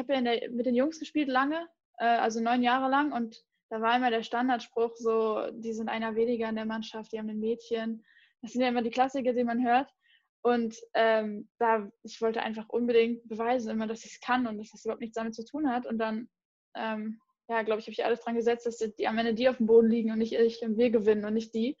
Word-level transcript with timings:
Ich 0.00 0.08
habe 0.08 0.14
ja 0.14 0.22
der, 0.22 0.50
mit 0.50 0.64
den 0.64 0.74
Jungs 0.74 0.98
gespielt 0.98 1.28
lange, 1.28 1.68
äh, 1.98 2.06
also 2.06 2.40
neun 2.40 2.62
Jahre 2.62 2.90
lang 2.90 3.12
und 3.12 3.44
da 3.68 3.82
war 3.82 3.94
immer 3.94 4.08
der 4.08 4.22
Standardspruch 4.22 4.96
so, 4.96 5.50
die 5.52 5.74
sind 5.74 5.90
einer 5.90 6.16
weniger 6.16 6.48
in 6.48 6.56
der 6.56 6.64
Mannschaft, 6.64 7.12
die 7.12 7.18
haben 7.18 7.28
ein 7.28 7.38
Mädchen. 7.38 8.02
Das 8.40 8.52
sind 8.52 8.62
ja 8.62 8.68
immer 8.68 8.80
die 8.80 8.90
Klassiker, 8.90 9.34
die 9.34 9.44
man 9.44 9.62
hört. 9.62 9.88
Und 10.40 10.74
ähm, 10.94 11.50
da, 11.58 11.86
ich 12.02 12.22
wollte 12.22 12.42
einfach 12.42 12.70
unbedingt 12.70 13.28
beweisen, 13.28 13.70
immer, 13.70 13.86
dass 13.86 14.06
ich 14.06 14.12
es 14.14 14.20
kann 14.20 14.46
und 14.46 14.56
dass 14.56 14.70
das 14.70 14.86
überhaupt 14.86 15.02
nichts 15.02 15.16
damit 15.16 15.34
zu 15.34 15.44
tun 15.44 15.70
hat. 15.70 15.84
Und 15.84 15.98
dann, 15.98 16.30
ähm, 16.74 17.20
ja, 17.48 17.62
glaube 17.62 17.80
ich, 17.80 17.86
habe 17.86 17.92
ich 17.92 18.04
alles 18.04 18.22
dran 18.22 18.36
gesetzt, 18.36 18.64
dass 18.64 18.78
die, 18.78 19.06
am 19.06 19.18
Ende 19.18 19.34
die 19.34 19.50
auf 19.50 19.58
dem 19.58 19.66
Boden 19.66 19.90
liegen 19.90 20.12
und 20.12 20.18
nicht 20.18 20.32
ich 20.32 20.62
und 20.62 20.78
wir 20.78 20.90
gewinnen 20.90 21.26
und 21.26 21.34
nicht 21.34 21.54
die. 21.54 21.76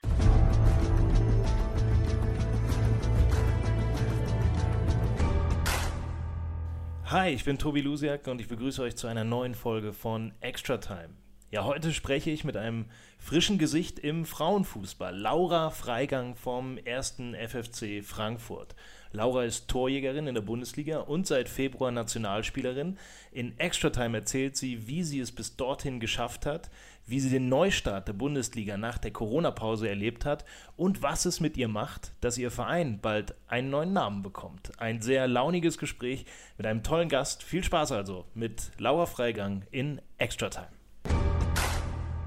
Hi, 7.10 7.30
ich 7.30 7.42
bin 7.42 7.58
Tobi 7.58 7.80
Lusiak 7.80 8.28
und 8.28 8.40
ich 8.40 8.46
begrüße 8.46 8.80
euch 8.80 8.94
zu 8.94 9.08
einer 9.08 9.24
neuen 9.24 9.56
Folge 9.56 9.92
von 9.92 10.32
Extra 10.38 10.78
Time. 10.78 11.08
Ja, 11.50 11.64
heute 11.64 11.92
spreche 11.92 12.30
ich 12.30 12.44
mit 12.44 12.56
einem 12.56 12.84
frischen 13.18 13.58
Gesicht 13.58 13.98
im 13.98 14.24
Frauenfußball, 14.24 15.18
Laura 15.18 15.70
Freigang 15.70 16.36
vom 16.36 16.78
1. 16.86 17.16
FFC 17.48 18.04
Frankfurt. 18.04 18.76
Laura 19.12 19.44
ist 19.44 19.66
Torjägerin 19.66 20.28
in 20.28 20.34
der 20.34 20.42
Bundesliga 20.42 21.00
und 21.00 21.26
seit 21.26 21.48
Februar 21.48 21.90
Nationalspielerin. 21.90 22.96
In 23.32 23.58
Extra 23.58 23.90
Time 23.90 24.16
erzählt 24.16 24.56
sie, 24.56 24.86
wie 24.86 25.02
sie 25.02 25.18
es 25.18 25.32
bis 25.32 25.56
dorthin 25.56 25.98
geschafft 25.98 26.46
hat, 26.46 26.70
wie 27.06 27.18
sie 27.18 27.30
den 27.30 27.48
Neustart 27.48 28.06
der 28.06 28.12
Bundesliga 28.12 28.76
nach 28.76 28.98
der 28.98 29.10
Corona-Pause 29.10 29.88
erlebt 29.88 30.24
hat 30.24 30.44
und 30.76 31.02
was 31.02 31.24
es 31.24 31.40
mit 31.40 31.56
ihr 31.56 31.66
macht, 31.66 32.12
dass 32.20 32.38
ihr 32.38 32.52
Verein 32.52 33.00
bald 33.00 33.34
einen 33.48 33.70
neuen 33.70 33.92
Namen 33.92 34.22
bekommt. 34.22 34.70
Ein 34.78 35.00
sehr 35.00 35.26
launiges 35.26 35.76
Gespräch 35.76 36.24
mit 36.56 36.66
einem 36.66 36.84
tollen 36.84 37.08
Gast. 37.08 37.42
Viel 37.42 37.64
Spaß 37.64 37.90
also 37.90 38.26
mit 38.34 38.70
Laura 38.78 39.06
Freigang 39.06 39.64
in 39.72 40.00
Extra 40.18 40.50
Time. 40.50 40.68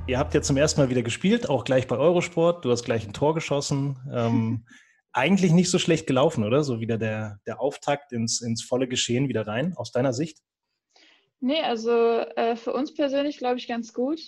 Ihr 0.06 0.20
habt 0.20 0.34
ja 0.34 0.42
zum 0.42 0.58
ersten 0.58 0.82
Mal 0.82 0.90
wieder 0.90 1.02
gespielt, 1.02 1.50
auch 1.50 1.64
gleich 1.64 1.88
bei 1.88 1.96
Eurosport. 1.96 2.66
Du 2.66 2.72
hast 2.72 2.84
gleich 2.84 3.08
ein 3.08 3.14
Tor 3.14 3.34
geschossen. 3.34 3.98
Ähm, 4.12 4.66
eigentlich 5.14 5.52
nicht 5.52 5.70
so 5.70 5.80
schlecht 5.80 6.08
gelaufen, 6.08 6.44
oder? 6.44 6.64
So 6.64 6.80
wieder 6.80 6.98
der, 6.98 7.40
der 7.46 7.62
Auftakt 7.62 8.12
ins, 8.12 8.42
ins 8.42 8.64
volle 8.64 8.88
Geschehen 8.88 9.30
wieder 9.30 9.48
rein, 9.48 9.74
aus 9.78 9.92
deiner 9.92 10.14
Sicht? 10.14 10.40
Nee, 11.40 11.62
also 11.62 11.92
äh, 11.92 12.56
für 12.56 12.74
uns 12.74 12.94
persönlich 12.94 13.38
glaube 13.38 13.58
ich 13.58 13.68
ganz 13.68 13.94
gut. 13.94 14.20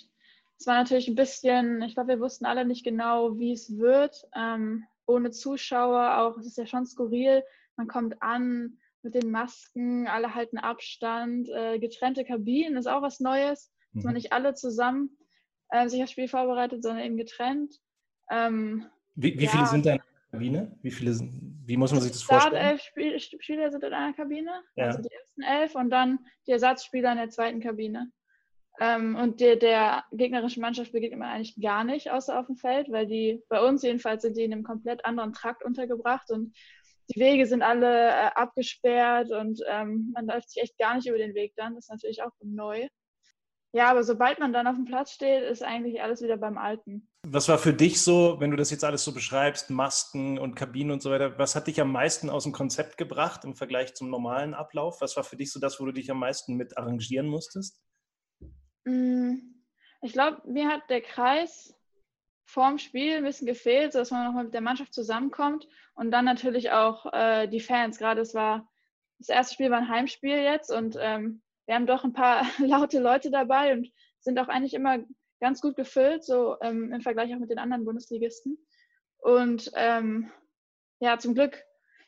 Es 0.58 0.66
war 0.66 0.74
natürlich 0.76 1.08
ein 1.08 1.14
bisschen, 1.14 1.82
ich 1.82 1.94
glaube, 1.94 2.10
wir 2.10 2.20
wussten 2.20 2.46
alle 2.46 2.64
nicht 2.64 2.84
genau, 2.84 3.38
wie 3.38 3.52
es 3.52 3.76
wird. 3.78 4.22
Ähm, 4.34 4.84
ohne 5.06 5.30
Zuschauer 5.30 6.18
auch, 6.18 6.38
es 6.38 6.46
ist 6.46 6.58
ja 6.58 6.66
schon 6.66 6.86
skurril. 6.86 7.42
Man 7.76 7.88
kommt 7.88 8.22
an 8.22 8.78
mit 9.02 9.14
den 9.14 9.30
Masken, 9.30 10.06
alle 10.08 10.34
halten 10.34 10.58
Abstand, 10.58 11.48
äh, 11.48 11.78
getrennte 11.78 12.24
Kabinen 12.24 12.76
ist 12.76 12.86
auch 12.86 13.02
was 13.02 13.20
Neues, 13.20 13.72
dass 13.94 14.04
man 14.04 14.12
Mhm. 14.12 14.16
nicht 14.16 14.32
alle 14.32 14.54
zusammen 14.54 15.16
äh, 15.70 15.88
sich 15.88 16.02
aufs 16.02 16.12
Spiel 16.12 16.28
vorbereitet, 16.28 16.82
sondern 16.82 17.04
eben 17.04 17.16
getrennt. 17.16 17.74
Ähm, 18.30 18.86
Wie, 19.14 19.38
wie 19.38 19.44
Ja. 19.44 19.50
viele 19.50 19.66
sind 19.66 19.84
der 19.86 20.00
Kabine? 20.36 20.78
Wie, 20.82 20.90
viele, 20.90 21.12
sind- 21.12 21.62
wie 21.64 21.76
muss 21.76 21.92
man 21.92 22.00
sich 22.00 22.12
das 22.12 22.22
vorstellen? 22.22 22.54
Startelf 22.56 22.82
Spiel, 22.82 23.18
Spieler 23.20 23.70
sind 23.70 23.82
in 23.84 23.92
einer 23.92 24.12
Kabine, 24.14 24.62
Ja. 24.76 24.86
also 24.86 25.02
die 25.02 25.12
ersten 25.12 25.42
elf 25.42 25.74
und 25.74 25.90
dann 25.90 26.18
die 26.46 26.52
Ersatzspieler 26.52 27.12
in 27.12 27.18
der 27.18 27.30
zweiten 27.30 27.60
Kabine. 27.60 28.10
Ähm, 28.78 29.16
und 29.16 29.40
der, 29.40 29.56
der 29.56 30.04
gegnerischen 30.12 30.60
Mannschaft 30.60 30.92
begegnet 30.92 31.18
man 31.18 31.30
eigentlich 31.30 31.56
gar 31.60 31.82
nicht, 31.82 32.10
außer 32.10 32.38
auf 32.38 32.46
dem 32.46 32.56
Feld, 32.56 32.90
weil 32.90 33.06
die, 33.06 33.42
bei 33.48 33.60
uns 33.66 33.82
jedenfalls, 33.82 34.22
sind 34.22 34.36
die 34.36 34.44
in 34.44 34.52
einem 34.52 34.64
komplett 34.64 35.04
anderen 35.06 35.32
Trakt 35.32 35.64
untergebracht 35.64 36.30
und 36.30 36.54
die 37.14 37.20
Wege 37.20 37.46
sind 37.46 37.62
alle 37.62 38.08
äh, 38.10 38.30
abgesperrt 38.34 39.30
und 39.30 39.60
ähm, 39.68 40.10
man 40.14 40.26
läuft 40.26 40.50
sich 40.50 40.62
echt 40.62 40.76
gar 40.78 40.94
nicht 40.96 41.06
über 41.06 41.18
den 41.18 41.34
Weg 41.34 41.54
dann. 41.56 41.74
Das 41.74 41.84
ist 41.84 41.90
natürlich 41.90 42.22
auch 42.22 42.32
neu. 42.42 42.86
Ja, 43.76 43.90
aber 43.90 44.04
sobald 44.04 44.38
man 44.38 44.54
dann 44.54 44.66
auf 44.66 44.76
dem 44.76 44.86
Platz 44.86 45.12
steht, 45.12 45.42
ist 45.42 45.62
eigentlich 45.62 46.00
alles 46.00 46.22
wieder 46.22 46.38
beim 46.38 46.56
Alten. 46.56 47.10
Was 47.26 47.46
war 47.50 47.58
für 47.58 47.74
dich 47.74 48.00
so, 48.00 48.40
wenn 48.40 48.50
du 48.50 48.56
das 48.56 48.70
jetzt 48.70 48.84
alles 48.84 49.04
so 49.04 49.12
beschreibst, 49.12 49.68
Masken 49.68 50.38
und 50.38 50.54
Kabinen 50.54 50.92
und 50.92 51.02
so 51.02 51.10
weiter, 51.10 51.38
was 51.38 51.54
hat 51.54 51.66
dich 51.66 51.78
am 51.78 51.92
meisten 51.92 52.30
aus 52.30 52.44
dem 52.44 52.54
Konzept 52.54 52.96
gebracht 52.96 53.44
im 53.44 53.54
Vergleich 53.54 53.94
zum 53.94 54.08
normalen 54.08 54.54
Ablauf? 54.54 55.02
Was 55.02 55.14
war 55.18 55.24
für 55.24 55.36
dich 55.36 55.52
so 55.52 55.60
das, 55.60 55.78
wo 55.78 55.84
du 55.84 55.92
dich 55.92 56.10
am 56.10 56.18
meisten 56.18 56.54
mit 56.54 56.78
arrangieren 56.78 57.26
musstest? 57.26 57.78
Mm, 58.86 59.34
Ich 60.00 60.14
glaube, 60.14 60.40
mir 60.50 60.68
hat 60.68 60.88
der 60.88 61.02
Kreis 61.02 61.74
vorm 62.46 62.78
Spiel 62.78 63.18
ein 63.18 63.24
bisschen 63.24 63.46
gefehlt, 63.46 63.92
sodass 63.92 64.10
man 64.10 64.24
nochmal 64.24 64.44
mit 64.44 64.54
der 64.54 64.62
Mannschaft 64.62 64.94
zusammenkommt 64.94 65.68
und 65.92 66.10
dann 66.12 66.24
natürlich 66.24 66.70
auch 66.70 67.12
äh, 67.12 67.46
die 67.46 67.60
Fans. 67.60 67.98
Gerade 67.98 68.22
es 68.22 68.32
war 68.32 68.72
das 69.18 69.28
erste 69.28 69.52
Spiel 69.52 69.70
war 69.70 69.80
ein 69.80 69.90
Heimspiel 69.90 70.38
jetzt 70.38 70.70
und 70.72 70.96
ähm, 70.98 71.42
wir 71.66 71.74
haben 71.74 71.86
doch 71.86 72.04
ein 72.04 72.12
paar 72.12 72.42
laute 72.58 73.00
Leute 73.00 73.30
dabei 73.30 73.72
und 73.72 73.90
sind 74.20 74.38
auch 74.38 74.48
eigentlich 74.48 74.74
immer 74.74 74.98
ganz 75.40 75.60
gut 75.60 75.76
gefüllt, 75.76 76.24
so 76.24 76.56
ähm, 76.62 76.92
im 76.92 77.00
Vergleich 77.00 77.34
auch 77.34 77.38
mit 77.38 77.50
den 77.50 77.58
anderen 77.58 77.84
Bundesligisten. 77.84 78.58
Und 79.18 79.70
ähm, 79.74 80.30
ja, 81.00 81.18
zum 81.18 81.34
Glück, 81.34 81.62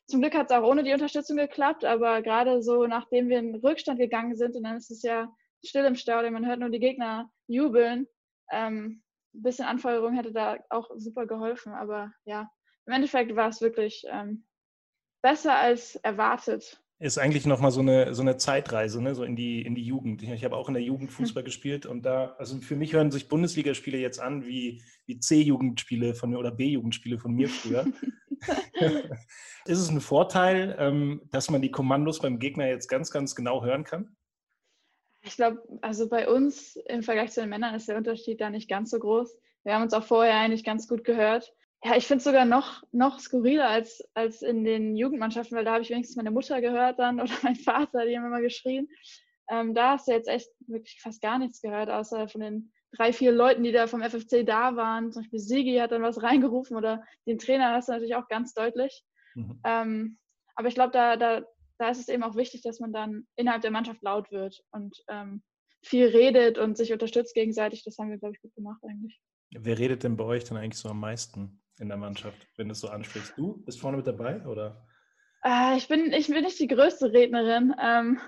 zum 0.06 0.20
Glück 0.20 0.34
hat 0.34 0.50
es 0.50 0.56
auch 0.56 0.62
ohne 0.62 0.82
die 0.82 0.92
Unterstützung 0.92 1.36
geklappt, 1.36 1.84
aber 1.84 2.22
gerade 2.22 2.62
so, 2.62 2.86
nachdem 2.86 3.28
wir 3.28 3.38
in 3.38 3.54
Rückstand 3.56 3.98
gegangen 3.98 4.36
sind, 4.36 4.56
und 4.56 4.62
dann 4.62 4.76
ist 4.76 4.91
es 4.91 5.02
ja 5.02 5.30
still 5.64 5.84
im 5.84 5.96
Stadion, 5.96 6.32
man 6.32 6.46
hört 6.46 6.60
nur 6.60 6.70
die 6.70 6.80
Gegner 6.80 7.30
jubeln. 7.46 8.06
Ähm, 8.50 9.02
ein 9.34 9.42
bisschen 9.42 9.66
Anfeuerung 9.66 10.14
hätte 10.14 10.32
da 10.32 10.56
auch 10.70 10.90
super 10.96 11.26
geholfen, 11.26 11.75
aber 11.75 12.12
ja, 12.25 12.50
im 12.86 12.94
Endeffekt 12.94 13.36
war 13.36 13.48
es 13.48 13.60
wirklich 13.60 14.04
ähm, 14.08 14.46
besser 15.22 15.56
als 15.56 15.96
erwartet. 15.96 16.82
Ist 17.00 17.19
eigentlich 17.19 17.47
nochmal 17.47 17.70
so 17.70 17.81
eine, 17.81 18.12
so 18.12 18.22
eine 18.22 18.38
Zeitreise, 18.38 19.00
ne? 19.00 19.14
so 19.14 19.22
in 19.22 19.36
die, 19.36 19.62
in 19.62 19.76
die 19.76 19.84
Jugend. 19.84 20.22
Ich 20.22 20.44
habe 20.44 20.56
auch 20.56 20.66
in 20.66 20.75
der 20.75 20.82
Jugend 20.82 21.12
Fußball 21.12 21.44
gespielt 21.44 21.86
und 21.86 22.03
da, 22.03 22.34
also 22.38 22.59
für 22.59 22.75
mich 22.75 22.92
hören 22.92 23.12
sich 23.12 23.28
Bundesligaspiele 23.28 23.98
jetzt 23.98 24.19
an 24.19 24.44
wie, 24.47 24.82
wie 25.06 25.20
C-Jugendspiele 25.20 26.14
von 26.14 26.31
mir 26.31 26.38
oder 26.38 26.50
B-Jugendspiele 26.50 27.19
von 27.19 27.32
mir 27.34 27.48
früher. 27.48 27.87
ist 29.66 29.78
es 29.78 29.91
ein 29.91 30.00
Vorteil, 30.00 30.76
ähm, 30.78 31.22
dass 31.31 31.50
man 31.50 31.62
die 31.62 31.70
Kommandos 31.70 32.20
beim 32.20 32.38
Gegner 32.38 32.66
jetzt 32.66 32.88
ganz, 32.88 33.10
ganz 33.10 33.34
genau 33.34 33.64
hören 33.64 33.84
kann? 33.84 34.16
Ich 35.22 35.37
glaube, 35.37 35.62
also 35.82 36.08
bei 36.08 36.28
uns 36.28 36.76
im 36.87 37.03
Vergleich 37.03 37.32
zu 37.32 37.41
den 37.41 37.50
Männern 37.50 37.75
ist 37.75 37.88
der 37.88 37.97
Unterschied 37.97 38.41
da 38.41 38.50
nicht 38.50 38.69
ganz 38.69 38.91
so 38.91 38.98
groß. 38.98 39.37
Wir 39.64 39.75
haben 39.75 39.82
uns 39.82 39.92
auch 39.92 40.04
vorher 40.04 40.37
eigentlich 40.37 40.64
ganz 40.64 40.88
gut 40.88 41.04
gehört. 41.04 41.53
Ja, 41.84 41.96
ich 41.96 42.06
finde 42.06 42.18
es 42.18 42.24
sogar 42.24 42.44
noch, 42.44 42.82
noch 42.90 43.20
skurriler 43.20 43.68
als, 43.68 44.02
als 44.14 44.42
in 44.42 44.64
den 44.64 44.96
Jugendmannschaften, 44.96 45.56
weil 45.56 45.64
da 45.64 45.74
habe 45.74 45.82
ich 45.82 45.90
wenigstens 45.90 46.16
meine 46.16 46.32
Mutter 46.32 46.60
gehört 46.60 46.98
dann 46.98 47.20
oder 47.20 47.32
mein 47.42 47.56
Vater, 47.56 48.04
die 48.04 48.16
haben 48.16 48.26
immer 48.26 48.40
geschrien. 48.40 48.88
Ähm, 49.50 49.74
da 49.74 49.92
hast 49.92 50.08
du 50.08 50.12
jetzt 50.12 50.28
echt 50.28 50.50
wirklich 50.66 51.00
fast 51.00 51.22
gar 51.22 51.38
nichts 51.38 51.60
gehört, 51.60 51.88
außer 51.88 52.28
von 52.28 52.40
den 52.40 52.72
drei, 52.92 53.12
vier 53.12 53.32
Leuten, 53.32 53.62
die 53.62 53.72
da 53.72 53.86
vom 53.86 54.02
FFC 54.02 54.44
da 54.44 54.76
waren. 54.76 55.12
Zum 55.12 55.22
Beispiel 55.22 55.38
Sigi 55.38 55.76
hat 55.76 55.92
dann 55.92 56.02
was 56.02 56.22
reingerufen 56.22 56.76
oder 56.76 57.04
den 57.26 57.38
Trainer 57.38 57.72
hast 57.72 57.88
du 57.88 57.92
natürlich 57.92 58.16
auch 58.16 58.28
ganz 58.28 58.54
deutlich. 58.54 59.04
Mhm. 59.34 59.60
Ähm, 59.64 60.18
aber 60.56 60.68
ich 60.68 60.74
glaube, 60.74 60.90
da, 60.92 61.16
da, 61.16 61.42
da 61.78 61.90
ist 61.90 62.00
es 62.00 62.08
eben 62.08 62.24
auch 62.24 62.34
wichtig, 62.34 62.62
dass 62.62 62.80
man 62.80 62.92
dann 62.92 63.26
innerhalb 63.36 63.62
der 63.62 63.70
Mannschaft 63.70 64.02
laut 64.02 64.31
wird 64.32 64.62
und 64.72 64.96
ähm, 65.08 65.42
viel 65.82 66.06
redet 66.06 66.58
und 66.58 66.76
sich 66.76 66.92
unterstützt 66.92 67.34
gegenseitig. 67.34 67.84
Das 67.84 67.96
haben 67.98 68.10
wir, 68.10 68.19
glaube 68.19 68.34
ich, 68.34 68.42
gut 68.42 68.54
gemacht 68.54 68.82
eigentlich. 68.82 69.20
Wer 69.50 69.78
redet 69.78 70.02
denn 70.02 70.16
bei 70.16 70.24
euch 70.24 70.44
dann 70.44 70.58
eigentlich 70.58 70.78
so 70.78 70.88
am 70.88 71.00
meisten 71.00 71.62
in 71.80 71.88
der 71.88 71.96
Mannschaft, 71.96 72.46
wenn 72.56 72.69
du 72.69 72.72
es 72.72 72.80
so 72.80 72.88
ansprichst? 72.88 73.34
Du 73.36 73.62
bist 73.64 73.80
vorne 73.80 73.96
mit 73.96 74.06
dabei 74.06 74.44
oder? 74.46 74.86
Äh, 75.44 75.76
ich, 75.76 75.88
bin, 75.88 76.12
ich 76.12 76.28
bin 76.28 76.42
nicht 76.42 76.58
die 76.58 76.66
größte 76.66 77.12
Rednerin. 77.12 77.75
Ähm, 77.80 78.20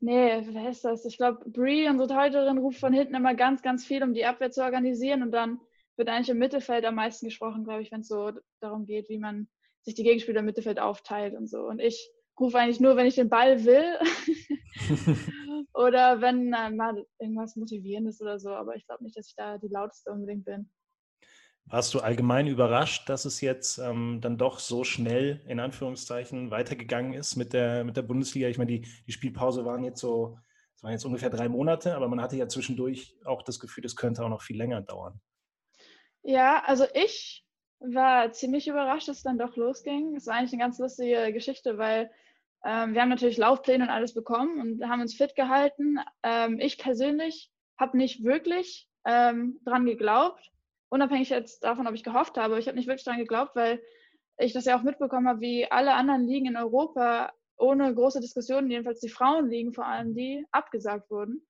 nee, 0.00 0.42
wer 0.48 0.70
ist 0.70 0.84
das? 0.84 1.04
Ich 1.04 1.16
glaube, 1.16 1.48
Brie, 1.48 1.88
unsere 1.88 2.08
Torhüterin, 2.08 2.58
ruft 2.58 2.80
von 2.80 2.92
hinten 2.92 3.14
immer 3.14 3.34
ganz, 3.34 3.62
ganz 3.62 3.84
viel, 3.84 4.02
um 4.02 4.14
die 4.14 4.24
Abwehr 4.24 4.50
zu 4.50 4.62
organisieren. 4.62 5.22
Und 5.22 5.32
dann 5.32 5.60
wird 5.96 6.08
eigentlich 6.08 6.30
im 6.30 6.38
Mittelfeld 6.38 6.84
am 6.84 6.94
meisten 6.94 7.26
gesprochen, 7.26 7.64
glaube 7.64 7.82
ich, 7.82 7.92
wenn 7.92 8.00
es 8.00 8.08
so 8.08 8.32
darum 8.60 8.86
geht, 8.86 9.08
wie 9.08 9.18
man 9.18 9.48
sich 9.82 9.94
die 9.94 10.02
Gegenspieler 10.02 10.40
im 10.40 10.46
Mittelfeld 10.46 10.78
aufteilt 10.78 11.34
und 11.34 11.48
so. 11.48 11.60
Und 11.66 11.78
ich 11.78 12.10
rufe 12.38 12.58
eigentlich 12.58 12.80
nur, 12.80 12.96
wenn 12.96 13.06
ich 13.06 13.16
den 13.16 13.28
Ball 13.28 13.64
will 13.64 13.98
oder 15.74 16.20
wenn 16.20 16.52
äh, 16.52 16.70
mal 16.70 17.06
irgendwas 17.18 17.56
Motivierendes 17.56 18.20
oder 18.20 18.38
so. 18.38 18.50
Aber 18.50 18.76
ich 18.76 18.86
glaube 18.86 19.04
nicht, 19.04 19.16
dass 19.16 19.28
ich 19.28 19.34
da 19.36 19.58
die 19.58 19.68
lauteste 19.68 20.10
unbedingt 20.10 20.44
bin. 20.46 20.70
Warst 21.70 21.94
du 21.94 22.00
allgemein 22.00 22.48
überrascht, 22.48 23.08
dass 23.08 23.24
es 23.24 23.40
jetzt 23.40 23.78
ähm, 23.78 24.18
dann 24.20 24.36
doch 24.36 24.58
so 24.58 24.82
schnell 24.82 25.40
in 25.46 25.60
Anführungszeichen 25.60 26.50
weitergegangen 26.50 27.12
ist 27.12 27.36
mit 27.36 27.52
der, 27.52 27.84
mit 27.84 27.96
der 27.96 28.02
Bundesliga? 28.02 28.48
Ich 28.48 28.58
meine, 28.58 28.72
die, 28.72 28.88
die 29.06 29.12
Spielpause 29.12 29.64
waren 29.64 29.84
jetzt 29.84 30.00
so, 30.00 30.36
es 30.74 30.82
waren 30.82 30.90
jetzt 30.90 31.04
ungefähr 31.04 31.30
drei 31.30 31.48
Monate, 31.48 31.94
aber 31.94 32.08
man 32.08 32.20
hatte 32.20 32.36
ja 32.36 32.48
zwischendurch 32.48 33.16
auch 33.24 33.42
das 33.42 33.60
Gefühl, 33.60 33.84
es 33.84 33.94
könnte 33.94 34.24
auch 34.24 34.28
noch 34.28 34.42
viel 34.42 34.56
länger 34.56 34.80
dauern. 34.80 35.20
Ja, 36.22 36.60
also 36.66 36.86
ich 36.92 37.44
war 37.78 38.32
ziemlich 38.32 38.66
überrascht, 38.66 39.06
dass 39.06 39.18
es 39.18 39.22
dann 39.22 39.38
doch 39.38 39.54
losging. 39.54 40.16
Es 40.16 40.26
war 40.26 40.34
eigentlich 40.34 40.52
eine 40.52 40.62
ganz 40.62 40.80
lustige 40.80 41.32
Geschichte, 41.32 41.78
weil 41.78 42.10
ähm, 42.64 42.94
wir 42.94 43.00
haben 43.00 43.08
natürlich 43.10 43.38
Laufpläne 43.38 43.84
und 43.84 43.90
alles 43.90 44.12
bekommen 44.12 44.60
und 44.60 44.88
haben 44.88 45.00
uns 45.02 45.14
fit 45.14 45.36
gehalten. 45.36 45.98
Ähm, 46.24 46.58
ich 46.58 46.78
persönlich 46.78 47.52
habe 47.78 47.96
nicht 47.96 48.24
wirklich 48.24 48.88
ähm, 49.04 49.60
dran 49.64 49.86
geglaubt, 49.86 50.50
unabhängig 50.90 51.30
jetzt 51.30 51.64
davon, 51.64 51.86
ob 51.86 51.94
ich 51.94 52.04
gehofft 52.04 52.36
habe. 52.36 52.58
Ich 52.58 52.66
habe 52.66 52.76
nicht 52.76 52.86
wirklich 52.86 53.04
dran 53.04 53.18
geglaubt, 53.18 53.56
weil 53.56 53.80
ich 54.38 54.52
das 54.52 54.64
ja 54.64 54.76
auch 54.76 54.82
mitbekommen 54.82 55.28
habe, 55.28 55.40
wie 55.40 55.70
alle 55.70 55.94
anderen 55.94 56.26
Ligen 56.26 56.46
in 56.46 56.56
Europa 56.56 57.32
ohne 57.56 57.94
große 57.94 58.20
Diskussionen, 58.20 58.70
jedenfalls 58.70 59.00
die 59.00 59.08
Frauenligen 59.08 59.72
vor 59.72 59.86
allem, 59.86 60.14
die 60.14 60.46
abgesagt 60.50 61.10
wurden. 61.10 61.46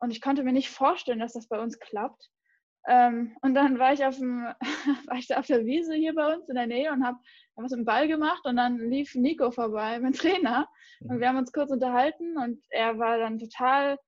Und 0.00 0.10
ich 0.10 0.20
konnte 0.20 0.42
mir 0.42 0.52
nicht 0.52 0.70
vorstellen, 0.70 1.20
dass 1.20 1.34
das 1.34 1.48
bei 1.48 1.60
uns 1.60 1.78
klappt. 1.78 2.30
Ähm, 2.88 3.36
und 3.42 3.54
dann 3.54 3.78
war 3.78 3.92
ich, 3.92 4.04
auf 4.04 4.16
dem, 4.16 4.42
war 5.06 5.16
ich 5.16 5.28
da 5.28 5.38
auf 5.38 5.46
der 5.46 5.64
Wiese 5.64 5.94
hier 5.94 6.14
bei 6.14 6.34
uns 6.34 6.48
in 6.48 6.56
der 6.56 6.66
Nähe 6.66 6.90
und 6.92 7.04
habe 7.04 7.18
was 7.54 7.70
mit 7.70 7.80
dem 7.80 7.84
Ball 7.84 8.08
gemacht 8.08 8.44
und 8.44 8.56
dann 8.56 8.78
lief 8.78 9.14
Nico 9.14 9.52
vorbei, 9.52 10.00
mein 10.00 10.12
Trainer. 10.12 10.68
Und 11.00 11.20
wir 11.20 11.28
haben 11.28 11.38
uns 11.38 11.52
kurz 11.52 11.70
unterhalten 11.70 12.36
und 12.36 12.64
er 12.70 12.98
war 12.98 13.18
dann 13.18 13.38
total, 13.38 13.98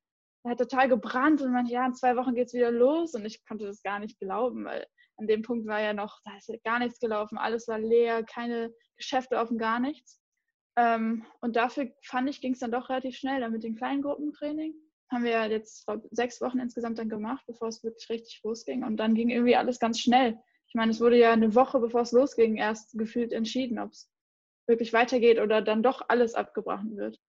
hat 0.50 0.58
total 0.58 0.88
gebrannt 0.88 1.40
und 1.42 1.52
meinte, 1.52 1.72
ja, 1.72 1.86
in 1.86 1.94
zwei 1.94 2.16
Wochen 2.16 2.34
geht 2.34 2.48
es 2.48 2.54
wieder 2.54 2.70
los. 2.70 3.14
Und 3.14 3.24
ich 3.24 3.44
konnte 3.46 3.66
das 3.66 3.82
gar 3.82 3.98
nicht 3.98 4.18
glauben, 4.18 4.64
weil 4.64 4.86
an 5.16 5.26
dem 5.26 5.42
Punkt 5.42 5.66
war 5.66 5.80
ja 5.80 5.92
noch, 5.94 6.20
da 6.24 6.36
ist 6.36 6.48
ja 6.48 6.56
gar 6.64 6.78
nichts 6.78 7.00
gelaufen, 7.00 7.38
alles 7.38 7.68
war 7.68 7.78
leer, 7.78 8.24
keine 8.24 8.74
Geschäfte 8.96 9.38
offen, 9.38 9.58
gar 9.58 9.80
nichts. 9.80 10.20
Ähm, 10.76 11.24
und 11.40 11.56
dafür 11.56 11.90
fand 12.02 12.28
ich, 12.28 12.40
ging 12.40 12.52
es 12.52 12.58
dann 12.58 12.72
doch 12.72 12.88
relativ 12.88 13.16
schnell, 13.16 13.40
dann 13.40 13.52
mit 13.52 13.62
dem 13.62 13.76
Kleingruppentraining 13.76 14.74
haben 15.10 15.24
wir 15.24 15.30
ja 15.30 15.46
jetzt 15.46 15.86
sechs 16.10 16.40
Wochen 16.40 16.58
insgesamt 16.58 16.98
dann 16.98 17.08
gemacht, 17.08 17.44
bevor 17.46 17.68
es 17.68 17.84
wirklich 17.84 18.08
richtig 18.08 18.40
losging. 18.42 18.82
Und 18.82 18.96
dann 18.96 19.14
ging 19.14 19.30
irgendwie 19.30 19.56
alles 19.56 19.78
ganz 19.78 20.00
schnell. 20.00 20.38
Ich 20.66 20.74
meine, 20.74 20.90
es 20.90 21.00
wurde 21.00 21.16
ja 21.16 21.32
eine 21.32 21.54
Woche, 21.54 21.78
bevor 21.78 22.00
es 22.00 22.12
losging, 22.12 22.56
erst 22.56 22.98
gefühlt 22.98 23.32
entschieden, 23.32 23.78
ob 23.78 23.92
es 23.92 24.10
wirklich 24.66 24.92
weitergeht 24.92 25.38
oder 25.38 25.62
dann 25.62 25.82
doch 25.82 26.02
alles 26.08 26.34
abgebrochen 26.34 26.96
wird. 26.96 27.20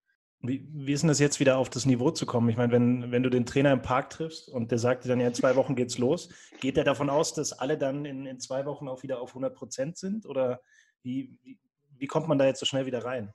Wie, 0.41 0.67
wie 0.71 0.93
ist 0.93 1.01
denn 1.01 1.07
das 1.07 1.19
jetzt 1.19 1.39
wieder 1.39 1.57
auf 1.57 1.69
das 1.69 1.85
Niveau 1.85 2.11
zu 2.11 2.25
kommen? 2.25 2.49
Ich 2.49 2.57
meine, 2.57 2.71
wenn, 2.71 3.11
wenn 3.11 3.23
du 3.23 3.29
den 3.29 3.45
Trainer 3.45 3.71
im 3.71 3.81
Park 3.81 4.11
triffst 4.11 4.49
und 4.49 4.71
der 4.71 4.77
sagt 4.77 5.03
dir 5.03 5.09
dann, 5.09 5.19
ja, 5.19 5.27
in 5.27 5.33
zwei 5.33 5.55
Wochen 5.55 5.75
geht's 5.75 5.97
los, 5.97 6.29
geht 6.59 6.77
er 6.77 6.83
davon 6.83 7.09
aus, 7.09 7.33
dass 7.33 7.53
alle 7.53 7.77
dann 7.77 8.05
in, 8.05 8.25
in 8.25 8.39
zwei 8.39 8.65
Wochen 8.65 8.87
auch 8.87 9.01
wieder 9.01 9.21
auf 9.21 9.29
100 9.29 9.55
Prozent 9.55 9.97
sind? 9.97 10.25
Oder 10.25 10.61
wie, 11.01 11.37
wie, 11.41 11.57
wie 11.97 12.07
kommt 12.07 12.27
man 12.27 12.37
da 12.37 12.45
jetzt 12.45 12.59
so 12.59 12.65
schnell 12.65 12.85
wieder 12.85 13.03
rein? 13.03 13.33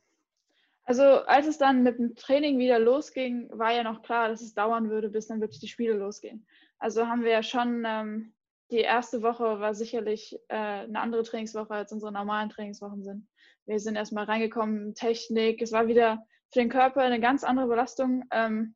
Also 0.85 1.05
als 1.05 1.47
es 1.47 1.59
dann 1.59 1.83
mit 1.83 1.99
dem 1.99 2.17
Training 2.17 2.59
wieder 2.59 2.79
losging, 2.79 3.49
war 3.53 3.73
ja 3.73 3.85
noch 3.85 4.03
klar, 4.03 4.29
dass 4.29 4.43
es 4.43 4.55
dauern 4.55 4.91
würde, 4.91 5.09
bis 5.09 5.29
dann 5.29 5.41
wirklich 5.41 5.61
die 5.61 5.69
Spiele 5.69 5.95
losgehen. 5.95 6.47
Also 6.79 7.07
haben 7.07 7.23
wir 7.23 7.31
ja 7.31 7.43
schon, 7.43 7.85
ähm, 7.87 8.33
die 8.71 8.79
erste 8.79 9.23
Woche 9.23 9.61
war 9.61 9.75
sicherlich 9.75 10.37
äh, 10.49 10.57
eine 10.57 11.01
andere 11.01 11.23
Trainingswoche, 11.23 11.75
als 11.75 11.93
unsere 11.93 12.13
normalen 12.13 12.49
Trainingswochen 12.49 13.03
sind. 13.03 13.29
Wir 13.67 13.79
sind 13.79 13.97
erstmal 13.97 14.25
reingekommen, 14.25 14.95
Technik, 14.95 15.63
es 15.63 15.71
war 15.71 15.87
wieder 15.87 16.27
für 16.53 16.61
den 16.61 16.69
Körper 16.69 17.03
eine 17.03 17.21
ganz 17.21 17.45
andere 17.45 17.69
Belastung, 17.69 18.25
ähm, 18.33 18.75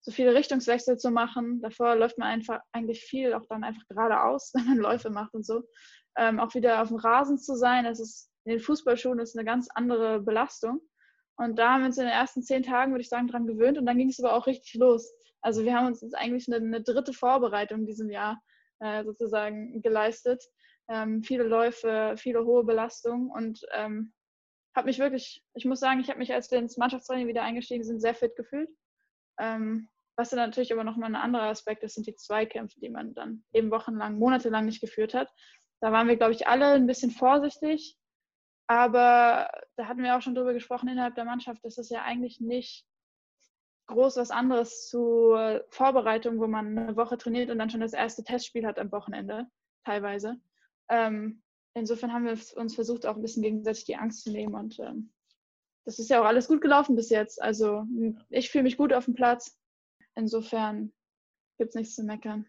so 0.00 0.12
viele 0.12 0.34
Richtungswechsel 0.34 0.96
zu 0.96 1.10
machen. 1.10 1.60
Davor 1.60 1.96
läuft 1.96 2.18
man 2.18 2.28
einfach 2.28 2.60
eigentlich 2.72 3.02
viel 3.02 3.34
auch 3.34 3.44
dann 3.48 3.64
einfach 3.64 3.82
geradeaus, 3.88 4.52
wenn 4.54 4.66
man 4.66 4.78
Läufe 4.78 5.10
macht 5.10 5.34
und 5.34 5.44
so. 5.44 5.62
Ähm, 6.16 6.40
auch 6.40 6.54
wieder 6.54 6.82
auf 6.82 6.88
dem 6.88 6.96
Rasen 6.96 7.38
zu 7.38 7.54
sein, 7.54 7.84
das 7.84 8.00
ist 8.00 8.30
in 8.44 8.52
den 8.52 8.60
Fußballschuhen 8.60 9.18
ist 9.18 9.36
eine 9.36 9.44
ganz 9.44 9.68
andere 9.74 10.20
Belastung. 10.20 10.80
Und 11.36 11.58
da 11.58 11.72
haben 11.72 11.82
wir 11.82 11.86
uns 11.86 11.98
in 11.98 12.04
den 12.04 12.12
ersten 12.12 12.42
zehn 12.42 12.62
Tagen, 12.62 12.92
würde 12.92 13.02
ich 13.02 13.08
sagen, 13.08 13.28
dran 13.28 13.46
gewöhnt 13.46 13.78
und 13.78 13.86
dann 13.86 13.98
ging 13.98 14.08
es 14.08 14.18
aber 14.18 14.34
auch 14.34 14.46
richtig 14.46 14.74
los. 14.74 15.12
Also 15.42 15.64
wir 15.64 15.76
haben 15.76 15.86
uns 15.86 16.00
jetzt 16.00 16.16
eigentlich 16.16 16.48
eine, 16.48 16.56
eine 16.56 16.82
dritte 16.82 17.12
Vorbereitung 17.12 17.80
in 17.80 17.86
diesem 17.86 18.10
Jahr 18.10 18.40
äh, 18.80 19.04
sozusagen 19.04 19.80
geleistet. 19.82 20.42
Ähm, 20.88 21.22
viele 21.22 21.44
Läufe, 21.44 22.14
viele 22.16 22.44
hohe 22.44 22.64
Belastungen 22.64 23.30
und 23.30 23.60
ähm, 23.74 24.12
habe 24.74 24.86
mich 24.86 24.98
wirklich, 24.98 25.42
ich 25.54 25.64
muss 25.64 25.80
sagen, 25.80 26.00
ich 26.00 26.08
habe 26.08 26.18
mich, 26.18 26.32
als 26.32 26.50
wir 26.50 26.58
ins 26.58 26.76
Mannschaftstraining 26.76 27.26
wieder 27.26 27.42
eingestiegen 27.42 27.84
sind, 27.84 28.00
sehr 28.00 28.14
fit 28.14 28.36
gefühlt. 28.36 28.68
Ähm, 29.38 29.88
was 30.16 30.30
dann 30.30 30.38
natürlich 30.38 30.72
aber 30.72 30.84
nochmal 30.84 31.10
ein 31.10 31.16
anderer 31.16 31.44
Aspekt 31.48 31.84
ist, 31.84 31.94
sind 31.94 32.06
die 32.06 32.16
Zweikämpfe, 32.16 32.80
die 32.80 32.90
man 32.90 33.14
dann 33.14 33.44
eben 33.52 33.70
wochenlang, 33.70 34.18
monatelang 34.18 34.64
nicht 34.66 34.80
geführt 34.80 35.14
hat. 35.14 35.32
Da 35.80 35.92
waren 35.92 36.08
wir, 36.08 36.16
glaube 36.16 36.32
ich, 36.32 36.48
alle 36.48 36.72
ein 36.72 36.88
bisschen 36.88 37.12
vorsichtig, 37.12 37.96
aber 38.66 39.48
da 39.76 39.86
hatten 39.86 40.02
wir 40.02 40.16
auch 40.16 40.22
schon 40.22 40.34
drüber 40.34 40.54
gesprochen 40.54 40.88
innerhalb 40.88 41.14
der 41.14 41.24
Mannschaft, 41.24 41.64
dass 41.64 41.78
es 41.78 41.88
ja 41.88 42.02
eigentlich 42.02 42.40
nicht 42.40 42.84
groß 43.86 44.16
was 44.16 44.30
anderes 44.30 44.88
zur 44.88 45.64
Vorbereitung, 45.70 46.38
wo 46.38 46.46
man 46.46 46.76
eine 46.76 46.96
Woche 46.96 47.16
trainiert 47.16 47.50
und 47.50 47.58
dann 47.58 47.70
schon 47.70 47.80
das 47.80 47.94
erste 47.94 48.22
Testspiel 48.22 48.66
hat 48.66 48.78
am 48.78 48.92
Wochenende, 48.92 49.46
teilweise. 49.84 50.36
Ähm, 50.90 51.42
insofern 51.74 52.12
haben 52.12 52.24
wir 52.24 52.38
uns 52.56 52.74
versucht, 52.74 53.06
auch 53.06 53.16
ein 53.16 53.22
bisschen 53.22 53.42
gegenseitig 53.42 53.84
die 53.84 53.96
Angst 53.96 54.22
zu 54.22 54.30
nehmen 54.30 54.54
und 54.54 54.78
ähm, 54.80 55.12
das 55.84 55.98
ist 55.98 56.10
ja 56.10 56.20
auch 56.20 56.26
alles 56.26 56.48
gut 56.48 56.60
gelaufen 56.60 56.96
bis 56.96 57.08
jetzt. 57.08 57.40
Also 57.40 57.84
ich 58.28 58.50
fühle 58.50 58.64
mich 58.64 58.76
gut 58.76 58.92
auf 58.92 59.06
dem 59.06 59.14
Platz. 59.14 59.58
Insofern 60.16 60.92
gibt 61.56 61.70
es 61.70 61.74
nichts 61.74 61.94
zu 61.94 62.04
meckern 62.04 62.46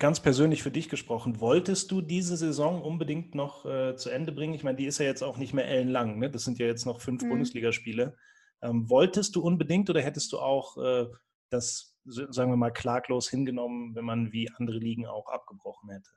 ganz 0.00 0.18
persönlich 0.18 0.62
für 0.62 0.70
dich 0.72 0.88
gesprochen, 0.88 1.40
wolltest 1.40 1.90
du 1.92 2.00
diese 2.00 2.36
Saison 2.36 2.82
unbedingt 2.82 3.34
noch 3.36 3.64
äh, 3.66 3.94
zu 3.96 4.10
Ende 4.10 4.32
bringen? 4.32 4.54
Ich 4.54 4.64
meine, 4.64 4.76
die 4.76 4.86
ist 4.86 4.98
ja 4.98 5.04
jetzt 5.04 5.22
auch 5.22 5.36
nicht 5.36 5.54
mehr 5.54 5.68
ellenlang. 5.68 6.18
Ne? 6.18 6.30
Das 6.30 6.44
sind 6.44 6.58
ja 6.58 6.66
jetzt 6.66 6.86
noch 6.86 7.00
fünf 7.00 7.22
mhm. 7.22 7.28
Bundesligaspiele. 7.28 8.16
Ähm, 8.62 8.88
wolltest 8.90 9.36
du 9.36 9.42
unbedingt 9.42 9.88
oder 9.90 10.00
hättest 10.00 10.32
du 10.32 10.38
auch 10.38 10.76
äh, 10.78 11.06
das, 11.50 11.98
sagen 12.04 12.50
wir 12.50 12.56
mal, 12.56 12.72
klaglos 12.72 13.28
hingenommen, 13.28 13.94
wenn 13.94 14.04
man 14.04 14.32
wie 14.32 14.50
andere 14.50 14.78
Ligen 14.78 15.06
auch 15.06 15.28
abgebrochen 15.28 15.90
hätte? 15.90 16.10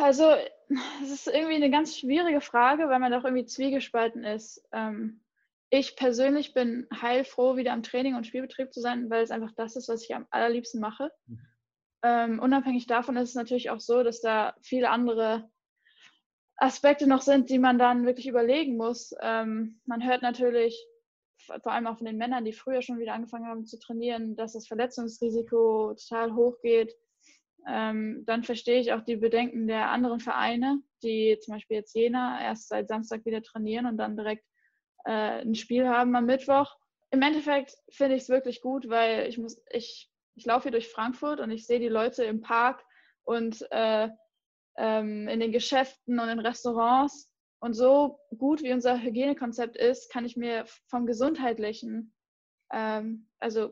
Also, 0.00 0.24
es 1.02 1.10
ist 1.10 1.26
irgendwie 1.26 1.56
eine 1.56 1.70
ganz 1.70 1.98
schwierige 1.98 2.40
Frage, 2.40 2.88
weil 2.88 2.98
man 3.00 3.12
doch 3.12 3.24
irgendwie 3.24 3.46
zwiegespalten 3.46 4.24
ist. 4.24 4.62
Ähm, 4.72 5.22
ich 5.70 5.96
persönlich 5.96 6.52
bin 6.52 6.86
heilfroh, 6.92 7.56
wieder 7.56 7.72
am 7.72 7.82
Training 7.82 8.16
und 8.16 8.26
Spielbetrieb 8.26 8.72
zu 8.72 8.80
sein, 8.80 9.08
weil 9.08 9.22
es 9.22 9.30
einfach 9.30 9.52
das 9.52 9.76
ist, 9.76 9.88
was 9.88 10.02
ich 10.02 10.14
am 10.14 10.26
allerliebsten 10.30 10.80
mache. 10.80 11.10
Mhm. 11.26 11.40
Ähm, 12.02 12.38
unabhängig 12.40 12.86
davon 12.86 13.16
ist 13.16 13.30
es 13.30 13.34
natürlich 13.34 13.70
auch 13.70 13.80
so, 13.80 14.02
dass 14.02 14.20
da 14.20 14.54
viele 14.62 14.90
andere 14.90 15.50
Aspekte 16.56 17.06
noch 17.06 17.22
sind, 17.22 17.50
die 17.50 17.58
man 17.58 17.78
dann 17.78 18.06
wirklich 18.06 18.26
überlegen 18.26 18.76
muss. 18.76 19.14
Ähm, 19.20 19.80
man 19.86 20.04
hört 20.04 20.22
natürlich, 20.22 20.86
vor 21.62 21.72
allem 21.72 21.86
auch 21.86 21.96
von 21.96 22.06
den 22.06 22.18
Männern, 22.18 22.44
die 22.44 22.52
früher 22.52 22.82
schon 22.82 22.98
wieder 22.98 23.14
angefangen 23.14 23.46
haben 23.46 23.64
zu 23.64 23.78
trainieren, 23.78 24.36
dass 24.36 24.52
das 24.52 24.66
Verletzungsrisiko 24.66 25.94
total 25.94 26.34
hoch 26.34 26.60
geht. 26.62 26.94
Ähm, 27.68 28.24
dann 28.26 28.42
verstehe 28.42 28.80
ich 28.80 28.92
auch 28.92 29.02
die 29.02 29.16
Bedenken 29.16 29.66
der 29.66 29.90
anderen 29.90 30.20
Vereine, 30.20 30.82
die 31.02 31.38
zum 31.40 31.54
Beispiel 31.54 31.78
jetzt 31.78 31.94
Jena 31.94 32.42
erst 32.42 32.68
seit 32.68 32.88
Samstag 32.88 33.24
wieder 33.24 33.42
trainieren 33.42 33.86
und 33.86 33.96
dann 33.96 34.16
direkt 34.16 34.44
äh, 35.04 35.42
ein 35.42 35.54
Spiel 35.54 35.88
haben 35.88 36.14
am 36.16 36.26
Mittwoch. 36.26 36.76
Im 37.10 37.22
Endeffekt 37.22 37.74
finde 37.90 38.16
ich 38.16 38.22
es 38.22 38.28
wirklich 38.28 38.60
gut, 38.60 38.88
weil 38.88 39.28
ich 39.28 39.38
muss, 39.38 39.62
ich 39.70 40.10
ich 40.40 40.46
laufe 40.46 40.64
hier 40.64 40.72
durch 40.72 40.88
Frankfurt 40.88 41.40
und 41.40 41.50
ich 41.50 41.66
sehe 41.66 41.80
die 41.80 41.88
Leute 41.88 42.24
im 42.24 42.40
Park 42.40 42.82
und 43.24 43.66
äh, 43.70 44.08
ähm, 44.78 45.28
in 45.28 45.40
den 45.40 45.52
Geschäften 45.52 46.18
und 46.18 46.28
in 46.28 46.38
Restaurants. 46.38 47.30
Und 47.58 47.74
so 47.74 48.18
gut 48.38 48.62
wie 48.62 48.72
unser 48.72 49.02
Hygienekonzept 49.02 49.76
ist, 49.76 50.10
kann 50.10 50.24
ich 50.24 50.36
mir 50.36 50.64
vom 50.88 51.04
Gesundheitlichen, 51.04 52.14
ähm, 52.72 53.28
also 53.38 53.70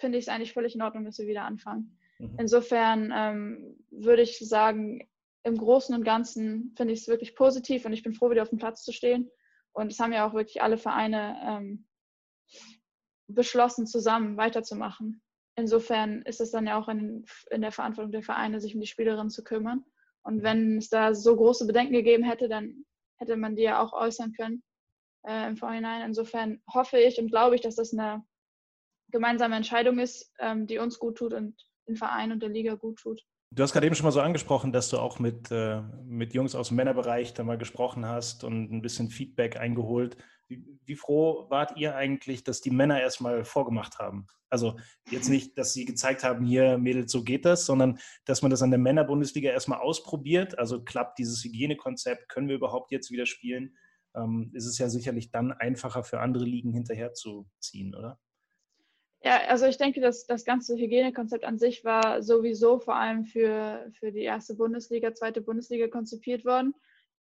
finde 0.00 0.18
ich 0.18 0.24
es 0.24 0.28
eigentlich 0.28 0.52
völlig 0.52 0.74
in 0.74 0.82
Ordnung, 0.82 1.04
dass 1.04 1.18
wir 1.18 1.28
wieder 1.28 1.44
anfangen. 1.44 1.97
Mhm. 2.18 2.36
Insofern 2.38 3.12
ähm, 3.14 3.84
würde 3.90 4.22
ich 4.22 4.38
sagen, 4.38 5.08
im 5.44 5.56
Großen 5.56 5.94
und 5.94 6.04
Ganzen 6.04 6.74
finde 6.76 6.92
ich 6.92 7.00
es 7.00 7.08
wirklich 7.08 7.34
positiv 7.34 7.84
und 7.84 7.92
ich 7.92 8.02
bin 8.02 8.14
froh, 8.14 8.30
wieder 8.30 8.42
auf 8.42 8.50
dem 8.50 8.58
Platz 8.58 8.84
zu 8.84 8.92
stehen. 8.92 9.30
Und 9.72 9.92
es 9.92 10.00
haben 10.00 10.12
ja 10.12 10.28
auch 10.28 10.34
wirklich 10.34 10.62
alle 10.62 10.76
Vereine 10.76 11.36
ähm, 11.46 11.86
beschlossen, 13.28 13.86
zusammen 13.86 14.36
weiterzumachen. 14.36 15.22
Insofern 15.54 16.22
ist 16.22 16.40
es 16.40 16.50
dann 16.50 16.66
ja 16.66 16.80
auch 16.80 16.88
in, 16.88 17.24
in 17.50 17.62
der 17.62 17.72
Verantwortung 17.72 18.12
der 18.12 18.22
Vereine, 18.22 18.60
sich 18.60 18.74
um 18.74 18.80
die 18.80 18.86
Spielerinnen 18.86 19.30
zu 19.30 19.44
kümmern. 19.44 19.84
Und 20.22 20.42
wenn 20.42 20.78
es 20.78 20.88
da 20.88 21.14
so 21.14 21.36
große 21.36 21.66
Bedenken 21.66 21.92
gegeben 21.92 22.24
hätte, 22.24 22.48
dann 22.48 22.84
hätte 23.16 23.36
man 23.36 23.56
die 23.56 23.62
ja 23.62 23.82
auch 23.82 23.92
äußern 23.92 24.32
können 24.32 24.62
äh, 25.26 25.48
im 25.48 25.56
Vorhinein. 25.56 26.02
Insofern 26.02 26.62
hoffe 26.72 26.98
ich 26.98 27.18
und 27.18 27.30
glaube 27.30 27.54
ich, 27.54 27.60
dass 27.60 27.76
das 27.76 27.92
eine 27.92 28.24
gemeinsame 29.10 29.56
Entscheidung 29.56 29.98
ist, 29.98 30.32
ähm, 30.38 30.66
die 30.66 30.78
uns 30.78 30.98
gut 30.98 31.18
tut 31.18 31.34
und 31.34 31.67
den 31.88 31.96
Verein 31.96 32.32
und 32.32 32.42
der 32.42 32.50
Liga 32.50 32.74
gut 32.74 32.98
tut. 32.98 33.24
Du 33.50 33.62
hast 33.62 33.72
gerade 33.72 33.86
eben 33.86 33.94
schon 33.94 34.04
mal 34.04 34.12
so 34.12 34.20
angesprochen, 34.20 34.72
dass 34.72 34.90
du 34.90 34.98
auch 34.98 35.18
mit, 35.18 35.50
äh, 35.50 35.80
mit 36.04 36.34
Jungs 36.34 36.54
aus 36.54 36.68
dem 36.68 36.76
Männerbereich 36.76 37.32
da 37.32 37.44
mal 37.44 37.56
gesprochen 37.56 38.04
hast 38.04 38.44
und 38.44 38.70
ein 38.70 38.82
bisschen 38.82 39.08
Feedback 39.08 39.56
eingeholt. 39.56 40.18
Wie, 40.48 40.64
wie, 40.84 40.96
froh 40.96 41.46
wart 41.48 41.76
ihr 41.76 41.96
eigentlich, 41.96 42.44
dass 42.44 42.60
die 42.60 42.70
Männer 42.70 43.00
erstmal 43.00 43.44
vorgemacht 43.44 43.98
haben? 43.98 44.26
Also 44.50 44.78
jetzt 45.10 45.28
nicht, 45.30 45.56
dass 45.56 45.72
sie 45.72 45.86
gezeigt 45.86 46.24
haben, 46.24 46.44
hier 46.44 46.78
Mädels, 46.78 47.10
so 47.10 47.22
geht 47.22 47.46
das, 47.46 47.64
sondern 47.64 47.98
dass 48.26 48.42
man 48.42 48.50
das 48.50 48.62
an 48.62 48.70
der 48.70 48.78
Männerbundesliga 48.78 49.50
erstmal 49.50 49.80
ausprobiert. 49.80 50.58
Also 50.58 50.82
klappt 50.82 51.18
dieses 51.18 51.42
Hygienekonzept, 51.42 52.28
können 52.28 52.48
wir 52.48 52.56
überhaupt 52.56 52.92
jetzt 52.92 53.10
wieder 53.10 53.26
spielen? 53.26 53.76
Ähm, 54.14 54.50
ist 54.54 54.66
es 54.66 54.78
ja 54.78 54.88
sicherlich 54.90 55.30
dann 55.30 55.52
einfacher 55.52 56.02
für 56.02 56.20
andere 56.20 56.44
Ligen 56.44 56.72
hinterherzuziehen, 56.72 57.94
oder? 57.94 58.18
Ja, 59.22 59.40
also 59.48 59.66
ich 59.66 59.78
denke, 59.78 60.00
dass 60.00 60.26
das 60.26 60.44
ganze 60.44 60.76
Hygienekonzept 60.76 61.44
an 61.44 61.58
sich 61.58 61.84
war 61.84 62.22
sowieso 62.22 62.78
vor 62.78 62.94
allem 62.94 63.24
für, 63.24 63.90
für 63.98 64.12
die 64.12 64.22
erste 64.22 64.54
Bundesliga, 64.54 65.12
zweite 65.12 65.40
Bundesliga 65.40 65.88
konzipiert 65.88 66.44
worden. 66.44 66.74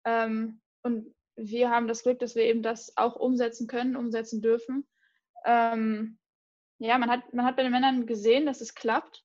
Ähm, 0.03 0.59
und 0.81 1.13
wir 1.35 1.69
haben 1.69 1.87
das 1.87 2.03
Glück, 2.03 2.19
dass 2.19 2.35
wir 2.35 2.43
eben 2.43 2.63
das 2.63 2.97
auch 2.97 3.15
umsetzen 3.15 3.67
können, 3.67 3.95
umsetzen 3.95 4.41
dürfen. 4.41 4.87
Ähm, 5.45 6.17
ja, 6.79 6.97
man 6.97 7.11
hat, 7.11 7.33
man 7.33 7.45
hat 7.45 7.55
bei 7.55 7.63
den 7.63 7.71
Männern 7.71 8.07
gesehen, 8.07 8.45
dass 8.45 8.61
es 8.61 8.73
klappt. 8.73 9.23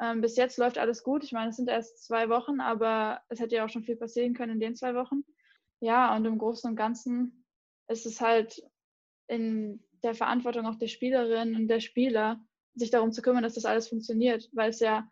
Ähm, 0.00 0.20
bis 0.20 0.36
jetzt 0.36 0.58
läuft 0.58 0.78
alles 0.78 1.02
gut. 1.02 1.24
Ich 1.24 1.32
meine, 1.32 1.50
es 1.50 1.56
sind 1.56 1.68
erst 1.68 2.04
zwei 2.04 2.28
Wochen, 2.28 2.60
aber 2.60 3.22
es 3.28 3.40
hätte 3.40 3.56
ja 3.56 3.64
auch 3.64 3.68
schon 3.68 3.84
viel 3.84 3.96
passieren 3.96 4.34
können 4.34 4.54
in 4.54 4.60
den 4.60 4.76
zwei 4.76 4.94
Wochen. 4.94 5.24
Ja, 5.80 6.14
und 6.16 6.24
im 6.24 6.38
Großen 6.38 6.68
und 6.68 6.76
Ganzen 6.76 7.44
ist 7.88 8.06
es 8.06 8.20
halt 8.20 8.62
in 9.28 9.82
der 10.02 10.14
Verantwortung 10.14 10.66
auch 10.66 10.76
der 10.76 10.88
Spielerinnen 10.88 11.56
und 11.56 11.68
der 11.68 11.80
Spieler, 11.80 12.40
sich 12.74 12.90
darum 12.90 13.12
zu 13.12 13.22
kümmern, 13.22 13.42
dass 13.42 13.54
das 13.54 13.64
alles 13.64 13.88
funktioniert, 13.88 14.48
weil 14.52 14.70
es 14.70 14.80
ja, 14.80 15.08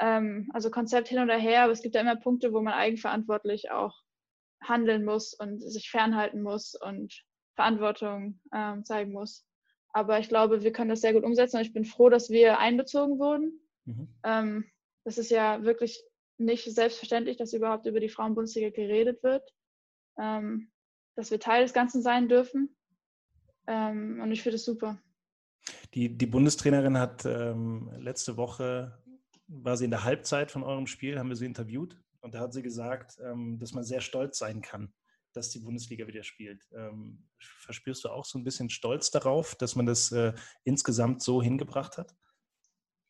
ähm, 0.00 0.50
also 0.52 0.70
Konzept 0.70 1.08
hin 1.08 1.20
oder 1.20 1.36
her, 1.36 1.62
aber 1.62 1.72
es 1.72 1.82
gibt 1.82 1.94
ja 1.94 2.00
immer 2.00 2.16
Punkte, 2.16 2.52
wo 2.52 2.60
man 2.60 2.74
eigenverantwortlich 2.74 3.70
auch 3.70 3.94
handeln 4.62 5.04
muss 5.04 5.34
und 5.34 5.60
sich 5.60 5.90
fernhalten 5.90 6.42
muss 6.42 6.74
und 6.74 7.24
Verantwortung 7.54 8.40
ähm, 8.52 8.84
zeigen 8.84 9.12
muss. 9.12 9.46
Aber 9.92 10.18
ich 10.18 10.28
glaube, 10.28 10.62
wir 10.64 10.72
können 10.72 10.90
das 10.90 11.02
sehr 11.02 11.12
gut 11.12 11.22
umsetzen 11.22 11.56
und 11.56 11.62
ich 11.62 11.72
bin 11.72 11.84
froh, 11.84 12.08
dass 12.08 12.30
wir 12.30 12.58
einbezogen 12.58 13.18
wurden. 13.18 13.60
Mhm. 13.84 14.08
Ähm, 14.24 14.70
das 15.04 15.18
ist 15.18 15.30
ja 15.30 15.62
wirklich 15.62 16.02
nicht 16.38 16.64
selbstverständlich, 16.64 17.36
dass 17.36 17.52
überhaupt 17.52 17.86
über 17.86 18.00
die 18.00 18.08
Frauenbundesliga 18.08 18.70
geredet 18.70 19.22
wird, 19.22 19.54
ähm, 20.18 20.72
dass 21.14 21.30
wir 21.30 21.38
Teil 21.38 21.62
des 21.62 21.72
Ganzen 21.72 22.02
sein 22.02 22.28
dürfen. 22.28 22.76
Ähm, 23.66 24.20
und 24.22 24.30
ich 24.32 24.42
finde 24.42 24.56
es 24.56 24.64
super. 24.64 24.98
Die, 25.94 26.16
die 26.16 26.26
Bundestrainerin 26.26 26.98
hat 26.98 27.24
ähm, 27.24 27.90
letzte 27.98 28.36
Woche, 28.36 28.98
war 29.46 29.76
sie 29.76 29.86
in 29.86 29.90
der 29.90 30.04
Halbzeit 30.04 30.50
von 30.50 30.62
eurem 30.62 30.86
Spiel, 30.86 31.18
haben 31.18 31.28
wir 31.28 31.36
sie 31.36 31.46
interviewt 31.46 31.96
und 32.20 32.34
da 32.34 32.40
hat 32.40 32.52
sie 32.52 32.62
gesagt, 32.62 33.18
ähm, 33.22 33.58
dass 33.58 33.72
man 33.72 33.84
sehr 33.84 34.00
stolz 34.00 34.38
sein 34.38 34.60
kann, 34.60 34.92
dass 35.32 35.50
die 35.50 35.60
Bundesliga 35.60 36.06
wieder 36.06 36.22
spielt. 36.22 36.66
Ähm, 36.74 37.26
verspürst 37.38 38.04
du 38.04 38.08
auch 38.08 38.24
so 38.24 38.38
ein 38.38 38.44
bisschen 38.44 38.70
Stolz 38.70 39.10
darauf, 39.10 39.54
dass 39.54 39.76
man 39.76 39.86
das 39.86 40.12
äh, 40.12 40.32
insgesamt 40.64 41.22
so 41.22 41.42
hingebracht 41.42 41.98
hat? 41.98 42.14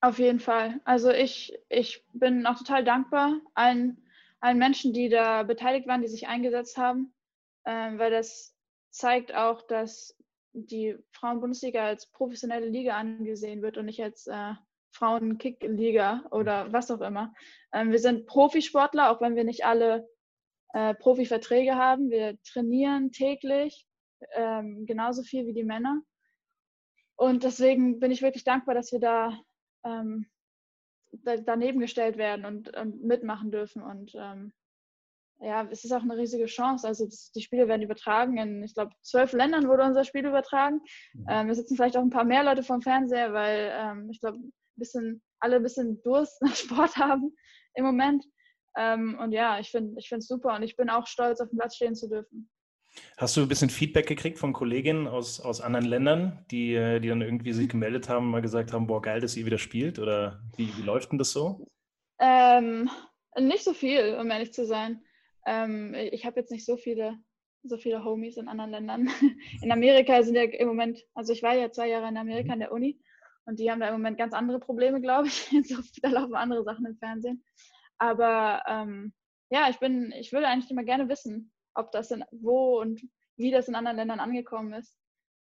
Auf 0.00 0.18
jeden 0.18 0.40
Fall. 0.40 0.80
Also 0.84 1.10
ich, 1.10 1.58
ich 1.68 2.04
bin 2.12 2.46
auch 2.46 2.58
total 2.58 2.84
dankbar 2.84 3.40
allen, 3.54 4.04
allen 4.40 4.58
Menschen, 4.58 4.92
die 4.92 5.08
da 5.08 5.42
beteiligt 5.44 5.86
waren, 5.86 6.02
die 6.02 6.08
sich 6.08 6.28
eingesetzt 6.28 6.76
haben, 6.76 7.14
äh, 7.64 7.96
weil 7.96 8.10
das 8.10 8.54
zeigt 8.90 9.34
auch, 9.34 9.62
dass 9.62 10.16
die 10.54 10.96
Frauenbundesliga 11.12 11.84
als 11.84 12.10
professionelle 12.10 12.68
Liga 12.68 12.96
angesehen 12.96 13.60
wird 13.60 13.76
und 13.76 13.86
nicht 13.86 14.02
als 14.02 14.26
äh, 14.26 14.54
Frauen-Kick-Liga 14.92 16.24
oder 16.30 16.72
was 16.72 16.90
auch 16.90 17.00
immer. 17.00 17.34
Ähm, 17.72 17.90
wir 17.90 17.98
sind 17.98 18.26
Profisportler, 18.26 19.10
auch 19.10 19.20
wenn 19.20 19.36
wir 19.36 19.44
nicht 19.44 19.66
alle 19.66 20.08
äh, 20.72 20.94
Profiverträge 20.94 21.74
haben. 21.74 22.10
Wir 22.10 22.38
trainieren 22.42 23.10
täglich 23.10 23.86
ähm, 24.32 24.86
genauso 24.86 25.22
viel 25.22 25.46
wie 25.46 25.54
die 25.54 25.64
Männer. 25.64 26.00
Und 27.16 27.44
deswegen 27.44 27.98
bin 28.00 28.10
ich 28.10 28.22
wirklich 28.22 28.44
dankbar, 28.44 28.74
dass 28.74 28.92
wir 28.92 29.00
da, 29.00 29.38
ähm, 29.84 30.26
da 31.12 31.36
daneben 31.36 31.80
gestellt 31.80 32.16
werden 32.16 32.44
und, 32.44 32.76
und 32.76 33.02
mitmachen 33.02 33.50
dürfen. 33.50 33.82
Und 33.82 34.12
ähm, 34.14 34.52
ja, 35.44 35.66
es 35.70 35.84
ist 35.84 35.92
auch 35.92 36.02
eine 36.02 36.16
riesige 36.16 36.46
Chance. 36.46 36.86
Also 36.86 37.04
das, 37.04 37.30
die 37.32 37.42
Spiele 37.42 37.68
werden 37.68 37.82
übertragen. 37.82 38.38
In, 38.38 38.62
ich 38.62 38.74
glaube, 38.74 38.92
zwölf 39.02 39.32
Ländern 39.32 39.68
wurde 39.68 39.84
unser 39.84 40.04
Spiel 40.04 40.26
übertragen. 40.26 40.80
Mhm. 41.12 41.26
Ähm, 41.28 41.46
wir 41.48 41.54
sitzen 41.54 41.76
vielleicht 41.76 41.96
auch 41.96 42.02
ein 42.02 42.10
paar 42.10 42.24
mehr 42.24 42.44
Leute 42.44 42.62
vom 42.62 42.82
Fernseher, 42.82 43.32
weil 43.32 43.72
ähm, 43.74 44.08
ich 44.10 44.20
glaube, 44.20 44.38
bisschen, 44.76 45.22
alle 45.40 45.56
ein 45.56 45.62
bisschen 45.62 46.02
Durst 46.02 46.40
nach 46.42 46.56
Sport 46.56 46.96
haben 46.96 47.34
im 47.74 47.84
Moment. 47.84 48.24
Ähm, 48.76 49.18
und 49.20 49.32
ja, 49.32 49.60
ich 49.60 49.70
finde 49.70 49.94
ich 49.98 50.10
es 50.10 50.26
super 50.26 50.56
und 50.56 50.62
ich 50.62 50.76
bin 50.76 50.90
auch 50.90 51.06
stolz, 51.06 51.40
auf 51.40 51.48
dem 51.48 51.58
Platz 51.58 51.76
stehen 51.76 51.94
zu 51.94 52.08
dürfen. 52.08 52.50
Hast 53.16 53.36
du 53.36 53.42
ein 53.42 53.48
bisschen 53.48 53.70
Feedback 53.70 54.06
gekriegt 54.06 54.38
von 54.38 54.52
Kolleginnen 54.52 55.08
aus, 55.08 55.40
aus 55.40 55.60
anderen 55.60 55.86
Ländern, 55.86 56.44
die, 56.50 56.74
äh, 56.74 57.00
die 57.00 57.08
dann 57.08 57.22
irgendwie 57.22 57.52
sich 57.52 57.68
gemeldet 57.68 58.08
haben, 58.08 58.30
mal 58.30 58.42
gesagt 58.42 58.72
haben, 58.72 58.86
boah, 58.86 59.02
geil, 59.02 59.20
dass 59.20 59.36
ihr 59.36 59.46
wieder 59.46 59.58
spielt? 59.58 59.98
Oder 59.98 60.42
wie, 60.56 60.76
wie 60.76 60.82
läuft 60.82 61.10
denn 61.10 61.18
das 61.18 61.32
so? 61.32 61.66
Ähm, 62.20 62.88
nicht 63.36 63.64
so 63.64 63.74
viel, 63.74 64.16
um 64.20 64.30
ehrlich 64.30 64.52
zu 64.52 64.64
sein. 64.64 65.02
Ähm, 65.46 65.94
ich 65.94 66.24
habe 66.24 66.40
jetzt 66.40 66.50
nicht 66.50 66.64
so 66.64 66.76
viele, 66.76 67.18
so 67.62 67.76
viele 67.76 68.04
Homies 68.04 68.36
in 68.36 68.48
anderen 68.48 68.70
Ländern. 68.70 69.08
In 69.62 69.72
Amerika 69.72 70.22
sind 70.22 70.34
ja 70.34 70.42
im 70.42 70.68
Moment, 70.68 71.02
also 71.14 71.32
ich 71.32 71.42
war 71.42 71.54
ja 71.54 71.70
zwei 71.70 71.88
Jahre 71.88 72.08
in 72.08 72.16
Amerika 72.16 72.52
in 72.52 72.60
der 72.60 72.72
Uni 72.72 73.00
und 73.46 73.58
die 73.58 73.70
haben 73.70 73.80
da 73.80 73.88
im 73.88 73.94
Moment 73.94 74.18
ganz 74.18 74.34
andere 74.34 74.58
Probleme, 74.58 75.00
glaube 75.00 75.28
ich. 75.28 75.50
da 76.02 76.08
laufen 76.08 76.34
andere 76.34 76.64
Sachen 76.64 76.86
im 76.86 76.96
Fernsehen. 76.96 77.44
Aber 77.98 78.62
ähm, 78.66 79.12
ja, 79.50 79.68
ich 79.70 79.78
bin, 79.78 80.12
ich 80.12 80.32
würde 80.32 80.48
eigentlich 80.48 80.70
immer 80.70 80.84
gerne 80.84 81.08
wissen, 81.08 81.52
ob 81.74 81.92
das 81.92 82.10
in, 82.10 82.24
wo 82.32 82.80
und 82.80 83.00
wie 83.36 83.50
das 83.50 83.68
in 83.68 83.74
anderen 83.74 83.96
Ländern 83.96 84.20
angekommen 84.20 84.72
ist. 84.72 84.96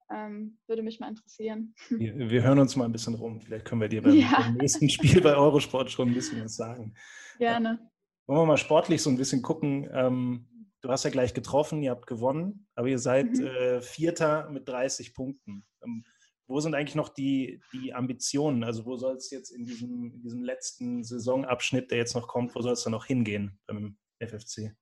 Ähm, 0.09 0.57
würde 0.67 0.83
mich 0.83 0.99
mal 0.99 1.09
interessieren. 1.09 1.75
Wir, 1.89 2.29
wir, 2.29 2.41
hören 2.41 2.59
uns 2.59 2.77
mal 2.77 2.85
ein 2.85 2.93
bisschen 2.93 3.15
rum. 3.15 3.41
Vielleicht 3.41 3.65
können 3.65 3.81
wir 3.81 3.89
dir 3.89 4.01
beim, 4.01 4.15
ja. 4.15 4.39
beim 4.39 4.53
nächsten 4.53 4.89
Spiel 4.89 5.19
bei 5.19 5.35
Eurosport 5.35 5.91
schon 5.91 6.09
ein 6.09 6.13
bisschen 6.13 6.41
was 6.41 6.55
sagen. 6.55 6.93
Gerne. 7.39 7.91
Wollen 8.27 8.41
wir 8.41 8.45
mal 8.45 8.57
sportlich 8.57 9.01
so 9.01 9.09
ein 9.09 9.17
bisschen 9.17 9.41
gucken. 9.41 9.89
Ähm, 9.93 10.47
du 10.81 10.89
hast 10.89 11.05
ja 11.05 11.09
gleich 11.09 11.33
getroffen, 11.33 11.81
ihr 11.81 11.91
habt 11.91 12.07
gewonnen, 12.07 12.67
aber 12.75 12.87
ihr 12.89 12.99
seid 12.99 13.37
mhm. 13.37 13.47
äh, 13.47 13.81
Vierter 13.81 14.49
mit 14.49 14.67
30 14.67 15.13
Punkten. 15.13 15.65
Ähm, 15.81 16.03
wo 16.45 16.59
sind 16.59 16.75
eigentlich 16.75 16.95
noch 16.95 17.09
die, 17.09 17.61
die 17.73 17.93
Ambitionen? 17.93 18.63
Also 18.63 18.85
wo 18.85 18.97
soll 18.97 19.15
es 19.15 19.31
jetzt 19.31 19.49
in 19.49 19.65
diesem, 19.65 20.11
in 20.13 20.21
diesem 20.21 20.43
letzten 20.43 21.03
Saisonabschnitt, 21.03 21.91
der 21.91 21.97
jetzt 21.99 22.15
noch 22.15 22.27
kommt, 22.27 22.53
wo 22.53 22.61
soll 22.61 22.73
es 22.73 22.83
dann 22.83 22.91
noch 22.91 23.05
hingehen 23.05 23.59
beim 23.65 23.97
FFC? 24.19 24.75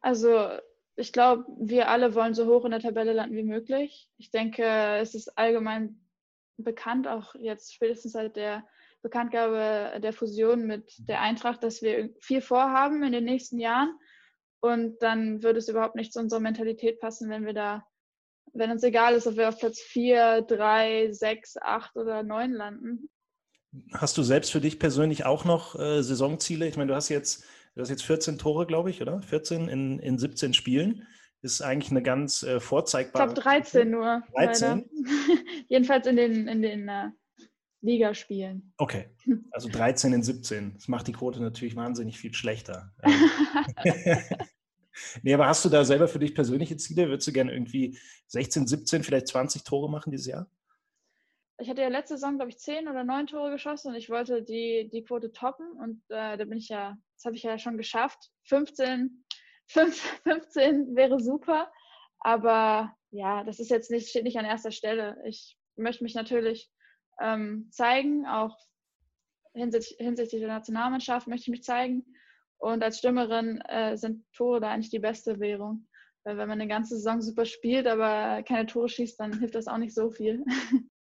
Also 0.00 0.50
ich 0.94 1.12
glaube, 1.12 1.44
wir 1.58 1.88
alle 1.88 2.14
wollen 2.14 2.34
so 2.34 2.46
hoch 2.46 2.64
in 2.64 2.70
der 2.70 2.80
Tabelle 2.80 3.12
landen 3.12 3.36
wie 3.36 3.42
möglich. 3.44 4.10
Ich 4.18 4.30
denke, 4.30 4.64
es 4.98 5.14
ist 5.14 5.36
allgemein 5.38 6.00
bekannt, 6.58 7.06
auch 7.06 7.34
jetzt 7.34 7.74
spätestens 7.74 8.12
seit 8.12 8.36
der 8.36 8.66
Bekanntgabe 9.06 10.00
der 10.00 10.12
Fusion 10.12 10.66
mit 10.66 10.92
der 11.08 11.20
Eintracht, 11.20 11.62
dass 11.62 11.80
wir 11.80 12.10
viel 12.20 12.40
vorhaben 12.40 13.04
in 13.04 13.12
den 13.12 13.24
nächsten 13.24 13.60
Jahren. 13.60 13.94
Und 14.58 15.00
dann 15.00 15.44
würde 15.44 15.60
es 15.60 15.68
überhaupt 15.68 15.94
nicht 15.94 16.12
zu 16.12 16.18
unserer 16.18 16.40
Mentalität 16.40 16.98
passen, 16.98 17.30
wenn 17.30 17.46
wir 17.46 17.54
da 17.54 17.86
wenn 18.58 18.70
uns 18.70 18.82
egal 18.82 19.14
ist, 19.14 19.26
ob 19.26 19.36
wir 19.36 19.48
auf 19.48 19.58
Platz 19.58 19.80
4, 19.80 20.42
3, 20.42 21.12
6, 21.12 21.58
8 21.60 21.96
oder 21.96 22.22
9 22.22 22.52
landen. 22.52 23.10
Hast 23.92 24.16
du 24.16 24.22
selbst 24.22 24.50
für 24.50 24.60
dich 24.60 24.78
persönlich 24.78 25.26
auch 25.26 25.44
noch 25.44 25.78
äh, 25.78 26.02
Saisonziele? 26.02 26.66
Ich 26.66 26.76
meine, 26.76 26.88
du 26.88 26.94
hast 26.94 27.08
jetzt, 27.08 27.44
du 27.74 27.82
hast 27.82 27.90
jetzt 27.90 28.04
14 28.04 28.38
Tore, 28.38 28.66
glaube 28.66 28.90
ich, 28.90 29.02
oder? 29.02 29.20
14 29.20 29.68
in, 29.68 29.98
in 29.98 30.18
17 30.18 30.54
Spielen. 30.54 31.06
Ist 31.42 31.60
eigentlich 31.60 31.90
eine 31.90 32.02
ganz 32.02 32.42
äh, 32.42 32.60
vorzeigbare. 32.60 33.28
Ich 33.28 33.34
glaube 33.34 33.48
13 33.48 33.90
nur. 33.90 34.22
13? 34.34 34.88
Jedenfalls 35.68 36.06
in 36.06 36.16
den, 36.16 36.48
in 36.48 36.62
den 36.62 36.88
äh, 36.88 37.10
Ligaspielen. 37.86 38.72
Okay, 38.76 39.06
also 39.52 39.68
13 39.68 40.12
in 40.12 40.22
17. 40.22 40.74
Das 40.74 40.88
macht 40.88 41.06
die 41.06 41.12
Quote 41.12 41.40
natürlich 41.40 41.76
wahnsinnig 41.76 42.18
viel 42.18 42.34
schlechter. 42.34 42.92
Nee, 45.22 45.34
aber 45.34 45.46
hast 45.46 45.64
du 45.64 45.68
da 45.68 45.84
selber 45.84 46.08
für 46.08 46.18
dich 46.18 46.34
persönliche 46.34 46.76
Ziele? 46.76 47.08
Würdest 47.08 47.28
du 47.28 47.32
gerne 47.32 47.52
irgendwie 47.52 47.98
16, 48.28 48.66
17, 48.66 49.02
vielleicht 49.02 49.28
20 49.28 49.64
Tore 49.64 49.90
machen 49.90 50.10
dieses 50.10 50.26
Jahr? 50.26 50.50
Ich 51.58 51.70
hatte 51.70 51.82
ja 51.82 51.88
letzte 51.88 52.16
Saison, 52.16 52.36
glaube 52.36 52.50
ich, 52.50 52.58
10 52.58 52.88
oder 52.88 53.02
9 53.02 53.28
Tore 53.28 53.50
geschossen 53.50 53.88
und 53.88 53.94
ich 53.94 54.10
wollte 54.10 54.42
die, 54.42 54.90
die 54.92 55.04
Quote 55.04 55.32
toppen 55.32 55.70
und 55.72 56.02
äh, 56.08 56.36
da 56.36 56.44
bin 56.44 56.58
ich 56.58 56.68
ja, 56.68 56.96
das 57.16 57.24
habe 57.24 57.36
ich 57.36 57.42
ja 57.42 57.58
schon 57.58 57.78
geschafft. 57.78 58.30
15, 58.44 59.24
5, 59.68 60.20
15 60.22 60.96
wäre 60.96 61.18
super, 61.18 61.72
aber 62.20 62.94
ja, 63.10 63.42
das 63.44 63.58
ist 63.58 63.70
jetzt 63.70 63.90
nicht, 63.90 64.08
steht 64.08 64.24
nicht 64.24 64.38
an 64.38 64.44
erster 64.44 64.70
Stelle. 64.70 65.16
Ich 65.24 65.56
möchte 65.76 66.04
mich 66.04 66.14
natürlich 66.14 66.70
ähm, 67.20 67.68
zeigen, 67.70 68.26
auch 68.26 68.56
hinsichtlich, 69.54 69.96
hinsichtlich 69.98 70.40
der 70.40 70.50
Nationalmannschaft 70.50 71.26
möchte 71.26 71.44
ich 71.44 71.48
mich 71.48 71.62
zeigen 71.64 72.04
und 72.58 72.82
als 72.82 72.98
Stürmerin 72.98 73.60
äh, 73.68 73.96
sind 73.96 74.24
Tore 74.32 74.60
da 74.60 74.70
eigentlich 74.70 74.90
die 74.90 74.98
beste 74.98 75.40
Währung. 75.40 75.86
Weil 76.24 76.38
wenn 76.38 76.48
man 76.48 76.60
eine 76.60 76.68
ganze 76.68 76.96
Saison 76.96 77.20
super 77.22 77.44
spielt, 77.44 77.86
aber 77.86 78.42
keine 78.42 78.66
Tore 78.66 78.88
schießt, 78.88 79.20
dann 79.20 79.38
hilft 79.38 79.54
das 79.54 79.68
auch 79.68 79.78
nicht 79.78 79.94
so 79.94 80.10
viel. 80.10 80.44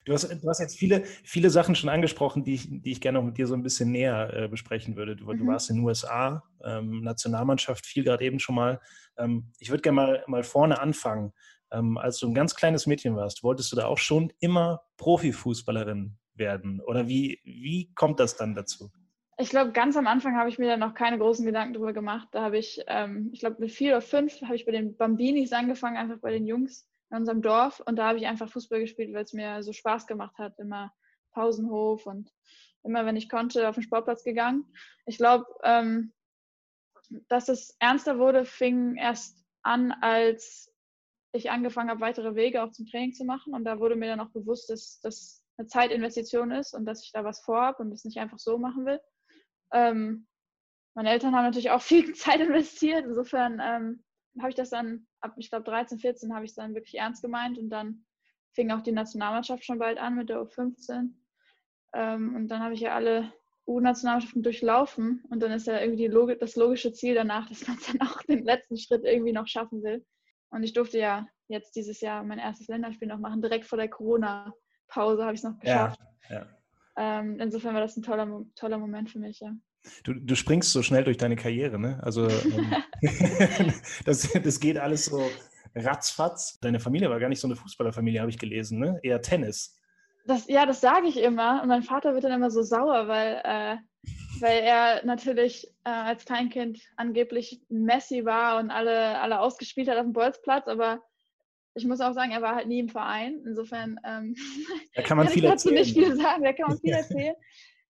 Du 0.06 0.12
hast, 0.12 0.30
du 0.30 0.48
hast 0.50 0.58
jetzt 0.58 0.76
viele, 0.76 1.04
viele 1.24 1.48
Sachen 1.48 1.74
schon 1.74 1.88
angesprochen, 1.88 2.44
die 2.44 2.54
ich, 2.54 2.68
die 2.68 2.92
ich 2.92 3.00
gerne 3.00 3.18
noch 3.18 3.24
mit 3.24 3.38
dir 3.38 3.46
so 3.46 3.54
ein 3.54 3.62
bisschen 3.62 3.90
näher 3.90 4.34
äh, 4.34 4.48
besprechen 4.48 4.96
würde. 4.96 5.16
Du, 5.16 5.24
mhm. 5.24 5.38
du, 5.38 5.46
warst 5.46 5.70
in 5.70 5.76
den 5.76 5.84
USA, 5.86 6.42
ähm, 6.62 7.00
Nationalmannschaft, 7.00 7.86
viel 7.86 8.04
gerade 8.04 8.22
eben 8.22 8.38
schon 8.38 8.54
mal. 8.54 8.80
Ähm, 9.16 9.50
ich 9.58 9.70
würde 9.70 9.80
gerne 9.80 9.96
mal, 9.96 10.24
mal 10.26 10.42
vorne 10.42 10.78
anfangen. 10.78 11.32
Ähm, 11.74 11.98
als 11.98 12.18
du 12.18 12.28
ein 12.28 12.34
ganz 12.34 12.54
kleines 12.54 12.86
Mädchen 12.86 13.16
warst, 13.16 13.42
wolltest 13.42 13.72
du 13.72 13.76
da 13.76 13.86
auch 13.86 13.98
schon 13.98 14.32
immer 14.40 14.82
Profifußballerin 14.96 16.16
werden? 16.34 16.80
Oder 16.80 17.08
wie, 17.08 17.40
wie 17.44 17.92
kommt 17.94 18.20
das 18.20 18.36
dann 18.36 18.54
dazu? 18.54 18.90
Ich 19.36 19.50
glaube, 19.50 19.72
ganz 19.72 19.96
am 19.96 20.06
Anfang 20.06 20.36
habe 20.36 20.48
ich 20.48 20.58
mir 20.58 20.68
da 20.68 20.76
noch 20.76 20.94
keine 20.94 21.18
großen 21.18 21.44
Gedanken 21.44 21.74
drüber 21.74 21.92
gemacht. 21.92 22.28
Da 22.30 22.42
habe 22.42 22.58
ich, 22.58 22.80
ähm, 22.86 23.30
ich 23.32 23.40
glaube, 23.40 23.56
mit 23.58 23.72
vier 23.72 23.92
oder 23.92 24.00
fünf 24.00 24.40
habe 24.42 24.54
ich 24.54 24.64
bei 24.64 24.72
den 24.72 24.96
Bambinis 24.96 25.52
angefangen, 25.52 25.96
einfach 25.96 26.18
bei 26.20 26.30
den 26.30 26.46
Jungs 26.46 26.88
in 27.10 27.16
unserem 27.16 27.42
Dorf. 27.42 27.80
Und 27.84 27.96
da 27.96 28.08
habe 28.08 28.18
ich 28.18 28.26
einfach 28.26 28.48
Fußball 28.48 28.80
gespielt, 28.80 29.12
weil 29.12 29.24
es 29.24 29.32
mir 29.32 29.62
so 29.64 29.72
Spaß 29.72 30.06
gemacht 30.06 30.38
hat. 30.38 30.58
Immer 30.58 30.92
Pausenhof 31.32 32.06
und 32.06 32.30
immer, 32.84 33.06
wenn 33.06 33.16
ich 33.16 33.28
konnte, 33.28 33.68
auf 33.68 33.74
den 33.74 33.82
Sportplatz 33.82 34.22
gegangen. 34.22 34.66
Ich 35.06 35.16
glaube, 35.16 35.46
ähm, 35.64 36.12
dass 37.28 37.48
es 37.48 37.76
ernster 37.80 38.18
wurde, 38.18 38.44
fing 38.44 38.96
erst 38.96 39.44
an, 39.62 39.92
als 40.00 40.73
ich 41.34 41.50
angefangen 41.50 41.90
habe, 41.90 42.00
weitere 42.00 42.34
Wege 42.34 42.62
auch 42.62 42.70
zum 42.70 42.86
Training 42.86 43.12
zu 43.12 43.24
machen. 43.24 43.54
Und 43.54 43.64
da 43.64 43.78
wurde 43.78 43.96
mir 43.96 44.08
dann 44.08 44.20
auch 44.20 44.30
bewusst, 44.30 44.70
dass 44.70 45.00
das 45.00 45.44
eine 45.56 45.66
Zeitinvestition 45.66 46.50
ist 46.50 46.74
und 46.74 46.84
dass 46.84 47.04
ich 47.04 47.12
da 47.12 47.24
was 47.24 47.40
vorhabe 47.40 47.82
und 47.82 47.90
das 47.90 48.04
nicht 48.04 48.18
einfach 48.18 48.38
so 48.38 48.58
machen 48.58 48.86
will. 48.86 49.00
Ähm, 49.72 50.26
meine 50.94 51.10
Eltern 51.10 51.34
haben 51.34 51.44
natürlich 51.44 51.70
auch 51.70 51.82
viel 51.82 52.12
Zeit 52.14 52.40
investiert. 52.40 53.04
Insofern 53.04 53.60
ähm, 53.62 54.04
habe 54.38 54.50
ich 54.50 54.54
das 54.54 54.70
dann, 54.70 55.06
ab 55.20 55.34
ich 55.36 55.50
glaube 55.50 55.64
13, 55.64 55.98
14 55.98 56.34
habe 56.34 56.44
ich 56.44 56.52
es 56.52 56.56
dann 56.56 56.74
wirklich 56.74 56.96
ernst 56.96 57.22
gemeint 57.22 57.58
und 57.58 57.70
dann 57.70 58.04
fing 58.52 58.70
auch 58.70 58.82
die 58.82 58.92
Nationalmannschaft 58.92 59.64
schon 59.64 59.78
bald 59.78 59.98
an 59.98 60.14
mit 60.14 60.28
der 60.28 60.40
U15. 60.40 61.10
Ähm, 61.94 62.34
und 62.36 62.48
dann 62.48 62.62
habe 62.62 62.74
ich 62.74 62.80
ja 62.80 62.94
alle 62.94 63.32
U-Nationalmannschaften 63.66 64.42
durchlaufen 64.42 65.24
und 65.30 65.40
dann 65.40 65.52
ist 65.52 65.66
ja 65.66 65.80
irgendwie 65.80 66.06
Log 66.06 66.38
das 66.38 66.56
logische 66.56 66.92
Ziel 66.92 67.14
danach, 67.14 67.48
dass 67.48 67.66
man 67.66 67.78
dann 67.98 68.08
auch 68.08 68.22
den 68.22 68.44
letzten 68.44 68.76
Schritt 68.76 69.04
irgendwie 69.04 69.32
noch 69.32 69.46
schaffen 69.46 69.82
will. 69.82 70.04
Und 70.54 70.62
ich 70.62 70.72
durfte 70.72 70.98
ja 70.98 71.26
jetzt 71.48 71.76
dieses 71.76 72.00
Jahr 72.00 72.22
mein 72.22 72.38
erstes 72.38 72.68
Länderspiel 72.68 73.08
noch 73.08 73.18
machen. 73.18 73.42
Direkt 73.42 73.64
vor 73.64 73.78
der 73.78 73.88
Corona-Pause 73.88 75.22
habe 75.22 75.34
ich 75.34 75.40
es 75.40 75.44
noch 75.44 75.58
geschafft. 75.58 76.00
Ja, 76.30 76.36
ja. 76.36 76.46
Ähm, 76.96 77.40
insofern 77.40 77.74
war 77.74 77.80
das 77.80 77.96
ein 77.96 78.02
toller, 78.02 78.44
toller 78.54 78.78
Moment 78.78 79.10
für 79.10 79.18
mich, 79.18 79.40
ja. 79.40 79.52
Du, 80.04 80.14
du 80.14 80.34
springst 80.34 80.72
so 80.72 80.82
schnell 80.82 81.04
durch 81.04 81.18
deine 81.18 81.36
Karriere, 81.36 81.78
ne? 81.78 82.00
Also 82.02 82.28
ähm, 82.28 82.74
das, 84.04 84.32
das 84.32 84.60
geht 84.60 84.78
alles 84.78 85.06
so 85.06 85.28
ratzfatz. 85.74 86.58
Deine 86.60 86.80
Familie 86.80 87.10
war 87.10 87.20
gar 87.20 87.28
nicht 87.28 87.40
so 87.40 87.48
eine 87.48 87.56
Fußballerfamilie, 87.56 88.20
habe 88.20 88.30
ich 88.30 88.38
gelesen, 88.38 88.78
ne? 88.78 89.00
Eher 89.02 89.20
Tennis. 89.20 89.78
Das, 90.26 90.46
ja, 90.48 90.64
das 90.64 90.80
sage 90.80 91.06
ich 91.06 91.18
immer. 91.18 91.60
Und 91.62 91.68
mein 91.68 91.82
Vater 91.82 92.14
wird 92.14 92.24
dann 92.24 92.32
immer 92.32 92.50
so 92.50 92.62
sauer, 92.62 93.08
weil, 93.08 93.42
äh, 93.44 93.76
weil 94.44 94.62
er 94.62 95.02
natürlich 95.06 95.66
äh, 95.84 95.90
als 95.90 96.26
Kleinkind 96.26 96.78
angeblich 96.96 97.62
Messi 97.70 98.26
war 98.26 98.58
und 98.58 98.70
alle, 98.70 99.18
alle 99.18 99.40
ausgespielt 99.40 99.88
hat 99.88 99.96
auf 99.96 100.04
dem 100.04 100.12
Bolzplatz, 100.12 100.68
aber 100.68 101.02
ich 101.74 101.86
muss 101.86 102.02
auch 102.02 102.12
sagen, 102.12 102.30
er 102.30 102.42
war 102.42 102.54
halt 102.54 102.68
nie 102.68 102.78
im 102.78 102.90
Verein. 102.90 103.42
Insofern 103.46 103.98
ähm, 104.04 104.36
da 104.94 105.00
kann 105.00 105.16
man 105.16 105.28
viel 105.30 105.46
erzählen. 105.46 105.76
nicht 105.76 105.94
viel 105.94 106.14
sagen, 106.14 106.44
da 106.44 106.52
kann 106.52 106.68
man 106.68 106.78
viel 106.78 106.92
erzählen. 106.92 107.34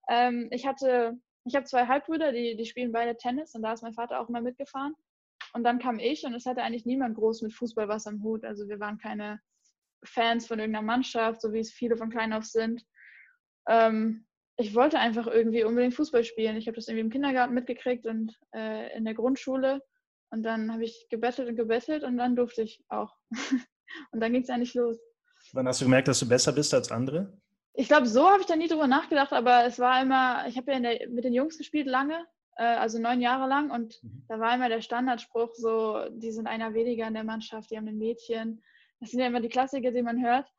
ähm, 0.09 0.49
ich 0.53 0.65
hatte, 0.65 1.19
ich 1.45 1.57
habe 1.57 1.67
zwei 1.67 1.89
Halbbrüder, 1.89 2.31
die, 2.31 2.57
die 2.57 2.67
spielen 2.67 2.93
beide 2.93 3.17
Tennis 3.17 3.57
und 3.57 3.63
da 3.63 3.73
ist 3.73 3.83
mein 3.83 3.95
Vater 3.95 4.21
auch 4.21 4.29
immer 4.29 4.41
mitgefahren. 4.41 4.95
Und 5.55 5.65
dann 5.65 5.81
kam 5.81 5.99
ich 5.99 6.23
und 6.25 6.35
es 6.35 6.47
hatte 6.47 6.63
eigentlich 6.63 6.87
niemand 6.87 7.17
groß 7.17 7.43
mit 7.43 7.53
Fußball 7.53 7.89
was 7.89 8.07
am 8.07 8.23
Hut. 8.23 8.45
Also 8.45 8.69
wir 8.69 8.79
waren 8.79 8.99
keine 8.99 9.41
Fans 10.05 10.47
von 10.47 10.61
irgendeiner 10.61 10.87
Mannschaft, 10.87 11.43
so 11.43 11.53
wie 11.53 11.59
es 11.59 11.73
viele 11.73 11.97
von 11.97 12.11
klein 12.11 12.33
auf 12.33 12.45
sind. 12.45 12.81
Ähm, 13.69 14.25
ich 14.57 14.75
wollte 14.75 14.99
einfach 14.99 15.27
irgendwie 15.27 15.65
unbedingt 15.65 15.95
Fußball 15.95 16.25
spielen. 16.25 16.57
Ich 16.57 16.67
habe 16.67 16.77
das 16.77 16.89
irgendwie 16.89 17.05
im 17.05 17.11
Kindergarten 17.11 17.55
mitgekriegt 17.55 18.07
und 18.07 18.39
äh, 18.55 18.97
in 18.97 19.05
der 19.05 19.15
Grundschule. 19.15 19.83
Und 20.31 20.43
dann 20.43 20.73
habe 20.73 20.85
ich 20.85 21.07
gebettelt 21.11 21.49
und 21.49 21.57
gebettelt 21.57 22.05
und 22.05 22.17
dann 22.17 22.37
durfte 22.37 22.63
ich 22.63 22.83
auch. 22.89 23.15
und 24.13 24.21
dann 24.21 24.33
ging 24.33 24.43
es 24.43 24.51
eigentlich 24.51 24.75
los. 24.75 24.99
Wann 25.53 25.69
hast 25.69 25.81
du 25.81 25.85
gemerkt, 25.85 26.09
dass 26.09 26.21
du 26.21 26.29
besser 26.29 26.53
bist 26.53 26.73
als 26.75 26.91
andere? 26.91 27.37
Ich 27.75 27.89
glaube, 27.89 28.07
so 28.07 28.29
habe 28.29 28.41
ich 28.41 28.47
da 28.47 28.57
nie 28.57 28.69
drüber 28.69 28.87
nachgedacht, 28.87 29.33
aber 29.33 29.65
es 29.67 29.79
war 29.79 30.01
immer, 30.01 30.47
ich 30.49 30.57
habe 30.57 30.73
ja 30.73 30.81
der, 30.81 31.09
mit 31.09 31.25
den 31.25 31.35
Jungs 31.35 31.59
gespielt 31.59 31.87
lange, 31.87 32.25
äh, 32.57 32.63
also 32.63 33.01
neun 33.01 33.21
Jahre 33.21 33.49
lang 33.49 33.71
und 33.71 34.01
mhm. 34.03 34.25
da 34.29 34.39
war 34.39 34.55
immer 34.55 34.69
der 34.69 34.81
Standardspruch 34.81 35.55
so, 35.55 36.09
die 36.11 36.31
sind 36.31 36.47
einer 36.47 36.73
weniger 36.75 37.09
in 37.09 37.15
der 37.15 37.25
Mannschaft, 37.25 37.71
die 37.71 37.77
haben 37.77 37.89
ein 37.89 37.99
Mädchen 37.99 38.63
das 39.05 39.11
sind 39.11 39.21
ja 39.21 39.27
immer 39.27 39.41
die 39.41 39.51
Klassiker, 39.51 39.91
die 39.91 40.03
man 40.03 40.23
hört. 40.25 40.51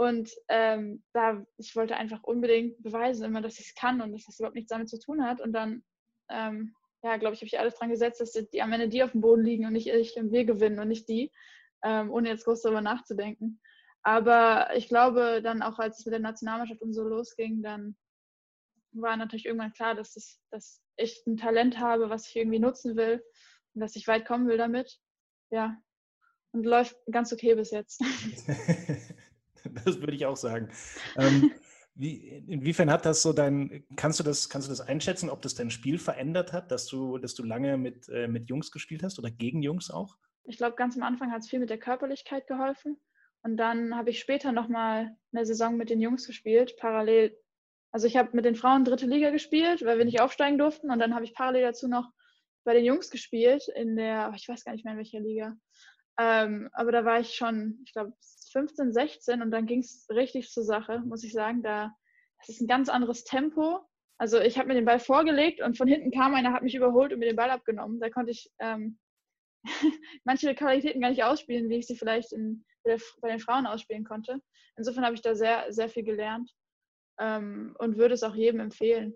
Und 0.00 0.30
ähm, 0.48 1.04
da, 1.12 1.44
ich 1.58 1.76
wollte 1.76 1.94
einfach 1.94 2.22
unbedingt 2.22 2.82
beweisen, 2.82 3.26
immer, 3.26 3.42
dass 3.42 3.60
ich 3.60 3.66
es 3.66 3.74
kann 3.74 4.00
und 4.00 4.12
dass 4.12 4.24
das 4.24 4.38
überhaupt 4.38 4.54
nichts 4.54 4.70
damit 4.70 4.88
zu 4.88 4.98
tun 4.98 5.22
hat. 5.22 5.42
Und 5.42 5.52
dann, 5.52 5.84
ähm, 6.30 6.74
ja, 7.02 7.18
glaube 7.18 7.34
ich, 7.34 7.40
habe 7.40 7.48
ich 7.48 7.58
alles 7.58 7.74
dran 7.74 7.90
gesetzt, 7.90 8.18
dass 8.18 8.32
die 8.32 8.62
am 8.62 8.72
Ende 8.72 8.88
die 8.88 9.02
auf 9.02 9.12
dem 9.12 9.20
Boden 9.20 9.44
liegen 9.44 9.66
und 9.66 9.74
nicht 9.74 9.88
ich 9.88 10.16
und 10.16 10.32
wir 10.32 10.46
gewinnen 10.46 10.78
und 10.78 10.88
nicht 10.88 11.06
die, 11.06 11.30
ähm, 11.84 12.10
ohne 12.10 12.30
jetzt 12.30 12.46
groß 12.46 12.62
darüber 12.62 12.80
nachzudenken. 12.80 13.60
Aber 14.02 14.74
ich 14.74 14.88
glaube, 14.88 15.42
dann 15.42 15.60
auch 15.60 15.78
als 15.78 15.98
es 15.98 16.06
mit 16.06 16.14
der 16.14 16.20
Nationalmannschaft 16.20 16.80
und 16.80 16.94
so 16.94 17.02
losging, 17.02 17.62
dann 17.62 17.94
war 18.92 19.18
natürlich 19.18 19.44
irgendwann 19.44 19.74
klar, 19.74 19.94
dass, 19.94 20.16
es, 20.16 20.40
dass 20.50 20.80
ich 20.96 21.22
ein 21.26 21.36
Talent 21.36 21.78
habe, 21.78 22.08
was 22.08 22.26
ich 22.26 22.36
irgendwie 22.36 22.58
nutzen 22.58 22.96
will 22.96 23.22
und 23.74 23.82
dass 23.82 23.96
ich 23.96 24.08
weit 24.08 24.24
kommen 24.24 24.48
will 24.48 24.56
damit. 24.56 24.98
Ja, 25.50 25.76
und 26.52 26.64
läuft 26.64 26.96
ganz 27.12 27.34
okay 27.34 27.54
bis 27.54 27.70
jetzt. 27.70 28.02
das 29.84 30.00
würde 30.00 30.14
ich 30.14 30.26
auch 30.26 30.36
sagen. 30.36 30.68
Ähm, 31.16 31.52
wie, 31.94 32.28
inwiefern 32.46 32.90
hat 32.90 33.04
das 33.04 33.22
so 33.22 33.32
dein, 33.32 33.84
kannst 33.96 34.20
du 34.20 34.24
das, 34.24 34.48
kannst 34.48 34.68
du 34.68 34.72
das 34.72 34.80
einschätzen, 34.80 35.28
ob 35.28 35.42
das 35.42 35.54
dein 35.54 35.70
Spiel 35.70 35.98
verändert 35.98 36.52
hat, 36.52 36.70
dass 36.70 36.86
du, 36.86 37.18
dass 37.18 37.34
du 37.34 37.42
lange 37.42 37.76
mit, 37.76 38.08
äh, 38.08 38.28
mit 38.28 38.48
Jungs 38.48 38.70
gespielt 38.70 39.02
hast 39.02 39.18
oder 39.18 39.30
gegen 39.30 39.62
Jungs 39.62 39.90
auch? 39.90 40.16
Ich 40.44 40.56
glaube, 40.56 40.76
ganz 40.76 40.96
am 40.96 41.02
Anfang 41.02 41.30
hat 41.30 41.42
es 41.42 41.48
viel 41.48 41.58
mit 41.58 41.70
der 41.70 41.78
Körperlichkeit 41.78 42.46
geholfen. 42.46 42.98
Und 43.42 43.56
dann 43.56 43.96
habe 43.96 44.10
ich 44.10 44.20
später 44.20 44.52
nochmal 44.52 45.16
eine 45.32 45.46
Saison 45.46 45.76
mit 45.76 45.90
den 45.90 46.00
Jungs 46.00 46.26
gespielt, 46.26 46.76
parallel. 46.78 47.36
Also 47.90 48.06
ich 48.06 48.16
habe 48.16 48.30
mit 48.32 48.44
den 48.44 48.54
Frauen 48.54 48.84
dritte 48.84 49.06
Liga 49.06 49.30
gespielt, 49.30 49.84
weil 49.84 49.98
wir 49.98 50.04
nicht 50.04 50.20
aufsteigen 50.20 50.58
durften. 50.58 50.90
Und 50.90 50.98
dann 50.98 51.14
habe 51.14 51.24
ich 51.24 51.34
parallel 51.34 51.62
dazu 51.62 51.88
noch 51.88 52.10
bei 52.64 52.74
den 52.74 52.84
Jungs 52.84 53.10
gespielt 53.10 53.68
in 53.74 53.96
der, 53.96 54.32
ich 54.36 54.48
weiß 54.48 54.64
gar 54.64 54.72
nicht 54.72 54.84
mehr 54.84 54.92
in 54.92 54.98
welcher 54.98 55.20
Liga. 55.20 55.56
Ähm, 56.18 56.68
aber 56.72 56.92
da 56.92 57.04
war 57.04 57.20
ich 57.20 57.34
schon, 57.34 57.80
ich 57.84 57.92
glaube, 57.92 58.12
15, 58.52 58.92
16 58.92 59.42
und 59.42 59.50
dann 59.50 59.66
ging 59.66 59.80
es 59.80 60.06
richtig 60.10 60.50
zur 60.50 60.64
Sache, 60.64 61.00
muss 61.00 61.24
ich 61.24 61.32
sagen. 61.32 61.62
Da, 61.62 61.94
das 62.38 62.48
ist 62.48 62.60
ein 62.60 62.66
ganz 62.66 62.88
anderes 62.88 63.24
Tempo. 63.24 63.80
Also 64.18 64.38
ich 64.40 64.58
habe 64.58 64.68
mir 64.68 64.74
den 64.74 64.84
Ball 64.84 65.00
vorgelegt 65.00 65.62
und 65.62 65.78
von 65.78 65.88
hinten 65.88 66.10
kam 66.10 66.34
einer, 66.34 66.52
hat 66.52 66.62
mich 66.62 66.74
überholt 66.74 67.12
und 67.12 67.20
mir 67.20 67.26
den 67.30 67.36
Ball 67.36 67.50
abgenommen. 67.50 68.00
Da 68.00 68.10
konnte 68.10 68.32
ich 68.32 68.50
ähm, 68.58 68.98
manche 70.24 70.54
Qualitäten 70.54 71.00
gar 71.00 71.10
nicht 71.10 71.24
ausspielen, 71.24 71.68
wie 71.68 71.76
ich 71.76 71.86
sie 71.86 71.96
vielleicht 71.96 72.32
in, 72.32 72.64
bei 72.84 73.28
den 73.28 73.40
Frauen 73.40 73.66
ausspielen 73.66 74.04
konnte. 74.04 74.40
Insofern 74.76 75.04
habe 75.04 75.14
ich 75.14 75.22
da 75.22 75.34
sehr, 75.34 75.72
sehr 75.72 75.88
viel 75.88 76.04
gelernt 76.04 76.50
ähm, 77.18 77.74
und 77.78 77.96
würde 77.96 78.14
es 78.14 78.22
auch 78.22 78.34
jedem 78.34 78.60
empfehlen. 78.60 79.14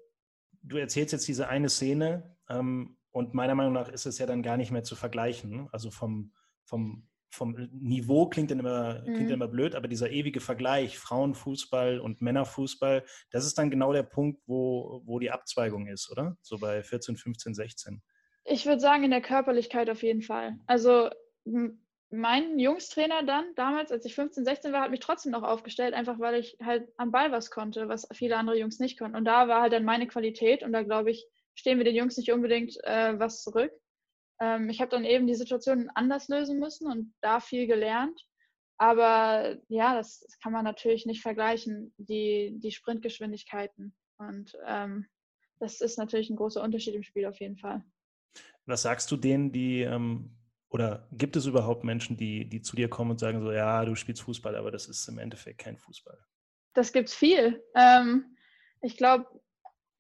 Du 0.63 0.77
erzählst 0.77 1.13
jetzt 1.13 1.29
diese 1.29 1.49
eine 1.49 1.69
Szene 1.69 2.37
ähm, 2.49 2.97
und 3.11 3.35
meiner 3.35 3.55
Meinung 3.55 3.73
nach 3.73 3.89
ist 3.89 4.07
es 4.07 4.19
ja 4.19 4.27
dann 4.27 4.43
gar 4.43 4.57
nicht 4.57 4.71
mehr 4.71 4.85
zu 4.85 4.97
vergleichen. 4.97 5.51
Ne? 5.51 5.69
Also 5.73 5.91
vom, 5.91 6.33
vom, 6.65 7.09
vom 7.35 7.69
Niveau 7.73 8.27
klingt 8.27 8.51
dann, 8.51 8.61
immer, 8.61 9.03
mhm. 9.03 9.15
klingt 9.15 9.31
immer 9.31 9.49
blöd, 9.49 9.75
aber 9.75 9.89
dieser 9.89 10.11
ewige 10.11 10.41
Vergleich, 10.41 10.99
Frauenfußball 10.99 12.01
und 12.01 12.23
Männerfußball, 12.23 13.05
das 13.31 13.45
ist 13.45 13.59
dann 13.59 13.71
genau 13.71 13.93
der 13.93 14.05
Punkt, 14.05 14.43
wo, 14.47 15.03
wo 15.05 15.19
die 15.19 15.31
Abzweigung 15.31 15.87
ist, 15.87 16.11
oder? 16.11 16.37
So 16.41 16.59
bei 16.59 16.83
14, 16.83 17.17
15, 17.17 17.55
16. 17.55 18.03
Ich 18.45 18.67
würde 18.67 18.81
sagen, 18.81 19.05
in 19.05 19.11
der 19.11 19.23
Körperlichkeit 19.23 19.91
auf 19.91 20.03
jeden 20.03 20.23
Fall. 20.23 20.59
Also 20.67 21.11
mein 22.11 22.59
Jungstrainer 22.59 23.25
dann, 23.25 23.45
damals, 23.57 23.91
als 23.91 24.05
ich 24.05 24.15
15, 24.15 24.45
16 24.45 24.73
war, 24.73 24.83
hat 24.83 24.91
mich 24.91 25.01
trotzdem 25.01 25.33
noch 25.33 25.43
aufgestellt, 25.43 25.95
einfach 25.95 26.19
weil 26.19 26.37
ich 26.37 26.57
halt 26.63 26.89
am 26.97 27.11
Ball 27.11 27.33
was 27.33 27.51
konnte, 27.51 27.89
was 27.89 28.07
viele 28.13 28.37
andere 28.37 28.59
Jungs 28.59 28.79
nicht 28.79 28.99
konnten. 28.99 29.17
Und 29.17 29.25
da 29.25 29.49
war 29.49 29.63
halt 29.63 29.73
dann 29.73 29.85
meine 29.85 30.07
Qualität 30.07 30.63
und 30.63 30.73
da 30.73 30.83
glaube 30.83 31.11
ich, 31.11 31.27
stehen 31.55 31.79
wir 31.79 31.85
den 31.85 31.97
Jungs 31.97 32.17
nicht 32.17 32.33
unbedingt 32.33 32.77
äh, 32.85 33.19
was 33.19 33.43
zurück. 33.43 33.73
Ähm, 34.41 34.69
ich 34.69 34.81
habe 34.81 34.91
dann 34.91 35.05
eben 35.05 35.27
die 35.27 35.35
Situation 35.35 35.91
anders 35.95 36.29
lösen 36.29 36.59
müssen 36.59 36.91
und 36.91 37.15
da 37.21 37.41
viel 37.41 37.67
gelernt. 37.67 38.21
Aber 38.77 39.57
ja, 39.69 39.95
das, 39.95 40.21
das 40.21 40.39
kann 40.41 40.53
man 40.53 40.65
natürlich 40.65 41.07
nicht 41.07 41.23
vergleichen, 41.23 41.95
die, 41.97 42.55
die 42.59 42.73
Sprintgeschwindigkeiten. 42.73 43.95
Und 44.19 44.57
ähm, 44.67 45.07
das 45.61 45.81
ist 45.81 45.99
natürlich 45.99 46.31
ein 46.31 46.37
großer 46.37 46.63
Unterschied 46.63 46.95
im 46.95 47.03
Spiel 47.03 47.27
auf 47.27 47.39
jeden 47.41 47.57
Fall. 47.57 47.85
Was 48.67 48.83
sagst 48.83 49.11
du 49.11 49.17
denen, 49.17 49.53
die, 49.53 49.83
ähm, 49.83 50.37
oder 50.71 51.09
gibt 51.13 51.37
es 51.37 51.47
überhaupt 51.47 51.85
Menschen, 51.85 52.17
die, 52.17 52.49
die 52.49 52.63
zu 52.63 52.75
dir 52.75 52.89
kommen 52.89 53.13
und 53.13 53.21
sagen 53.21 53.41
so, 53.41 53.53
ja, 53.53 53.85
du 53.85 53.95
spielst 53.95 54.23
Fußball, 54.23 54.57
aber 54.57 54.71
das 54.71 54.89
ist 54.89 55.07
im 55.09 55.19
Endeffekt 55.19 55.59
kein 55.59 55.77
Fußball? 55.77 56.19
Das 56.73 56.93
gibt 56.93 57.11
es 57.11 57.15
viel. 57.15 57.63
Ähm, 57.77 58.37
ich 58.81 58.97
glaube, 58.97 59.27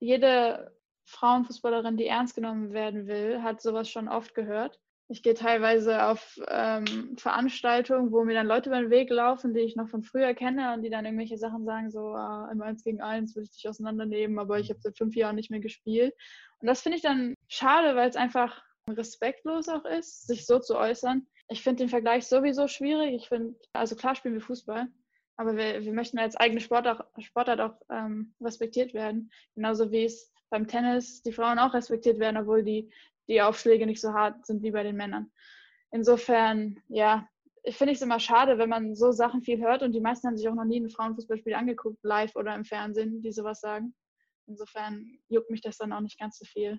jede 0.00 0.73
Frauenfußballerin, 1.04 1.96
die 1.96 2.06
ernst 2.06 2.34
genommen 2.34 2.72
werden 2.72 3.06
will, 3.06 3.42
hat 3.42 3.60
sowas 3.60 3.90
schon 3.90 4.08
oft 4.08 4.34
gehört. 4.34 4.80
Ich 5.08 5.22
gehe 5.22 5.34
teilweise 5.34 6.06
auf 6.06 6.40
ähm, 6.48 7.14
Veranstaltungen, 7.18 8.10
wo 8.10 8.24
mir 8.24 8.34
dann 8.34 8.46
Leute 8.46 8.70
über 8.70 8.80
den 8.80 8.90
Weg 8.90 9.10
laufen, 9.10 9.52
die 9.52 9.60
ich 9.60 9.76
noch 9.76 9.88
von 9.88 10.02
früher 10.02 10.32
kenne 10.32 10.72
und 10.72 10.82
die 10.82 10.88
dann 10.88 11.04
irgendwelche 11.04 11.36
Sachen 11.36 11.66
sagen, 11.66 11.90
so 11.90 12.14
ah, 12.14 12.48
im 12.50 12.62
Eins 12.62 12.82
gegen 12.84 13.02
Eins 13.02 13.36
würde 13.36 13.44
ich 13.44 13.54
dich 13.54 13.68
auseinandernehmen, 13.68 14.38
aber 14.38 14.58
ich 14.58 14.70
habe 14.70 14.80
seit 14.80 14.96
fünf 14.96 15.14
Jahren 15.14 15.36
nicht 15.36 15.50
mehr 15.50 15.60
gespielt. 15.60 16.14
Und 16.60 16.68
das 16.68 16.80
finde 16.80 16.96
ich 16.96 17.02
dann 17.02 17.34
schade, 17.48 17.94
weil 17.96 18.08
es 18.08 18.16
einfach 18.16 18.62
respektlos 18.88 19.68
auch 19.68 19.84
ist, 19.84 20.26
sich 20.26 20.46
so 20.46 20.58
zu 20.58 20.76
äußern. 20.76 21.26
Ich 21.48 21.62
finde 21.62 21.84
den 21.84 21.90
Vergleich 21.90 22.26
sowieso 22.26 22.68
schwierig. 22.68 23.14
Ich 23.14 23.28
finde, 23.28 23.54
also 23.74 23.96
klar 23.96 24.14
spielen 24.14 24.34
wir 24.34 24.40
Fußball, 24.40 24.88
aber 25.36 25.56
wir, 25.56 25.84
wir 25.84 25.92
möchten 25.92 26.18
als 26.18 26.36
eigene 26.36 26.60
Sportart, 26.60 27.06
Sportart 27.22 27.60
auch 27.60 27.76
ähm, 27.90 28.34
respektiert 28.40 28.94
werden. 28.94 29.30
Genauso 29.54 29.90
wie 29.90 30.04
es 30.04 30.33
beim 30.50 30.66
Tennis 30.66 31.22
die 31.22 31.32
Frauen 31.32 31.58
auch 31.58 31.74
respektiert 31.74 32.18
werden, 32.18 32.36
obwohl 32.36 32.62
die, 32.62 32.90
die 33.28 33.42
Aufschläge 33.42 33.86
nicht 33.86 34.00
so 34.00 34.12
hart 34.12 34.46
sind 34.46 34.62
wie 34.62 34.70
bei 34.70 34.82
den 34.82 34.96
Männern. 34.96 35.30
Insofern, 35.90 36.80
ja, 36.88 37.28
ich 37.62 37.76
finde 37.76 37.94
es 37.94 38.02
immer 38.02 38.20
schade, 38.20 38.58
wenn 38.58 38.68
man 38.68 38.94
so 38.94 39.10
Sachen 39.10 39.42
viel 39.42 39.60
hört 39.60 39.82
und 39.82 39.92
die 39.92 40.00
meisten 40.00 40.28
haben 40.28 40.36
sich 40.36 40.48
auch 40.48 40.54
noch 40.54 40.64
nie 40.64 40.80
ein 40.80 40.90
Frauenfußballspiel 40.90 41.54
angeguckt, 41.54 41.98
live 42.02 42.36
oder 42.36 42.54
im 42.54 42.64
Fernsehen, 42.64 43.22
die 43.22 43.32
sowas 43.32 43.60
sagen. 43.60 43.94
Insofern 44.46 45.18
juckt 45.28 45.50
mich 45.50 45.62
das 45.62 45.78
dann 45.78 45.92
auch 45.92 46.00
nicht 46.00 46.18
ganz 46.18 46.38
so 46.38 46.44
viel. 46.44 46.78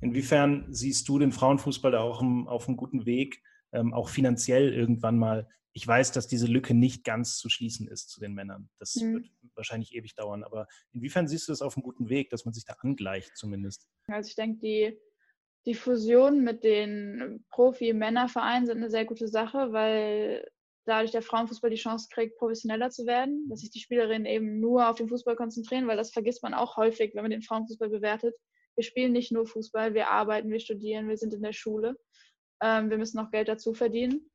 Inwiefern 0.00 0.66
siehst 0.72 1.08
du 1.08 1.18
den 1.18 1.32
Frauenfußball 1.32 1.92
da 1.92 2.00
auch 2.00 2.22
auf 2.46 2.68
einem 2.68 2.76
guten 2.76 3.06
Weg, 3.06 3.42
ähm, 3.74 3.92
auch 3.92 4.08
finanziell 4.08 4.72
irgendwann 4.72 5.18
mal? 5.18 5.48
Ich 5.72 5.86
weiß, 5.86 6.12
dass 6.12 6.28
diese 6.28 6.46
Lücke 6.46 6.72
nicht 6.72 7.04
ganz 7.04 7.36
zu 7.36 7.48
schließen 7.48 7.88
ist 7.88 8.08
zu 8.08 8.20
den 8.20 8.32
Männern. 8.32 8.70
Das 8.78 8.94
mhm. 8.94 9.14
wird 9.14 9.30
wahrscheinlich 9.56 9.94
ewig 9.94 10.14
dauern. 10.14 10.44
Aber 10.44 10.68
inwiefern 10.92 11.26
siehst 11.26 11.48
du 11.48 11.52
das 11.52 11.62
auf 11.62 11.76
einem 11.76 11.82
guten 11.82 12.08
Weg, 12.08 12.30
dass 12.30 12.44
man 12.44 12.54
sich 12.54 12.64
da 12.64 12.74
angleicht 12.78 13.36
zumindest? 13.36 13.88
Also 14.06 14.28
ich 14.28 14.36
denke, 14.36 14.60
die 14.60 14.98
die 15.66 15.74
Fusion 15.74 16.42
mit 16.42 16.62
den 16.62 17.44
Profi-Männervereinen 17.50 18.66
sind 18.66 18.78
eine 18.78 18.90
sehr 18.90 19.06
gute 19.06 19.28
Sache, 19.28 19.72
weil 19.72 20.46
dadurch 20.86 21.12
der 21.12 21.22
Frauenfußball 21.22 21.70
die 21.70 21.76
Chance 21.76 22.08
kriegt, 22.12 22.36
professioneller 22.36 22.90
zu 22.90 23.06
werden, 23.06 23.48
dass 23.48 23.60
sich 23.60 23.70
die 23.70 23.80
Spielerinnen 23.80 24.26
eben 24.26 24.60
nur 24.60 24.88
auf 24.88 24.96
den 24.96 25.08
Fußball 25.08 25.36
konzentrieren, 25.36 25.86
weil 25.86 25.96
das 25.96 26.12
vergisst 26.12 26.42
man 26.42 26.52
auch 26.52 26.76
häufig, 26.76 27.14
wenn 27.14 27.22
man 27.22 27.30
den 27.30 27.42
Frauenfußball 27.42 27.88
bewertet. 27.88 28.34
Wir 28.76 28.84
spielen 28.84 29.12
nicht 29.12 29.32
nur 29.32 29.46
Fußball, 29.46 29.94
wir 29.94 30.10
arbeiten, 30.10 30.50
wir 30.50 30.60
studieren, 30.60 31.08
wir 31.08 31.16
sind 31.16 31.32
in 31.32 31.42
der 31.42 31.52
Schule. 31.52 31.96
Ähm, 32.64 32.88
wir 32.88 32.96
müssen 32.96 33.18
auch 33.18 33.30
Geld 33.30 33.48
dazu 33.48 33.74
verdienen. 33.74 34.30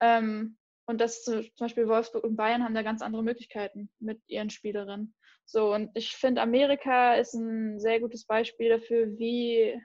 Ähm, 0.00 0.56
und 0.86 1.00
das 1.00 1.24
zum 1.24 1.44
Beispiel 1.58 1.88
Wolfsburg 1.88 2.22
und 2.22 2.36
Bayern 2.36 2.62
haben 2.62 2.74
da 2.74 2.82
ganz 2.82 3.02
andere 3.02 3.24
Möglichkeiten 3.24 3.90
mit 3.98 4.20
ihren 4.28 4.50
Spielerinnen. 4.50 5.14
So, 5.44 5.74
und 5.74 5.90
ich 5.94 6.16
finde, 6.16 6.42
Amerika 6.42 7.14
ist 7.14 7.34
ein 7.34 7.80
sehr 7.80 7.98
gutes 7.98 8.24
Beispiel 8.24 8.68
dafür, 8.68 9.18
wie 9.18 9.80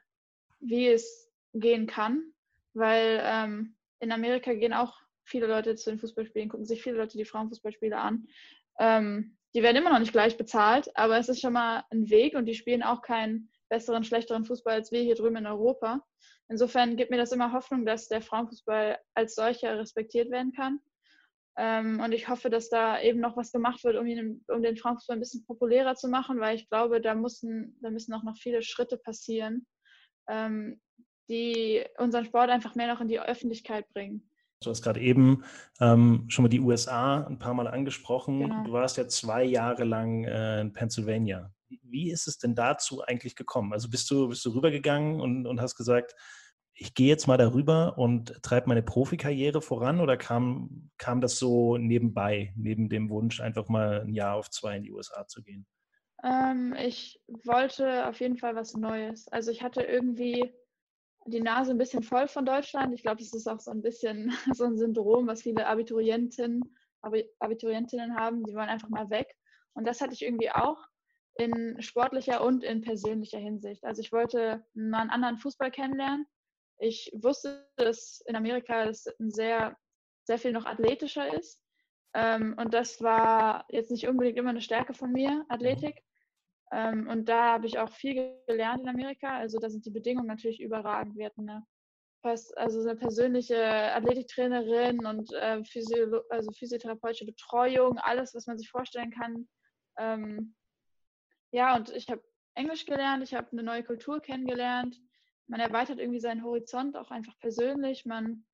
wie 0.59 0.87
es 0.87 1.29
gehen 1.53 1.87
kann, 1.87 2.33
weil 2.73 3.21
ähm, 3.23 3.75
in 3.99 4.11
Amerika 4.11 4.53
gehen 4.53 4.73
auch 4.73 4.93
viele 5.23 5.47
Leute 5.47 5.75
zu 5.75 5.89
den 5.89 5.99
Fußballspielen, 5.99 6.49
gucken 6.49 6.65
sich 6.65 6.83
viele 6.83 6.97
Leute 6.97 7.17
die 7.17 7.25
Frauenfußballspiele 7.25 7.97
an. 7.97 8.27
Ähm, 8.79 9.37
die 9.53 9.63
werden 9.63 9.77
immer 9.77 9.91
noch 9.91 9.99
nicht 9.99 10.11
gleich 10.11 10.37
bezahlt, 10.37 10.95
aber 10.95 11.17
es 11.17 11.29
ist 11.29 11.41
schon 11.41 11.53
mal 11.53 11.83
ein 11.89 12.09
Weg 12.09 12.35
und 12.35 12.45
die 12.45 12.55
spielen 12.55 12.83
auch 12.83 13.01
keinen 13.01 13.49
besseren, 13.69 14.03
schlechteren 14.03 14.45
Fußball 14.45 14.75
als 14.75 14.91
wir 14.91 15.01
hier 15.01 15.15
drüben 15.15 15.37
in 15.37 15.47
Europa. 15.47 16.01
Insofern 16.49 16.95
gibt 16.95 17.11
mir 17.11 17.17
das 17.17 17.31
immer 17.31 17.51
Hoffnung, 17.51 17.85
dass 17.85 18.07
der 18.07 18.21
Frauenfußball 18.21 18.97
als 19.13 19.35
solcher 19.35 19.77
respektiert 19.77 20.31
werden 20.31 20.53
kann. 20.53 20.79
Ähm, 21.57 21.99
und 21.99 22.11
ich 22.11 22.29
hoffe, 22.29 22.49
dass 22.49 22.69
da 22.69 23.01
eben 23.01 23.19
noch 23.19 23.35
was 23.35 23.51
gemacht 23.51 23.83
wird, 23.83 23.97
um, 23.97 24.05
ihn, 24.05 24.45
um 24.47 24.61
den 24.61 24.77
Frauenfußball 24.77 25.17
ein 25.17 25.19
bisschen 25.19 25.45
populärer 25.45 25.95
zu 25.95 26.07
machen, 26.07 26.39
weil 26.39 26.55
ich 26.55 26.69
glaube, 26.69 27.01
da 27.01 27.15
müssen, 27.15 27.77
da 27.81 27.89
müssen 27.89 28.13
auch 28.13 28.23
noch 28.23 28.37
viele 28.37 28.61
Schritte 28.61 28.97
passieren, 28.97 29.65
ähm, 30.29 30.79
die 31.29 31.83
unseren 31.97 32.25
Sport 32.25 32.51
einfach 32.51 32.75
mehr 32.75 32.93
noch 32.93 33.01
in 33.01 33.07
die 33.07 33.19
Öffentlichkeit 33.19 33.89
bringen. 33.89 34.29
Du 34.61 34.69
hast 34.69 34.81
gerade 34.81 34.99
eben 34.99 35.43
ähm, 35.79 36.25
schon 36.29 36.43
mal 36.43 36.49
die 36.49 36.59
USA 36.59 37.25
ein 37.25 37.37
paar 37.39 37.53
Mal 37.53 37.67
angesprochen. 37.67 38.39
Genau. 38.39 38.63
Du 38.63 38.71
warst 38.71 38.97
ja 38.97 39.07
zwei 39.07 39.43
Jahre 39.43 39.83
lang 39.83 40.23
äh, 40.23 40.61
in 40.61 40.73
Pennsylvania. 40.73 41.51
Wie 41.69 42.11
ist 42.11 42.27
es 42.27 42.37
denn 42.37 42.55
dazu 42.55 43.01
eigentlich 43.01 43.35
gekommen? 43.35 43.73
Also 43.73 43.89
bist 43.89 44.09
du, 44.11 44.29
bist 44.29 44.45
du 44.45 44.51
rübergegangen 44.51 45.19
und, 45.19 45.45
und 45.45 45.61
hast 45.61 45.75
gesagt, 45.75 46.15
ich 46.79 46.93
gehe 46.93 47.07
jetzt 47.07 47.27
mal 47.27 47.37
darüber 47.37 47.97
und 47.97 48.41
treibe 48.43 48.67
meine 48.67 48.83
Profikarriere 48.83 49.61
voran 49.61 49.99
oder 49.99 50.15
kam, 50.15 50.91
kam 50.97 51.21
das 51.21 51.39
so 51.39 51.77
nebenbei, 51.77 52.53
neben 52.55 52.87
dem 52.87 53.09
Wunsch, 53.09 53.41
einfach 53.41 53.67
mal 53.67 54.01
ein 54.01 54.13
Jahr 54.13 54.35
auf 54.35 54.49
zwei 54.51 54.77
in 54.77 54.83
die 54.83 54.91
USA 54.91 55.25
zu 55.27 55.41
gehen? 55.41 55.65
Ähm, 56.23 56.75
ich 56.77 57.19
wollte 57.45 58.07
auf 58.07 58.19
jeden 58.19 58.37
Fall 58.37 58.55
was 58.55 58.75
Neues. 58.75 59.27
Also 59.29 59.51
ich 59.51 59.63
hatte 59.63 59.81
irgendwie 59.81 60.53
die 61.25 61.41
Nase 61.41 61.71
ein 61.71 61.77
bisschen 61.77 62.03
voll 62.03 62.27
von 62.27 62.45
Deutschland. 62.45 62.93
Ich 62.93 63.01
glaube, 63.01 63.17
das 63.17 63.33
ist 63.33 63.47
auch 63.47 63.59
so 63.59 63.71
ein 63.71 63.81
bisschen 63.81 64.31
so 64.53 64.65
ein 64.65 64.77
Syndrom, 64.77 65.27
was 65.27 65.41
viele 65.41 65.67
Abiturientinnen, 65.67 66.61
Abiturientinnen 67.39 68.15
haben. 68.15 68.43
Die 68.43 68.53
wollen 68.53 68.69
einfach 68.69 68.89
mal 68.89 69.09
weg. 69.09 69.35
Und 69.73 69.85
das 69.85 70.01
hatte 70.01 70.13
ich 70.13 70.23
irgendwie 70.23 70.51
auch 70.51 70.77
in 71.37 71.81
sportlicher 71.81 72.43
und 72.43 72.63
in 72.63 72.81
persönlicher 72.81 73.39
Hinsicht. 73.39 73.83
Also 73.83 74.01
ich 74.01 74.11
wollte 74.11 74.65
mal 74.73 75.01
einen 75.01 75.09
anderen 75.09 75.37
Fußball 75.37 75.71
kennenlernen. 75.71 76.25
Ich 76.79 77.11
wusste, 77.15 77.67
dass 77.75 78.21
in 78.25 78.35
Amerika 78.35 78.85
das 78.85 79.05
sehr, 79.19 79.75
sehr 80.25 80.37
viel 80.37 80.51
noch 80.51 80.65
athletischer 80.65 81.33
ist. 81.33 81.61
Ähm, 82.13 82.55
und 82.57 82.73
das 82.73 83.01
war 83.01 83.65
jetzt 83.69 83.91
nicht 83.91 84.07
unbedingt 84.07 84.37
immer 84.37 84.49
eine 84.49 84.61
Stärke 84.61 84.93
von 84.93 85.11
mir, 85.11 85.45
Athletik. 85.49 86.03
Ähm, 86.71 87.07
und 87.07 87.29
da 87.29 87.53
habe 87.53 87.67
ich 87.67 87.79
auch 87.79 87.89
viel 87.89 88.35
gelernt 88.47 88.81
in 88.81 88.89
Amerika. 88.89 89.37
Also 89.37 89.59
da 89.59 89.69
sind 89.69 89.85
die 89.85 89.91
Bedingungen 89.91 90.27
natürlich 90.27 90.61
überragend. 90.61 91.15
Wir 91.17 91.27
hatten 91.27 91.49
eine, 91.49 91.65
also 92.55 92.81
eine 92.81 92.95
persönliche 92.95 93.93
Athletiktrainerin 93.93 95.05
und 95.05 95.31
äh, 95.33 95.63
Physio 95.63 96.21
also 96.29 96.51
physiotherapeutische 96.51 97.25
Betreuung, 97.25 97.97
alles, 97.99 98.33
was 98.33 98.47
man 98.47 98.57
sich 98.57 98.69
vorstellen 98.69 99.11
kann. 99.11 99.47
Ähm, 99.97 100.55
ja, 101.51 101.75
und 101.75 101.89
ich 101.89 102.09
habe 102.09 102.23
Englisch 102.55 102.85
gelernt, 102.85 103.23
ich 103.23 103.33
habe 103.33 103.51
eine 103.51 103.63
neue 103.63 103.83
Kultur 103.83 104.19
kennengelernt. 104.19 104.99
Man 105.47 105.59
erweitert 105.59 105.99
irgendwie 105.99 106.19
seinen 106.19 106.43
Horizont 106.43 106.97
auch 106.97 107.11
einfach 107.11 107.37
persönlich. 107.39 108.05
Man 108.05 108.45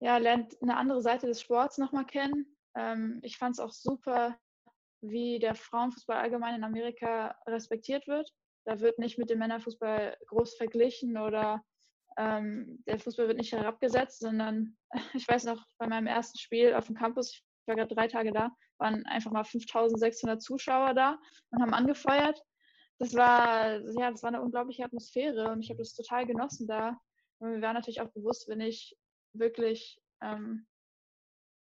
ja, 0.00 0.16
lernt 0.18 0.56
eine 0.62 0.76
andere 0.76 1.02
Seite 1.02 1.26
des 1.26 1.40
Sports 1.40 1.78
nochmal 1.78 2.06
kennen. 2.06 2.56
Ähm, 2.76 3.20
ich 3.22 3.36
fand 3.36 3.54
es 3.54 3.60
auch 3.60 3.72
super, 3.72 4.38
wie 5.00 5.38
der 5.38 5.54
Frauenfußball 5.54 6.16
allgemein 6.16 6.54
in 6.54 6.64
Amerika 6.64 7.36
respektiert 7.46 8.06
wird. 8.06 8.32
Da 8.64 8.80
wird 8.80 8.98
nicht 8.98 9.18
mit 9.18 9.30
dem 9.30 9.38
Männerfußball 9.38 10.16
groß 10.26 10.56
verglichen 10.56 11.16
oder 11.18 11.64
ähm, 12.16 12.82
der 12.86 12.98
Fußball 12.98 13.28
wird 13.28 13.38
nicht 13.38 13.52
herabgesetzt, 13.52 14.20
sondern 14.20 14.76
ich 15.14 15.26
weiß 15.26 15.44
noch, 15.44 15.64
bei 15.78 15.86
meinem 15.86 16.06
ersten 16.06 16.38
Spiel 16.38 16.74
auf 16.74 16.86
dem 16.86 16.96
Campus, 16.96 17.32
ich 17.32 17.44
war 17.68 17.76
gerade 17.76 17.94
drei 17.94 18.08
Tage 18.08 18.32
da, 18.32 18.50
waren 18.78 19.04
einfach 19.06 19.30
mal 19.30 19.44
5600 19.44 20.42
Zuschauer 20.42 20.94
da 20.94 21.18
und 21.50 21.62
haben 21.62 21.74
angefeuert. 21.74 22.42
Das 22.98 23.14
war, 23.14 23.78
ja, 23.98 24.10
das 24.10 24.22
war 24.22 24.28
eine 24.28 24.42
unglaubliche 24.42 24.84
Atmosphäre 24.84 25.52
und 25.52 25.62
ich 25.62 25.70
habe 25.70 25.78
das 25.78 25.94
total 25.94 26.26
genossen 26.26 26.66
da. 26.66 26.98
Und 27.38 27.50
mir 27.52 27.62
war 27.62 27.72
natürlich 27.72 28.00
auch 28.00 28.10
bewusst, 28.10 28.48
wenn 28.48 28.60
ich 28.60 28.96
wirklich 29.32 30.00
ähm, 30.20 30.66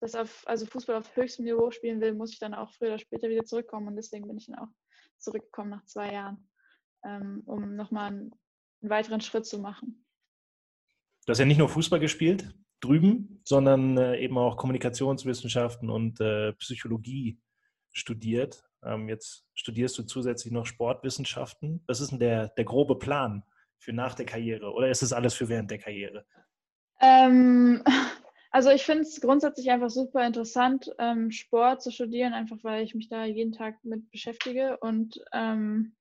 das 0.01 0.15
auf, 0.15 0.47
also 0.47 0.67
Fußball 0.67 0.97
auf 0.97 1.17
höchstem 1.17 1.45
Niveau 1.45 1.73
spielen 1.73 2.01
will, 2.01 2.15
muss 2.15 2.33
ich 2.33 2.39
dann 2.39 2.55
auch 2.55 2.73
früher 2.73 2.91
oder 2.91 2.99
später 3.01 3.29
wieder 3.29 3.45
zurückkommen. 3.45 3.89
Und 3.89 3.97
deswegen 3.97 4.29
bin 4.29 4.39
ich 4.39 4.47
dann 4.47 4.61
auch 4.61 4.73
zurückgekommen 5.19 5.71
nach 5.71 5.85
zwei 5.87 6.13
Jahren, 6.13 6.49
ähm, 7.05 7.43
um 7.47 7.75
nochmal 7.75 8.13
einen, 8.13 8.35
einen 8.81 8.91
weiteren 8.91 9.21
Schritt 9.21 9.47
zu 9.47 9.59
machen. 9.59 10.07
Du 11.27 11.33
hast 11.33 11.41
ja 11.41 11.45
nicht 11.45 11.59
nur 11.59 11.69
Fußball 11.69 11.99
gespielt 11.99 12.55
drüben, 12.81 13.41
sondern 13.45 13.97
äh, 13.97 14.19
eben 14.19 14.39
auch 14.39 14.57
Kommunikationswissenschaften 14.57 15.91
und 15.91 16.21
äh, 16.21 16.53
Psychologie 16.55 17.41
studiert. 17.93 18.65
Ähm, 18.85 19.09
jetzt 19.09 19.45
studierst 19.55 19.99
du 19.99 20.05
zusätzlich 20.05 20.53
noch 20.53 20.67
Sportwissenschaften. 20.67 21.83
Was 21.87 22.01
ist 22.01 22.13
denn 22.13 22.21
der, 22.21 22.49
der 22.49 22.65
grobe 22.65 22.99
Plan 22.99 23.43
für 23.79 23.93
nach 23.93 24.15
der 24.15 24.27
Karriere? 24.27 24.73
Oder 24.73 24.91
ist 24.91 25.03
das 25.03 25.13
alles 25.13 25.35
für 25.35 25.49
während 25.49 25.71
der 25.71 25.79
Karriere? 25.79 26.25
Ähm, 27.01 27.83
also 28.51 28.71
ich 28.71 28.85
finde 28.85 29.03
es 29.03 29.21
grundsätzlich 29.21 29.71
einfach 29.71 29.91
super 29.91 30.27
interessant, 30.27 30.91
ähm, 30.99 31.31
Sport 31.31 31.83
zu 31.83 31.91
studieren, 31.91 32.33
einfach 32.33 32.59
weil 32.63 32.85
ich 32.85 32.95
mich 32.95 33.09
da 33.09 33.25
jeden 33.25 33.53
Tag 33.53 33.83
mit 33.85 34.11
beschäftige 34.11 34.79
und 34.79 35.21
ähm, 35.33 35.97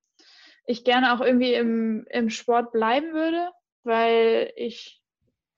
ich 0.66 0.84
gerne 0.84 1.14
auch 1.14 1.22
irgendwie 1.22 1.54
im, 1.54 2.06
im 2.10 2.30
Sport 2.30 2.72
bleiben 2.72 3.14
würde, 3.14 3.50
weil 3.84 4.52
ich 4.58 5.02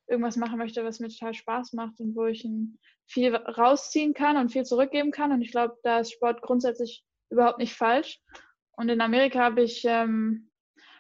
irgendwas 0.10 0.36
machen 0.36 0.58
möchte, 0.58 0.84
was 0.84 1.00
mir 1.00 1.10
total 1.10 1.34
Spaß 1.34 1.74
macht 1.74 2.00
und 2.00 2.16
wo 2.16 2.26
ich 2.26 2.48
viel 3.08 3.36
rausziehen 3.36 4.14
kann 4.14 4.38
und 4.38 4.52
viel 4.52 4.64
zurückgeben 4.64 5.12
kann. 5.12 5.32
Und 5.32 5.42
ich 5.42 5.52
glaube, 5.52 5.78
da 5.84 6.00
ist 6.00 6.14
Sport 6.14 6.42
grundsätzlich 6.42 7.04
überhaupt 7.30 7.60
nicht 7.60 7.74
falsch. 7.74 8.20
Und 8.72 8.90
in 8.90 9.02
Amerika 9.02 9.40
habe 9.40 9.62
ich 9.62 9.84
ähm, 9.86 10.50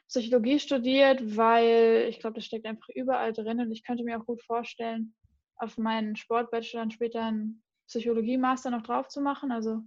Psychologie 0.07 0.59
studiert, 0.59 1.37
weil 1.37 2.07
ich 2.09 2.19
glaube, 2.19 2.35
das 2.35 2.45
steckt 2.45 2.65
einfach 2.65 2.89
überall 2.95 3.31
drin 3.31 3.59
und 3.59 3.71
ich 3.71 3.83
könnte 3.83 4.03
mir 4.03 4.19
auch 4.19 4.25
gut 4.25 4.41
vorstellen, 4.43 5.13
auf 5.55 5.77
meinen 5.77 6.15
Sportbachelor 6.15 6.81
dann 6.81 6.91
später 6.91 7.23
einen 7.23 7.63
Psychologie-Master 7.87 8.71
noch 8.71 8.83
drauf 8.83 9.07
zu 9.07 9.21
machen. 9.21 9.51
Also 9.51 9.81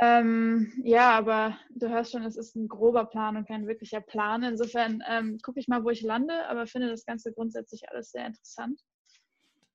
ähm, 0.00 0.72
ja, 0.84 1.10
aber 1.10 1.56
du 1.70 1.88
hörst 1.88 2.12
schon, 2.12 2.24
es 2.24 2.36
ist 2.36 2.56
ein 2.56 2.68
grober 2.68 3.04
Plan 3.04 3.36
und 3.36 3.46
kein 3.46 3.66
wirklicher 3.66 4.00
Plan. 4.00 4.42
Insofern 4.42 5.02
ähm, 5.08 5.38
gucke 5.42 5.60
ich 5.60 5.68
mal, 5.68 5.84
wo 5.84 5.90
ich 5.90 6.02
lande, 6.02 6.46
aber 6.48 6.66
finde 6.66 6.88
das 6.88 7.04
Ganze 7.04 7.32
grundsätzlich 7.32 7.88
alles 7.90 8.10
sehr 8.10 8.26
interessant. 8.26 8.80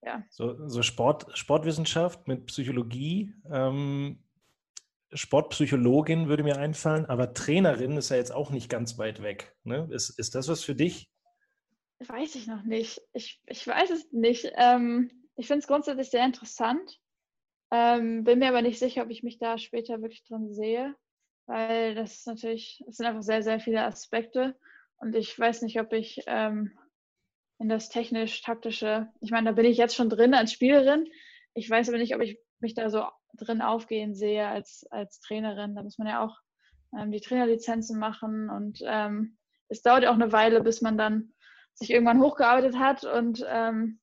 Ja. 0.03 0.23
So, 0.29 0.67
so 0.67 0.81
Sport, 0.81 1.37
Sportwissenschaft 1.37 2.27
mit 2.27 2.47
Psychologie. 2.47 3.33
Ähm, 3.51 4.23
Sportpsychologin 5.13 6.27
würde 6.29 6.43
mir 6.43 6.57
einfallen, 6.57 7.05
aber 7.05 7.33
Trainerin 7.33 7.97
ist 7.97 8.09
ja 8.09 8.15
jetzt 8.15 8.33
auch 8.33 8.49
nicht 8.49 8.69
ganz 8.69 8.97
weit 8.97 9.21
weg. 9.21 9.55
Ne? 9.63 9.87
Ist, 9.91 10.09
ist 10.17 10.35
das 10.35 10.47
was 10.47 10.63
für 10.63 10.75
dich? 10.75 11.11
weiß 12.07 12.35
ich 12.35 12.47
noch 12.47 12.63
nicht. 12.63 13.01
Ich, 13.13 13.41
ich 13.45 13.65
weiß 13.65 13.89
es 13.91 14.11
nicht. 14.11 14.51
Ähm, 14.55 15.11
ich 15.35 15.47
finde 15.47 15.59
es 15.59 15.67
grundsätzlich 15.67 16.09
sehr 16.09 16.25
interessant. 16.25 16.99
Ähm, 17.71 18.23
bin 18.23 18.39
mir 18.39 18.49
aber 18.49 18.61
nicht 18.61 18.79
sicher, 18.79 19.03
ob 19.03 19.09
ich 19.09 19.23
mich 19.23 19.39
da 19.39 19.57
später 19.57 20.01
wirklich 20.01 20.23
drin 20.25 20.53
sehe, 20.53 20.95
weil 21.45 21.95
das 21.95 22.19
ist 22.19 22.27
natürlich, 22.27 22.83
es 22.87 22.97
sind 22.97 23.05
einfach 23.05 23.23
sehr, 23.23 23.43
sehr 23.43 23.59
viele 23.59 23.83
Aspekte 23.83 24.55
und 24.97 25.15
ich 25.15 25.37
weiß 25.37 25.61
nicht, 25.61 25.79
ob 25.79 25.93
ich 25.93 26.21
ähm, 26.27 26.77
in 27.59 27.69
das 27.69 27.89
technisch-taktische, 27.89 29.09
ich 29.21 29.31
meine, 29.31 29.49
da 29.49 29.51
bin 29.53 29.65
ich 29.65 29.77
jetzt 29.77 29.95
schon 29.95 30.09
drin 30.09 30.33
als 30.33 30.51
Spielerin. 30.51 31.07
Ich 31.53 31.69
weiß 31.69 31.89
aber 31.89 31.99
nicht, 31.99 32.15
ob 32.15 32.21
ich 32.21 32.39
mich 32.59 32.73
da 32.73 32.89
so 32.89 33.05
drin 33.37 33.61
aufgehen 33.61 34.15
sehe 34.15 34.47
als, 34.47 34.85
als 34.89 35.19
Trainerin. 35.19 35.75
Da 35.75 35.83
muss 35.83 35.97
man 35.97 36.07
ja 36.07 36.23
auch 36.23 36.37
ähm, 36.97 37.11
die 37.11 37.21
Trainerlizenzen 37.21 37.99
machen 37.99 38.49
und 38.49 38.79
ähm, 38.83 39.37
es 39.69 39.81
dauert 39.81 40.03
ja 40.03 40.09
auch 40.09 40.15
eine 40.15 40.31
Weile, 40.31 40.61
bis 40.61 40.81
man 40.81 40.97
dann 40.97 41.33
sich 41.73 41.91
irgendwann 41.91 42.21
hochgearbeitet 42.21 42.77
hat 42.77 43.05
und 43.05 43.45
ähm, 43.47 43.99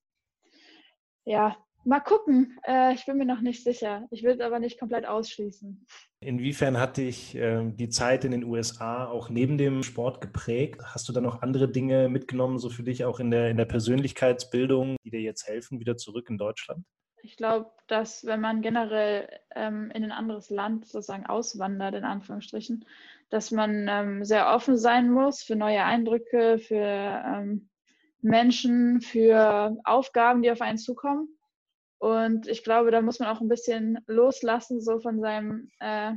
ja, 1.24 1.56
mal 1.84 2.00
gucken. 2.00 2.58
Äh, 2.66 2.94
ich 2.94 3.06
bin 3.06 3.18
mir 3.18 3.24
noch 3.24 3.40
nicht 3.40 3.62
sicher. 3.62 4.06
Ich 4.10 4.22
will 4.22 4.32
es 4.32 4.40
aber 4.40 4.58
nicht 4.58 4.78
komplett 4.78 5.06
ausschließen. 5.06 5.86
Inwiefern 6.20 6.78
hat 6.78 6.96
dich 6.96 7.34
äh, 7.36 7.70
die 7.70 7.88
Zeit 7.88 8.24
in 8.24 8.32
den 8.32 8.44
USA 8.44 9.06
auch 9.06 9.30
neben 9.30 9.58
dem 9.58 9.82
Sport 9.82 10.20
geprägt? 10.20 10.82
Hast 10.84 11.08
du 11.08 11.12
da 11.12 11.20
noch 11.20 11.42
andere 11.42 11.68
Dinge 11.68 12.08
mitgenommen, 12.08 12.58
so 12.58 12.70
für 12.70 12.82
dich 12.82 13.04
auch 13.04 13.20
in 13.20 13.30
der, 13.30 13.50
in 13.50 13.56
der 13.56 13.66
Persönlichkeitsbildung, 13.66 14.96
die 15.04 15.10
dir 15.10 15.20
jetzt 15.20 15.46
helfen, 15.46 15.80
wieder 15.80 15.96
zurück 15.96 16.28
in 16.28 16.38
Deutschland? 16.38 16.84
Ich 17.22 17.36
glaube, 17.36 17.70
dass 17.88 18.24
wenn 18.24 18.40
man 18.40 18.62
generell 18.62 19.28
ähm, 19.54 19.90
in 19.92 20.04
ein 20.04 20.12
anderes 20.12 20.50
Land 20.50 20.86
sozusagen 20.86 21.26
auswandert, 21.26 21.94
in 21.94 22.04
Anführungsstrichen, 22.04 22.84
dass 23.28 23.50
man 23.50 23.86
ähm, 23.88 24.24
sehr 24.24 24.54
offen 24.54 24.76
sein 24.76 25.10
muss 25.10 25.42
für 25.42 25.56
neue 25.56 25.84
Eindrücke, 25.84 26.58
für 26.58 26.76
ähm, 26.76 27.68
Menschen, 28.20 29.00
für 29.00 29.76
Aufgaben, 29.84 30.42
die 30.42 30.50
auf 30.50 30.60
einen 30.60 30.78
zukommen. 30.78 31.28
Und 31.98 32.46
ich 32.46 32.62
glaube, 32.62 32.90
da 32.90 33.02
muss 33.02 33.18
man 33.18 33.28
auch 33.28 33.40
ein 33.40 33.48
bisschen 33.48 33.98
loslassen, 34.06 34.80
so 34.80 35.00
von 35.00 35.20
seinem, 35.20 35.70
äh, 35.80 36.12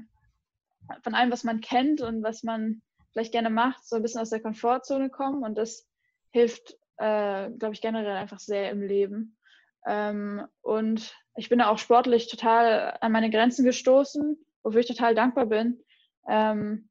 von 1.03 1.15
allem, 1.15 1.31
was 1.31 1.43
man 1.43 1.61
kennt 1.61 2.01
und 2.01 2.23
was 2.23 2.43
man 2.43 2.81
vielleicht 3.11 3.31
gerne 3.31 3.49
macht, 3.49 3.85
so 3.85 3.95
ein 3.95 4.01
bisschen 4.01 4.21
aus 4.21 4.29
der 4.29 4.41
Komfortzone 4.41 5.09
kommen. 5.09 5.43
Und 5.43 5.57
das 5.57 5.87
hilft, 6.29 6.77
äh, 6.97 7.49
glaube 7.51 7.73
ich, 7.73 7.81
generell 7.81 8.15
einfach 8.15 8.39
sehr 8.39 8.69
im 8.69 8.81
Leben. 8.81 9.37
Ähm, 9.85 10.45
und 10.61 11.15
ich 11.35 11.49
bin 11.49 11.59
da 11.59 11.69
auch 11.69 11.79
sportlich 11.79 12.27
total 12.27 12.97
an 13.01 13.11
meine 13.11 13.29
Grenzen 13.29 13.65
gestoßen, 13.65 14.37
wofür 14.63 14.81
ich 14.81 14.87
total 14.87 15.15
dankbar 15.15 15.47
bin. 15.47 15.81
Ähm, 16.27 16.89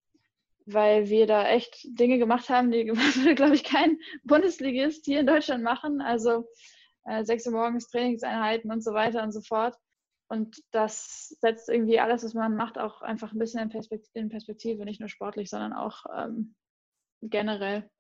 weil 0.66 1.09
wir 1.09 1.26
da 1.26 1.48
echt 1.48 1.87
Dinge 1.98 2.18
gemacht 2.18 2.48
haben, 2.48 2.70
die, 2.70 2.85
glaube 3.35 3.55
ich, 3.55 3.64
kein 3.64 3.98
Bundesligist 4.24 5.05
hier 5.05 5.20
in 5.20 5.26
Deutschland 5.26 5.62
machen. 5.62 6.00
Also 6.00 6.48
äh, 7.11 7.25
sechs 7.25 7.46
Uhr 7.46 7.53
morgens 7.53 7.88
Trainingseinheiten 7.88 8.70
und 8.70 8.83
so 8.83 8.92
weiter 8.92 9.23
und 9.23 9.33
so 9.33 9.40
fort. 9.40 9.77
Und 10.29 10.62
das 10.70 11.37
setzt 11.40 11.68
irgendwie 11.68 11.99
alles, 11.99 12.23
was 12.23 12.35
man 12.35 12.55
macht, 12.55 12.79
auch 12.79 13.03
einfach 13.03 13.33
ein 13.33 13.38
bisschen 13.38 13.61
in 13.61 13.68
Perspektive, 13.68 14.11
in 14.14 14.29
Perspektive 14.29 14.85
nicht 14.85 15.01
nur 15.01 15.09
sportlich, 15.09 15.51
sondern 15.51 15.73
auch 15.73 16.05
ähm, 16.16 16.55
generell. 17.20 17.90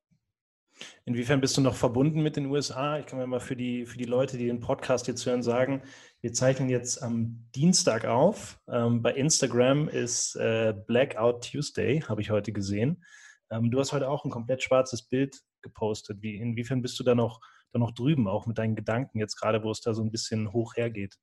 Inwiefern 1.04 1.40
bist 1.40 1.56
du 1.56 1.60
noch 1.60 1.74
verbunden 1.74 2.22
mit 2.22 2.36
den 2.36 2.46
USA? 2.46 2.98
Ich 3.00 3.06
kann 3.06 3.18
mir 3.18 3.26
mal 3.26 3.40
für 3.40 3.56
die, 3.56 3.84
für 3.84 3.98
die 3.98 4.04
Leute, 4.04 4.38
die 4.38 4.46
den 4.46 4.60
Podcast 4.60 5.08
jetzt 5.08 5.26
hören, 5.26 5.42
sagen, 5.42 5.82
wir 6.20 6.32
zeichnen 6.32 6.68
jetzt 6.68 7.02
am 7.02 7.48
Dienstag 7.54 8.04
auf. 8.04 8.60
Ähm, 8.68 9.02
bei 9.02 9.12
Instagram 9.14 9.88
ist 9.88 10.36
äh, 10.36 10.72
Blackout 10.86 11.50
Tuesday, 11.50 12.00
habe 12.02 12.20
ich 12.20 12.30
heute 12.30 12.52
gesehen. 12.52 13.04
Ähm, 13.50 13.72
du 13.72 13.80
hast 13.80 13.92
heute 13.92 14.08
auch 14.08 14.24
ein 14.24 14.30
komplett 14.30 14.62
schwarzes 14.62 15.08
Bild 15.08 15.40
gepostet. 15.62 16.22
Wie, 16.22 16.36
inwiefern 16.36 16.80
bist 16.80 16.98
du 17.00 17.04
da 17.04 17.16
noch, 17.16 17.40
da 17.72 17.78
noch 17.78 17.92
drüben, 17.92 18.28
auch 18.28 18.46
mit 18.46 18.58
deinen 18.58 18.76
Gedanken 18.76 19.18
jetzt 19.18 19.36
gerade, 19.36 19.62
wo 19.62 19.70
es 19.70 19.80
da 19.80 19.94
so 19.94 20.02
ein 20.02 20.10
bisschen 20.10 20.52
hoch 20.52 20.76
hergeht? 20.76 21.16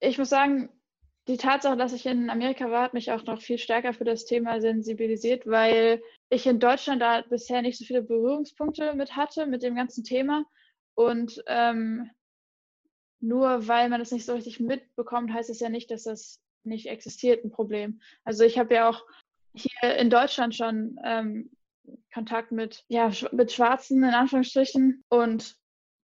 Ich 0.00 0.18
muss 0.18 0.28
sagen, 0.28 0.68
die 1.28 1.38
Tatsache, 1.38 1.76
dass 1.76 1.92
ich 1.92 2.06
in 2.06 2.30
Amerika 2.30 2.70
war, 2.70 2.82
hat 2.82 2.94
mich 2.94 3.10
auch 3.10 3.24
noch 3.24 3.40
viel 3.40 3.58
stärker 3.58 3.92
für 3.92 4.04
das 4.04 4.26
Thema 4.26 4.60
sensibilisiert, 4.60 5.46
weil 5.46 6.00
ich 6.28 6.46
in 6.46 6.60
Deutschland 6.60 7.02
da 7.02 7.22
bisher 7.22 7.62
nicht 7.62 7.78
so 7.78 7.84
viele 7.84 8.02
Berührungspunkte 8.02 8.94
mit 8.94 9.16
hatte, 9.16 9.46
mit 9.46 9.62
dem 9.62 9.74
ganzen 9.74 10.04
Thema. 10.04 10.44
Und 10.94 11.42
ähm, 11.46 12.10
nur 13.20 13.66
weil 13.66 13.88
man 13.88 13.98
das 13.98 14.12
nicht 14.12 14.24
so 14.24 14.34
richtig 14.34 14.60
mitbekommt, 14.60 15.32
heißt 15.32 15.50
es 15.50 15.60
ja 15.60 15.68
nicht, 15.68 15.90
dass 15.90 16.04
das 16.04 16.40
nicht 16.62 16.86
existiert, 16.86 17.44
ein 17.44 17.50
Problem. 17.50 18.00
Also 18.24 18.44
ich 18.44 18.58
habe 18.58 18.74
ja 18.74 18.88
auch 18.88 19.04
hier 19.54 19.96
in 19.96 20.10
Deutschland 20.10 20.54
schon 20.54 20.98
ähm, 21.04 21.50
Kontakt 22.12 22.52
mit, 22.52 22.84
ja, 22.88 23.10
mit 23.32 23.52
Schwarzen 23.52 24.02
in 24.02 24.14
Anführungsstrichen 24.14 25.04
und 25.08 25.56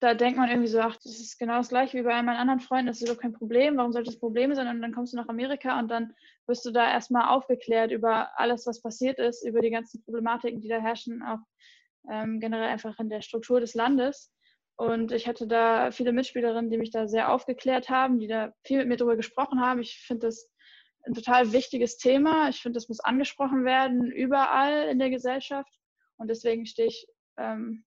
da 0.03 0.15
denkt 0.15 0.37
man 0.37 0.51
irgendwie 0.51 0.69
so, 0.69 0.81
ach, 0.81 0.97
das 0.97 1.21
ist 1.21 1.39
genau 1.39 1.59
das 1.59 1.69
gleiche 1.69 1.97
wie 1.97 2.03
bei 2.03 2.21
meinen 2.23 2.37
anderen 2.37 2.59
Freunden, 2.59 2.89
das 2.89 2.97
ist 2.97 3.03
überhaupt 3.03 3.23
kein 3.23 3.35
Problem, 3.35 3.77
warum 3.77 3.93
sollte 3.93 4.11
das 4.11 4.19
Problem 4.19 4.53
sein? 4.53 4.67
Und 4.67 4.83
dann 4.83 4.93
kommst 4.93 5.13
du 5.13 5.17
nach 5.17 5.29
Amerika 5.29 5.79
und 5.79 5.89
dann 5.89 6.13
wirst 6.49 6.65
du 6.67 6.73
da 6.73 6.91
erstmal 6.91 7.29
aufgeklärt 7.29 7.93
über 7.93 8.37
alles, 8.37 8.67
was 8.67 8.83
passiert 8.83 9.21
ist, 9.21 9.47
über 9.47 9.61
die 9.61 9.71
ganzen 9.71 10.03
Problematiken, 10.03 10.61
die 10.61 10.69
da 10.69 10.81
herrschen, 10.81 11.23
auch 11.23 11.39
ähm, 12.11 12.41
generell 12.41 12.69
einfach 12.69 12.99
in 12.99 13.11
der 13.11 13.23
Struktur 13.23 13.61
des 13.61 13.75
Landes. 13.75 14.33
Und 14.75 15.13
ich 15.13 15.29
hatte 15.29 15.47
da 15.47 15.93
viele 15.93 16.13
Mitspielerinnen, 16.13 16.71
die 16.71 16.79
mich 16.79 16.91
da 16.91 17.07
sehr 17.07 17.33
aufgeklärt 17.33 17.89
haben, 17.89 18.19
die 18.19 18.27
da 18.27 18.53
viel 18.65 18.79
mit 18.79 18.89
mir 18.89 18.97
darüber 18.97 19.17
gesprochen 19.17 19.61
haben. 19.61 19.81
Ich 19.81 19.99
finde 20.01 20.27
das 20.27 20.51
ein 21.05 21.15
total 21.15 21.53
wichtiges 21.53 21.97
Thema. 21.99 22.49
Ich 22.49 22.61
finde, 22.61 22.77
das 22.77 22.89
muss 22.89 23.01
angesprochen 23.01 23.65
werden, 23.65 24.11
überall 24.11 24.89
in 24.89 24.99
der 24.99 25.11
Gesellschaft. 25.11 25.73
Und 26.17 26.29
deswegen 26.29 26.67
stehe 26.67 26.89
ich 26.89 27.07
ähm, 27.37 27.85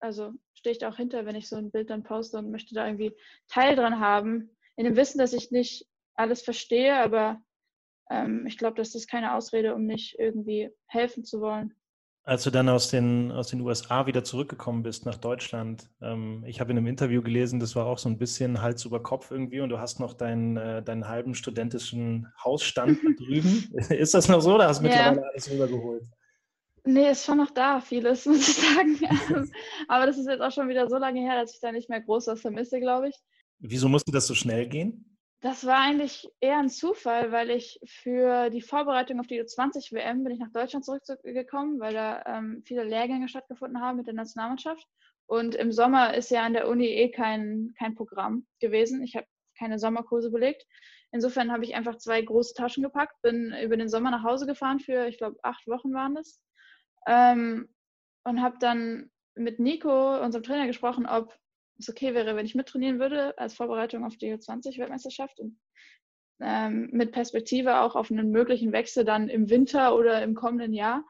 also 0.00 0.32
stehe 0.54 0.72
ich 0.72 0.78
da 0.78 0.88
auch 0.88 0.96
hinter, 0.96 1.26
wenn 1.26 1.36
ich 1.36 1.48
so 1.48 1.56
ein 1.56 1.70
Bild 1.70 1.90
dann 1.90 2.02
poste 2.02 2.38
und 2.38 2.50
möchte 2.50 2.74
da 2.74 2.86
irgendwie 2.86 3.14
Teil 3.48 3.76
dran 3.76 4.00
haben. 4.00 4.56
In 4.76 4.84
dem 4.84 4.96
Wissen, 4.96 5.18
dass 5.18 5.32
ich 5.32 5.50
nicht 5.50 5.86
alles 6.14 6.42
verstehe, 6.42 6.96
aber 6.96 7.40
ähm, 8.10 8.46
ich 8.46 8.58
glaube, 8.58 8.76
das 8.76 8.94
ist 8.94 9.08
keine 9.08 9.34
Ausrede, 9.34 9.74
um 9.74 9.86
nicht 9.86 10.18
irgendwie 10.18 10.70
helfen 10.86 11.24
zu 11.24 11.40
wollen. 11.40 11.74
Als 12.28 12.42
du 12.42 12.50
dann 12.50 12.68
aus 12.68 12.88
den, 12.88 13.30
aus 13.30 13.46
den 13.46 13.60
USA 13.60 14.06
wieder 14.06 14.24
zurückgekommen 14.24 14.82
bist 14.82 15.06
nach 15.06 15.14
Deutschland, 15.14 15.88
ähm, 16.02 16.42
ich 16.44 16.58
habe 16.58 16.72
in 16.72 16.78
einem 16.78 16.88
Interview 16.88 17.22
gelesen, 17.22 17.60
das 17.60 17.76
war 17.76 17.86
auch 17.86 17.98
so 17.98 18.08
ein 18.08 18.18
bisschen 18.18 18.60
Hals 18.60 18.84
über 18.84 19.00
Kopf 19.00 19.30
irgendwie 19.30 19.60
und 19.60 19.68
du 19.68 19.78
hast 19.78 20.00
noch 20.00 20.12
deinen, 20.12 20.56
äh, 20.56 20.82
deinen 20.82 21.06
halben 21.06 21.36
studentischen 21.36 22.26
Hausstand 22.42 22.98
drüben. 23.20 23.72
Ist 23.90 24.12
das 24.12 24.28
noch 24.28 24.40
so 24.40 24.56
oder 24.56 24.66
hast 24.66 24.80
du 24.82 24.86
yeah. 24.86 25.12
mittlerweile 25.12 25.30
alles 25.30 25.50
rübergeholt? 25.52 26.02
Nee, 26.82 27.10
ist 27.10 27.24
schon 27.24 27.38
noch 27.38 27.52
da, 27.52 27.80
vieles, 27.80 28.26
muss 28.26 28.48
ich 28.48 28.56
sagen. 28.56 28.98
Aber 29.86 30.06
das 30.06 30.18
ist 30.18 30.26
jetzt 30.26 30.40
auch 30.40 30.52
schon 30.52 30.68
wieder 30.68 30.88
so 30.88 30.98
lange 30.98 31.20
her, 31.20 31.40
dass 31.40 31.54
ich 31.54 31.60
da 31.60 31.70
nicht 31.70 31.88
mehr 31.88 32.00
groß 32.00 32.26
was 32.26 32.40
vermisse, 32.40 32.80
glaube 32.80 33.08
ich. 33.08 33.16
Wieso 33.60 33.88
musste 33.88 34.10
das 34.10 34.26
so 34.26 34.34
schnell 34.34 34.68
gehen? 34.68 35.15
Das 35.46 35.64
war 35.64 35.78
eigentlich 35.78 36.28
eher 36.40 36.58
ein 36.58 36.68
Zufall, 36.68 37.30
weil 37.30 37.50
ich 37.50 37.78
für 37.86 38.50
die 38.50 38.60
Vorbereitung 38.60 39.20
auf 39.20 39.28
die 39.28 39.40
U20-WM 39.40 40.24
bin 40.24 40.32
ich 40.32 40.40
nach 40.40 40.50
Deutschland 40.50 40.84
zurückgekommen, 40.84 41.78
weil 41.78 41.94
da 41.94 42.20
ähm, 42.26 42.64
viele 42.66 42.82
Lehrgänge 42.82 43.28
stattgefunden 43.28 43.80
haben 43.80 43.98
mit 43.98 44.08
der 44.08 44.14
Nationalmannschaft. 44.14 44.84
Und 45.26 45.54
im 45.54 45.70
Sommer 45.70 46.14
ist 46.14 46.32
ja 46.32 46.44
an 46.44 46.54
der 46.54 46.66
Uni 46.66 46.86
eh 46.86 47.12
kein, 47.12 47.74
kein 47.78 47.94
Programm 47.94 48.44
gewesen. 48.58 49.04
Ich 49.04 49.14
habe 49.14 49.28
keine 49.56 49.78
Sommerkurse 49.78 50.32
belegt. 50.32 50.66
Insofern 51.12 51.52
habe 51.52 51.62
ich 51.62 51.76
einfach 51.76 51.96
zwei 51.98 52.22
große 52.22 52.54
Taschen 52.54 52.82
gepackt, 52.82 53.14
bin 53.22 53.54
über 53.62 53.76
den 53.76 53.88
Sommer 53.88 54.10
nach 54.10 54.24
Hause 54.24 54.46
gefahren 54.46 54.80
für, 54.80 55.06
ich 55.06 55.16
glaube, 55.16 55.38
acht 55.44 55.64
Wochen 55.68 55.94
waren 55.94 56.16
das. 56.16 56.42
Ähm, 57.06 57.72
und 58.24 58.42
habe 58.42 58.56
dann 58.58 59.12
mit 59.36 59.60
Nico, 59.60 60.20
unserem 60.20 60.42
Trainer, 60.42 60.66
gesprochen, 60.66 61.06
ob 61.06 61.38
es 61.78 61.88
okay 61.88 62.14
wäre, 62.14 62.36
wenn 62.36 62.46
ich 62.46 62.54
mittrainieren 62.54 62.98
würde 62.98 63.36
als 63.38 63.54
Vorbereitung 63.54 64.04
auf 64.04 64.16
die 64.16 64.32
U20-Weltmeisterschaft 64.34 65.40
und 65.40 65.58
ähm, 66.40 66.88
mit 66.92 67.12
Perspektive 67.12 67.80
auch 67.80 67.96
auf 67.96 68.10
einen 68.10 68.30
möglichen 68.30 68.72
Wechsel 68.72 69.04
dann 69.04 69.28
im 69.28 69.48
Winter 69.48 69.96
oder 69.96 70.22
im 70.22 70.34
kommenden 70.34 70.72
Jahr. 70.72 71.04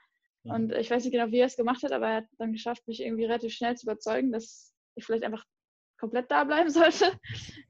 Mhm. 0.44 0.50
Und 0.50 0.72
ich 0.72 0.90
weiß 0.90 1.04
nicht 1.04 1.12
genau, 1.12 1.30
wie 1.32 1.38
er 1.38 1.46
es 1.46 1.56
gemacht 1.56 1.82
hat, 1.82 1.92
aber 1.92 2.08
er 2.08 2.16
hat 2.16 2.26
dann 2.38 2.52
geschafft, 2.52 2.86
mich 2.86 3.00
irgendwie 3.00 3.24
relativ 3.24 3.52
schnell 3.52 3.76
zu 3.76 3.86
überzeugen, 3.86 4.32
dass 4.32 4.72
ich 4.94 5.04
vielleicht 5.04 5.24
einfach 5.24 5.44
komplett 5.98 6.30
da 6.30 6.44
bleiben 6.44 6.70
sollte, 6.70 7.12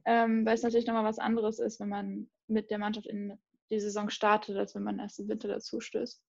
ähm, 0.04 0.44
weil 0.44 0.54
es 0.54 0.62
natürlich 0.62 0.86
nochmal 0.86 1.04
was 1.04 1.18
anderes 1.18 1.58
ist, 1.58 1.80
wenn 1.80 1.88
man 1.88 2.30
mit 2.46 2.70
der 2.70 2.78
Mannschaft 2.78 3.06
in 3.06 3.38
die 3.70 3.80
Saison 3.80 4.10
startet, 4.10 4.56
als 4.56 4.74
wenn 4.74 4.82
man 4.82 4.98
erst 4.98 5.18
im 5.18 5.28
Winter 5.28 5.48
dazu 5.48 5.80
stößt. 5.80 6.22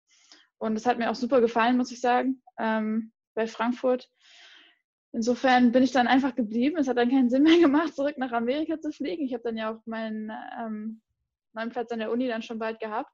Und 0.59 0.77
es 0.77 0.87
hat 0.87 0.99
mir 0.99 1.11
auch 1.11 1.15
super 1.15 1.41
gefallen, 1.41 1.77
muss 1.77 1.93
ich 1.93 2.01
sagen, 2.01 2.43
ähm, 2.59 3.13
bei 3.35 3.47
Frankfurt. 3.47 4.11
Insofern 5.17 5.73
bin 5.73 5.83
ich 5.83 5.93
dann 5.93 6.09
einfach 6.09 6.35
geblieben. 6.35 6.77
Es 6.77 6.89
hat 6.89 6.99
dann 6.99 7.09
keinen 7.09 7.31
Sinn 7.31 7.43
mehr 7.43 7.59
gemacht, 7.59 7.97
zurück 7.97 8.19
nach 8.19 8.33
Amerika 8.33 8.79
zu 8.79 8.93
fliegen. 8.93 9.25
Ich 9.25 9.33
habe 9.33 9.45
dann 9.45 9.57
ja 9.57 9.73
auch 9.73 9.81
meinen 9.87 10.31
ähm, 10.61 11.01
neuen 11.55 11.71
Platz 11.71 11.91
an 11.91 12.01
der 12.01 12.11
Uni 12.13 12.29
dann 12.29 12.43
schon 12.43 12.59
bald 12.59 12.81
gehabt 12.81 13.11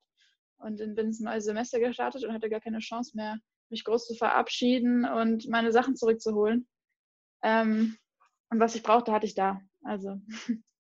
und 0.59 0.79
bin 0.79 0.97
ins 0.97 1.21
neue 1.21 1.41
Semester 1.41 1.79
gestartet 1.79 2.25
und 2.25 2.33
hatte 2.33 2.51
gar 2.51 2.59
keine 2.59 2.81
Chance 2.81 3.13
mehr, 3.15 3.39
mich 3.71 3.85
groß 3.85 4.09
zu 4.09 4.17
verabschieden 4.17 5.05
und 5.05 5.49
meine 5.49 5.71
Sachen 5.71 5.95
zurückzuholen. 5.95 6.67
Ähm, 7.45 7.97
und 8.51 8.59
was 8.59 8.75
ich 8.75 8.83
brauchte, 8.83 9.13
hatte 9.13 9.27
ich 9.27 9.37
da. 9.37 9.61
Also 9.85 10.21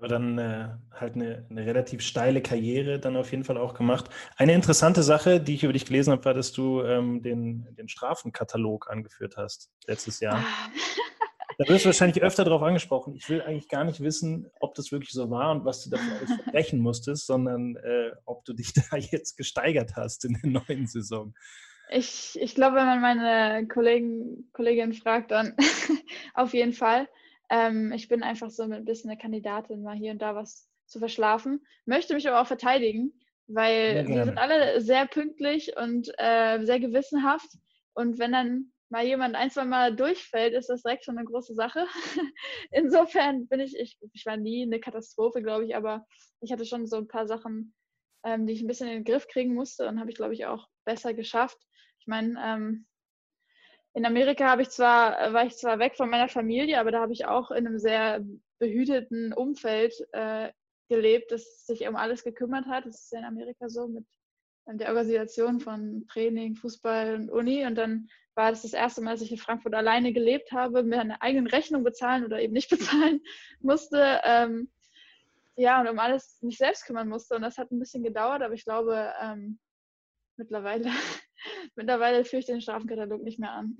Aber 0.00 0.08
dann 0.08 0.38
äh, 0.38 0.68
halt 0.98 1.14
eine, 1.14 1.46
eine, 1.50 1.66
relativ 1.66 2.00
steile 2.00 2.40
Karriere 2.40 2.98
dann 2.98 3.18
auf 3.18 3.32
jeden 3.32 3.44
Fall 3.44 3.58
auch 3.58 3.74
gemacht. 3.74 4.08
Eine 4.38 4.54
interessante 4.54 5.02
Sache, 5.02 5.42
die 5.42 5.56
ich 5.56 5.62
über 5.62 5.74
dich 5.74 5.84
gelesen 5.84 6.12
habe, 6.12 6.24
war, 6.24 6.32
dass 6.32 6.52
du 6.52 6.82
ähm, 6.82 7.20
den, 7.20 7.68
den 7.76 7.86
Strafenkatalog 7.86 8.88
angeführt 8.88 9.36
hast 9.36 9.70
letztes 9.86 10.20
Jahr. 10.20 10.36
Ah. 10.38 10.70
Da 11.58 11.68
wirst 11.68 11.84
du 11.84 11.88
wahrscheinlich 11.88 12.22
öfter 12.22 12.42
darauf 12.42 12.62
angesprochen. 12.62 13.14
Ich 13.14 13.28
will 13.28 13.42
eigentlich 13.42 13.68
gar 13.68 13.84
nicht 13.84 14.00
wissen, 14.00 14.50
ob 14.60 14.74
das 14.76 14.92
wirklich 14.92 15.10
so 15.10 15.28
war 15.28 15.50
und 15.50 15.66
was 15.66 15.84
du 15.84 15.90
dafür 15.90 16.16
alles 16.16 16.32
verbrechen 16.42 16.80
musstest, 16.80 17.26
sondern 17.26 17.76
äh, 17.76 18.12
ob 18.24 18.46
du 18.46 18.54
dich 18.54 18.72
da 18.90 18.96
jetzt 18.96 19.36
gesteigert 19.36 19.94
hast 19.94 20.24
in 20.24 20.38
der 20.42 20.50
neuen 20.50 20.86
Saison. 20.86 21.34
Ich, 21.90 22.38
ich 22.40 22.54
glaube, 22.54 22.76
wenn 22.76 22.86
man 22.86 23.02
meine 23.02 23.68
Kollegen, 23.68 24.48
Kolleginnen 24.54 24.94
fragt, 24.94 25.32
dann 25.32 25.54
auf 26.34 26.54
jeden 26.54 26.72
Fall. 26.72 27.06
Ähm, 27.50 27.92
ich 27.92 28.08
bin 28.08 28.22
einfach 28.22 28.50
so 28.50 28.62
ein 28.62 28.84
bisschen 28.84 29.10
eine 29.10 29.18
Kandidatin, 29.18 29.82
mal 29.82 29.96
hier 29.96 30.12
und 30.12 30.22
da 30.22 30.34
was 30.34 30.68
zu 30.86 30.98
verschlafen. 30.98 31.64
Möchte 31.84 32.14
mich 32.14 32.28
aber 32.28 32.40
auch 32.40 32.46
verteidigen, 32.46 33.12
weil 33.46 34.06
wir 34.06 34.24
sind 34.24 34.38
alle 34.38 34.80
sehr 34.80 35.06
pünktlich 35.06 35.76
und 35.76 36.08
äh, 36.18 36.64
sehr 36.64 36.80
gewissenhaft. 36.80 37.48
Und 37.94 38.18
wenn 38.18 38.32
dann 38.32 38.72
mal 38.90 39.04
jemand 39.04 39.36
ein, 39.36 39.50
zwei 39.50 39.64
Mal 39.64 39.94
durchfällt, 39.94 40.52
ist 40.52 40.68
das 40.68 40.82
direkt 40.82 41.04
schon 41.04 41.16
eine 41.16 41.26
große 41.26 41.54
Sache. 41.54 41.86
Insofern 42.70 43.46
bin 43.48 43.60
ich, 43.60 43.76
ich, 43.78 43.98
ich 44.12 44.26
war 44.26 44.36
nie 44.36 44.64
eine 44.64 44.80
Katastrophe, 44.80 45.42
glaube 45.42 45.64
ich, 45.64 45.76
aber 45.76 46.06
ich 46.40 46.52
hatte 46.52 46.64
schon 46.64 46.86
so 46.86 46.96
ein 46.96 47.08
paar 47.08 47.26
Sachen, 47.26 47.74
ähm, 48.24 48.46
die 48.46 48.52
ich 48.52 48.62
ein 48.62 48.66
bisschen 48.66 48.88
in 48.88 48.94
den 48.94 49.04
Griff 49.04 49.28
kriegen 49.28 49.54
musste 49.54 49.88
und 49.88 50.00
habe 50.00 50.10
ich, 50.10 50.16
glaube 50.16 50.34
ich, 50.34 50.46
auch 50.46 50.68
besser 50.84 51.14
geschafft. 51.14 51.58
Ich 52.00 52.06
meine, 52.06 52.34
ähm, 52.44 52.86
in 53.92 54.06
Amerika 54.06 54.48
habe 54.48 54.62
ich 54.62 54.70
zwar, 54.70 55.32
war 55.32 55.46
ich 55.46 55.56
zwar 55.56 55.78
weg 55.78 55.96
von 55.96 56.10
meiner 56.10 56.28
Familie, 56.28 56.78
aber 56.78 56.92
da 56.92 57.00
habe 57.00 57.12
ich 57.12 57.26
auch 57.26 57.50
in 57.50 57.66
einem 57.66 57.78
sehr 57.78 58.24
behüteten 58.58 59.32
Umfeld 59.32 59.94
äh, 60.12 60.50
gelebt, 60.88 61.32
das 61.32 61.66
sich 61.66 61.86
um 61.88 61.96
alles 61.96 62.22
gekümmert 62.22 62.66
hat. 62.66 62.86
Das 62.86 63.02
ist 63.02 63.12
ja 63.12 63.20
in 63.20 63.24
Amerika 63.24 63.68
so 63.68 63.88
mit 63.88 64.04
ähm, 64.68 64.78
der 64.78 64.88
Organisation 64.88 65.60
von 65.60 66.06
Training, 66.08 66.54
Fußball 66.56 67.14
und 67.14 67.30
Uni. 67.30 67.66
Und 67.66 67.76
dann 67.76 68.08
war 68.34 68.50
das 68.50 68.62
das 68.62 68.72
erste 68.72 69.00
Mal, 69.00 69.12
dass 69.12 69.22
ich 69.22 69.32
in 69.32 69.38
Frankfurt 69.38 69.74
alleine 69.74 70.12
gelebt 70.12 70.52
habe, 70.52 70.82
mir 70.82 71.00
eine 71.00 71.20
eigene 71.20 71.50
Rechnung 71.50 71.82
bezahlen 71.82 72.24
oder 72.24 72.40
eben 72.40 72.52
nicht 72.52 72.70
bezahlen 72.70 73.20
musste. 73.60 74.20
Ähm, 74.24 74.70
ja, 75.56 75.80
und 75.80 75.88
um 75.88 75.98
alles 75.98 76.38
mich 76.42 76.58
selbst 76.58 76.86
kümmern 76.86 77.08
musste. 77.08 77.34
Und 77.34 77.42
das 77.42 77.58
hat 77.58 77.70
ein 77.70 77.80
bisschen 77.80 78.02
gedauert, 78.02 78.42
aber 78.42 78.54
ich 78.54 78.64
glaube, 78.64 79.12
ähm, 79.20 79.58
mittlerweile 80.36 80.90
Mittlerweile 81.76 82.24
führe 82.24 82.40
ich 82.40 82.46
den 82.46 82.60
Strafenkatalog 82.60 83.22
nicht 83.22 83.38
mehr 83.38 83.52
an. 83.52 83.76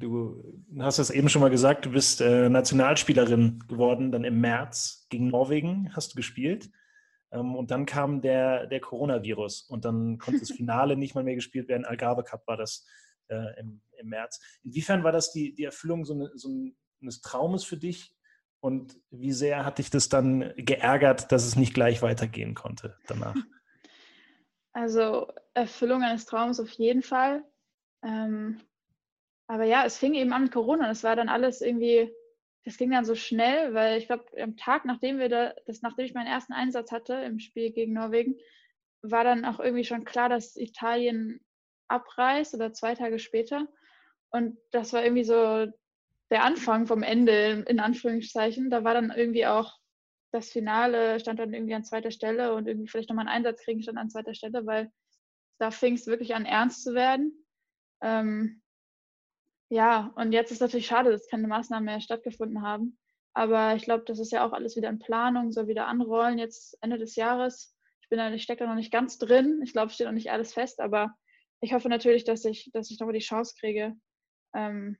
Du 0.00 0.62
hast 0.78 0.98
es 0.98 1.10
eben 1.10 1.28
schon 1.28 1.42
mal 1.42 1.50
gesagt, 1.50 1.86
du 1.86 1.90
bist 1.90 2.20
äh, 2.20 2.48
Nationalspielerin 2.48 3.64
geworden, 3.68 4.12
dann 4.12 4.24
im 4.24 4.40
März 4.40 5.06
gegen 5.08 5.28
Norwegen 5.28 5.94
hast 5.94 6.12
du 6.12 6.16
gespielt. 6.16 6.70
Ähm, 7.30 7.54
und 7.56 7.70
dann 7.70 7.86
kam 7.86 8.20
der, 8.20 8.66
der 8.66 8.80
Coronavirus 8.80 9.62
und 9.62 9.84
dann 9.84 10.18
konnte 10.18 10.40
das 10.40 10.50
Finale 10.56 10.96
nicht 10.96 11.14
mal 11.14 11.24
mehr 11.24 11.34
gespielt 11.34 11.68
werden. 11.68 11.84
Algarve 11.84 12.24
Cup 12.24 12.46
war 12.46 12.56
das 12.56 12.86
äh, 13.28 13.60
im, 13.60 13.80
im 13.98 14.08
März. 14.08 14.40
Inwiefern 14.64 15.04
war 15.04 15.12
das 15.12 15.32
die, 15.32 15.54
die 15.54 15.64
Erfüllung 15.64 16.04
so, 16.04 16.14
eine, 16.14 16.30
so 16.34 16.48
eines 17.00 17.20
Traumes 17.20 17.64
für 17.64 17.76
dich? 17.76 18.14
Und 18.60 18.96
wie 19.10 19.32
sehr 19.32 19.64
hat 19.64 19.78
dich 19.78 19.88
das 19.88 20.08
dann 20.08 20.52
geärgert, 20.56 21.30
dass 21.30 21.46
es 21.46 21.54
nicht 21.54 21.74
gleich 21.74 22.02
weitergehen 22.02 22.54
konnte 22.54 22.96
danach? 23.06 23.36
Also 24.78 25.26
Erfüllung 25.54 26.04
eines 26.04 26.24
Traums 26.24 26.60
auf 26.60 26.70
jeden 26.70 27.02
Fall. 27.02 27.42
Ähm, 28.04 28.60
aber 29.48 29.64
ja, 29.64 29.84
es 29.84 29.98
fing 29.98 30.14
eben 30.14 30.32
an 30.32 30.44
mit 30.44 30.52
Corona. 30.52 30.84
und 30.84 30.92
Es 30.92 31.02
war 31.02 31.16
dann 31.16 31.28
alles 31.28 31.62
irgendwie, 31.62 32.14
das 32.64 32.76
ging 32.76 32.92
dann 32.92 33.04
so 33.04 33.16
schnell, 33.16 33.74
weil 33.74 33.98
ich 33.98 34.06
glaube, 34.06 34.26
am 34.40 34.56
Tag, 34.56 34.84
nachdem 34.84 35.18
wir 35.18 35.28
da, 35.28 35.52
das, 35.66 35.82
nachdem 35.82 36.04
ich 36.04 36.14
meinen 36.14 36.28
ersten 36.28 36.52
Einsatz 36.52 36.92
hatte 36.92 37.14
im 37.14 37.40
Spiel 37.40 37.72
gegen 37.72 37.92
Norwegen, 37.92 38.36
war 39.02 39.24
dann 39.24 39.44
auch 39.44 39.58
irgendwie 39.58 39.82
schon 39.82 40.04
klar, 40.04 40.28
dass 40.28 40.54
Italien 40.54 41.40
abreist 41.88 42.54
oder 42.54 42.72
zwei 42.72 42.94
Tage 42.94 43.18
später. 43.18 43.66
Und 44.30 44.58
das 44.70 44.92
war 44.92 45.02
irgendwie 45.02 45.24
so 45.24 45.66
der 46.30 46.44
Anfang 46.44 46.86
vom 46.86 47.02
Ende, 47.02 47.64
in 47.66 47.80
Anführungszeichen. 47.80 48.70
Da 48.70 48.84
war 48.84 48.94
dann 48.94 49.10
irgendwie 49.10 49.46
auch 49.46 49.77
das 50.30 50.50
Finale 50.50 51.18
stand 51.20 51.38
dann 51.38 51.54
irgendwie 51.54 51.74
an 51.74 51.84
zweiter 51.84 52.10
Stelle 52.10 52.54
und 52.54 52.66
irgendwie 52.66 52.88
vielleicht 52.88 53.08
nochmal 53.08 53.26
einen 53.26 53.36
Einsatz 53.36 53.62
kriegen 53.62 53.82
stand 53.82 53.98
an 53.98 54.10
zweiter 54.10 54.34
Stelle, 54.34 54.66
weil 54.66 54.90
da 55.58 55.70
fing 55.70 55.94
es 55.94 56.06
wirklich 56.06 56.34
an, 56.34 56.44
ernst 56.44 56.82
zu 56.84 56.94
werden. 56.94 57.46
Ähm, 58.02 58.62
ja, 59.70 60.12
und 60.16 60.32
jetzt 60.32 60.52
ist 60.52 60.60
natürlich 60.60 60.86
schade, 60.86 61.10
dass 61.10 61.28
keine 61.28 61.48
Maßnahmen 61.48 61.84
mehr 61.84 62.00
stattgefunden 62.00 62.62
haben. 62.62 62.98
Aber 63.34 63.76
ich 63.76 63.82
glaube, 63.82 64.04
das 64.04 64.18
ist 64.18 64.32
ja 64.32 64.46
auch 64.46 64.52
alles 64.52 64.76
wieder 64.76 64.88
in 64.88 64.98
Planung, 64.98 65.52
soll 65.52 65.68
wieder 65.68 65.86
anrollen 65.86 66.38
jetzt 66.38 66.76
Ende 66.80 66.98
des 66.98 67.16
Jahres. 67.16 67.74
Ich 68.00 68.08
bin 68.08 68.18
da, 68.18 68.32
ich 68.32 68.42
stecke 68.42 68.64
da 68.64 68.68
noch 68.68 68.74
nicht 68.74 68.92
ganz 68.92 69.18
drin. 69.18 69.60
Ich 69.62 69.72
glaube, 69.72 69.88
es 69.88 69.94
steht 69.94 70.06
noch 70.06 70.14
nicht 70.14 70.30
alles 70.30 70.54
fest, 70.54 70.80
aber 70.80 71.14
ich 71.60 71.72
hoffe 71.72 71.88
natürlich, 71.88 72.24
dass 72.24 72.44
ich, 72.44 72.70
dass 72.72 72.90
ich 72.90 72.98
nochmal 72.98 73.14
die 73.14 73.24
Chance 73.24 73.54
kriege, 73.58 73.94
ähm, 74.54 74.96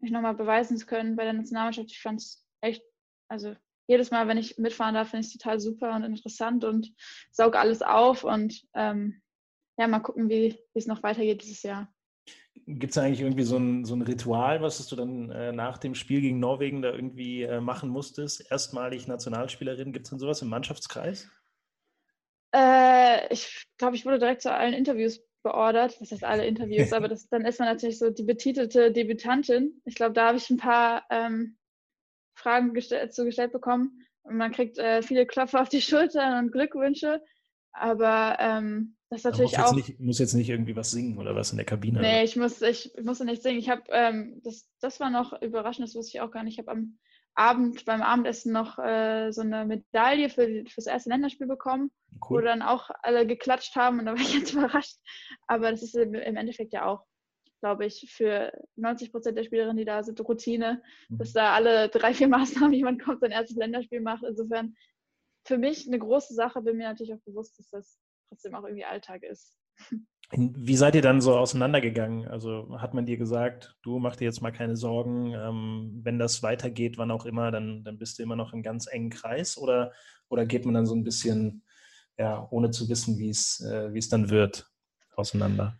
mich 0.00 0.10
nochmal 0.10 0.34
beweisen 0.34 0.76
zu 0.76 0.86
können 0.86 1.16
bei 1.16 1.24
der 1.24 1.32
Nationalmannschaft. 1.32 1.90
Ich 1.90 2.00
fand 2.00 2.20
es 2.20 2.46
echt, 2.60 2.82
also 3.28 3.54
jedes 3.86 4.10
Mal, 4.10 4.28
wenn 4.28 4.38
ich 4.38 4.58
mitfahren 4.58 4.94
darf, 4.94 5.10
finde 5.10 5.26
ich 5.26 5.32
es 5.32 5.38
total 5.38 5.60
super 5.60 5.94
und 5.94 6.04
interessant 6.04 6.64
und 6.64 6.92
sauge 7.30 7.58
alles 7.58 7.82
auf 7.82 8.24
und 8.24 8.62
ähm, 8.74 9.22
ja, 9.78 9.86
mal 9.86 10.00
gucken, 10.00 10.28
wie 10.28 10.58
es 10.74 10.86
noch 10.86 11.02
weitergeht 11.02 11.42
dieses 11.42 11.62
Jahr. 11.62 11.92
Gibt 12.66 12.92
es 12.92 12.98
eigentlich 12.98 13.20
irgendwie 13.20 13.44
so 13.44 13.58
ein, 13.58 13.84
so 13.84 13.94
ein 13.94 14.02
Ritual, 14.02 14.62
was 14.62 14.84
du 14.88 14.96
dann 14.96 15.30
äh, 15.30 15.52
nach 15.52 15.78
dem 15.78 15.94
Spiel 15.94 16.20
gegen 16.20 16.40
Norwegen 16.40 16.82
da 16.82 16.92
irgendwie 16.92 17.42
äh, 17.42 17.60
machen 17.60 17.90
musstest? 17.90 18.50
Erstmalig 18.50 19.06
Nationalspielerin, 19.06 19.92
gibt 19.92 20.06
es 20.06 20.10
denn 20.10 20.18
sowas 20.18 20.42
im 20.42 20.48
Mannschaftskreis? 20.48 21.28
Äh, 22.54 23.32
ich 23.32 23.66
glaube, 23.76 23.96
ich 23.96 24.06
wurde 24.06 24.18
direkt 24.18 24.42
zu 24.42 24.52
allen 24.52 24.72
Interviews 24.72 25.20
beordert. 25.42 26.00
Das 26.00 26.10
heißt 26.10 26.24
alle 26.24 26.46
Interviews, 26.46 26.92
aber 26.92 27.08
das, 27.08 27.28
dann 27.28 27.44
ist 27.44 27.60
man 27.60 27.68
natürlich 27.68 27.98
so 27.98 28.10
die 28.10 28.24
betitelte 28.24 28.90
Debütantin. 28.90 29.80
Ich 29.84 29.94
glaube, 29.94 30.14
da 30.14 30.28
habe 30.28 30.38
ich 30.38 30.50
ein 30.50 30.56
paar 30.56 31.04
ähm, 31.10 31.56
Fragen 32.36 32.74
gestell, 32.74 33.10
zugestellt 33.10 33.52
bekommen. 33.52 34.02
Und 34.22 34.36
man 34.36 34.52
kriegt 34.52 34.78
äh, 34.78 35.02
viele 35.02 35.26
Klopfer 35.26 35.62
auf 35.62 35.68
die 35.68 35.82
Schultern 35.82 36.44
und 36.44 36.52
Glückwünsche. 36.52 37.22
Aber 37.72 38.36
ähm, 38.38 38.96
das 39.10 39.20
ist 39.20 39.24
natürlich 39.24 39.56
muss 39.56 39.66
auch. 39.66 39.74
Nicht, 39.74 40.00
muss 40.00 40.18
jetzt 40.18 40.34
nicht 40.34 40.48
irgendwie 40.48 40.76
was 40.76 40.90
singen 40.90 41.18
oder 41.18 41.34
was 41.34 41.50
in 41.50 41.56
der 41.56 41.66
Kabine? 41.66 42.00
Nee, 42.00 42.24
ich, 42.24 42.36
muss, 42.36 42.60
ich, 42.62 42.96
ich 42.96 43.04
musste 43.04 43.24
nicht 43.24 43.42
singen. 43.42 43.58
Ich 43.58 43.68
habe, 43.68 43.82
ähm, 43.90 44.40
das, 44.44 44.68
das 44.80 45.00
war 45.00 45.10
noch 45.10 45.40
überraschend, 45.42 45.86
das 45.86 45.94
wusste 45.94 46.18
ich 46.18 46.20
auch 46.20 46.30
gar 46.30 46.42
nicht. 46.42 46.54
Ich 46.54 46.58
habe 46.58 46.72
am 46.72 46.98
Abend 47.34 47.84
beim 47.84 48.02
Abendessen 48.02 48.52
noch 48.52 48.78
äh, 48.78 49.30
so 49.30 49.42
eine 49.42 49.66
Medaille 49.66 50.30
für, 50.30 50.64
das 50.64 50.86
erste 50.86 51.10
Länderspiel 51.10 51.46
bekommen, 51.46 51.90
cool. 52.28 52.40
wo 52.40 52.44
dann 52.44 52.62
auch 52.62 52.90
alle 53.02 53.26
geklatscht 53.26 53.76
haben 53.76 54.00
und 54.00 54.06
da 54.06 54.12
war 54.12 54.20
ich 54.20 54.34
ganz 54.34 54.52
überrascht. 54.54 54.96
Aber 55.46 55.70
das 55.70 55.82
ist 55.82 55.94
im 55.94 56.14
Endeffekt 56.14 56.72
ja 56.72 56.86
auch 56.86 57.04
glaube 57.60 57.86
ich, 57.86 58.10
für 58.10 58.52
90 58.76 59.12
Prozent 59.12 59.38
der 59.38 59.44
Spielerinnen, 59.44 59.76
die 59.76 59.84
da 59.84 60.02
sind, 60.02 60.20
Routine, 60.20 60.82
mhm. 61.08 61.18
dass 61.18 61.32
da 61.32 61.54
alle 61.54 61.88
drei, 61.90 62.14
vier 62.14 62.28
Maßnahmen 62.28 62.72
jemand 62.72 63.02
kommt, 63.02 63.20
sein 63.20 63.30
erstes 63.30 63.56
Länderspiel 63.56 64.00
macht. 64.00 64.24
Insofern 64.24 64.74
für 65.46 65.58
mich 65.58 65.86
eine 65.86 65.98
große 65.98 66.34
Sache, 66.34 66.62
bin 66.62 66.76
mir 66.76 66.88
natürlich 66.88 67.14
auch 67.14 67.24
bewusst, 67.24 67.58
dass 67.58 67.70
das 67.70 67.98
trotzdem 68.28 68.54
auch 68.54 68.64
irgendwie 68.64 68.84
Alltag 68.84 69.22
ist. 69.22 69.56
Wie 70.32 70.76
seid 70.76 70.96
ihr 70.96 71.02
dann 71.02 71.20
so 71.20 71.36
auseinandergegangen? 71.36 72.26
Also 72.26 72.80
hat 72.80 72.94
man 72.94 73.06
dir 73.06 73.16
gesagt, 73.16 73.76
du 73.82 74.00
mach 74.00 74.16
dir 74.16 74.24
jetzt 74.24 74.42
mal 74.42 74.50
keine 74.50 74.76
Sorgen, 74.76 75.32
ähm, 75.34 76.00
wenn 76.02 76.18
das 76.18 76.42
weitergeht, 76.42 76.98
wann 76.98 77.12
auch 77.12 77.26
immer, 77.26 77.52
dann, 77.52 77.84
dann 77.84 77.96
bist 77.96 78.18
du 78.18 78.24
immer 78.24 78.34
noch 78.34 78.52
im 78.52 78.62
ganz 78.62 78.88
engen 78.88 79.10
Kreis 79.10 79.56
oder, 79.56 79.92
oder 80.28 80.44
geht 80.44 80.64
man 80.64 80.74
dann 80.74 80.86
so 80.86 80.96
ein 80.96 81.04
bisschen, 81.04 81.62
ja, 82.18 82.44
ohne 82.50 82.72
zu 82.72 82.88
wissen, 82.88 83.18
wie 83.18 83.30
es 83.30 83.60
äh, 83.60 83.92
wie 83.94 83.98
es 83.98 84.08
dann 84.08 84.28
wird, 84.28 84.68
auseinander? 85.14 85.78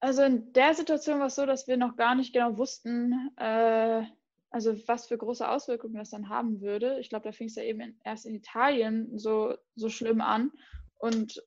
Also 0.00 0.22
in 0.22 0.52
der 0.52 0.74
Situation 0.74 1.18
war 1.18 1.26
es 1.26 1.34
so, 1.34 1.44
dass 1.44 1.66
wir 1.66 1.76
noch 1.76 1.96
gar 1.96 2.14
nicht 2.14 2.32
genau 2.32 2.56
wussten, 2.56 3.30
äh, 3.36 4.02
also 4.50 4.76
was 4.86 5.08
für 5.08 5.18
große 5.18 5.48
Auswirkungen 5.48 5.96
das 5.96 6.10
dann 6.10 6.28
haben 6.28 6.60
würde. 6.60 6.98
Ich 7.00 7.08
glaube, 7.10 7.24
da 7.24 7.32
fing 7.32 7.48
es 7.48 7.56
ja 7.56 7.64
eben 7.64 7.80
in, 7.80 8.00
erst 8.04 8.24
in 8.24 8.34
Italien 8.34 9.18
so, 9.18 9.56
so 9.74 9.88
schlimm 9.88 10.20
an. 10.20 10.52
Und 10.98 11.42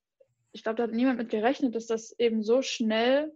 ich 0.51 0.63
glaube, 0.63 0.75
da 0.75 0.83
hat 0.83 0.91
niemand 0.91 1.17
mit 1.17 1.29
gerechnet, 1.29 1.75
dass 1.75 1.87
das 1.87 2.17
eben 2.19 2.43
so 2.43 2.61
schnell 2.61 3.33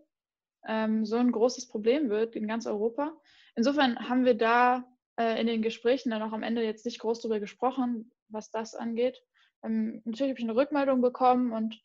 ähm, 0.67 1.05
so 1.05 1.15
ein 1.15 1.31
großes 1.31 1.67
Problem 1.67 2.09
wird 2.09 2.35
in 2.35 2.47
ganz 2.47 2.67
Europa. 2.67 3.15
Insofern 3.55 4.09
haben 4.09 4.25
wir 4.25 4.35
da 4.35 4.83
äh, 5.17 5.39
in 5.39 5.47
den 5.47 5.61
Gesprächen 5.61 6.09
dann 6.09 6.21
auch 6.21 6.33
am 6.33 6.43
Ende 6.43 6.63
jetzt 6.63 6.85
nicht 6.85 6.99
groß 6.99 7.21
darüber 7.21 7.39
gesprochen, 7.39 8.11
was 8.27 8.51
das 8.51 8.75
angeht. 8.75 9.21
Ähm, 9.63 10.01
natürlich 10.05 10.31
habe 10.31 10.39
ich 10.39 10.45
eine 10.45 10.55
Rückmeldung 10.55 11.01
bekommen 11.01 11.53
und 11.53 11.79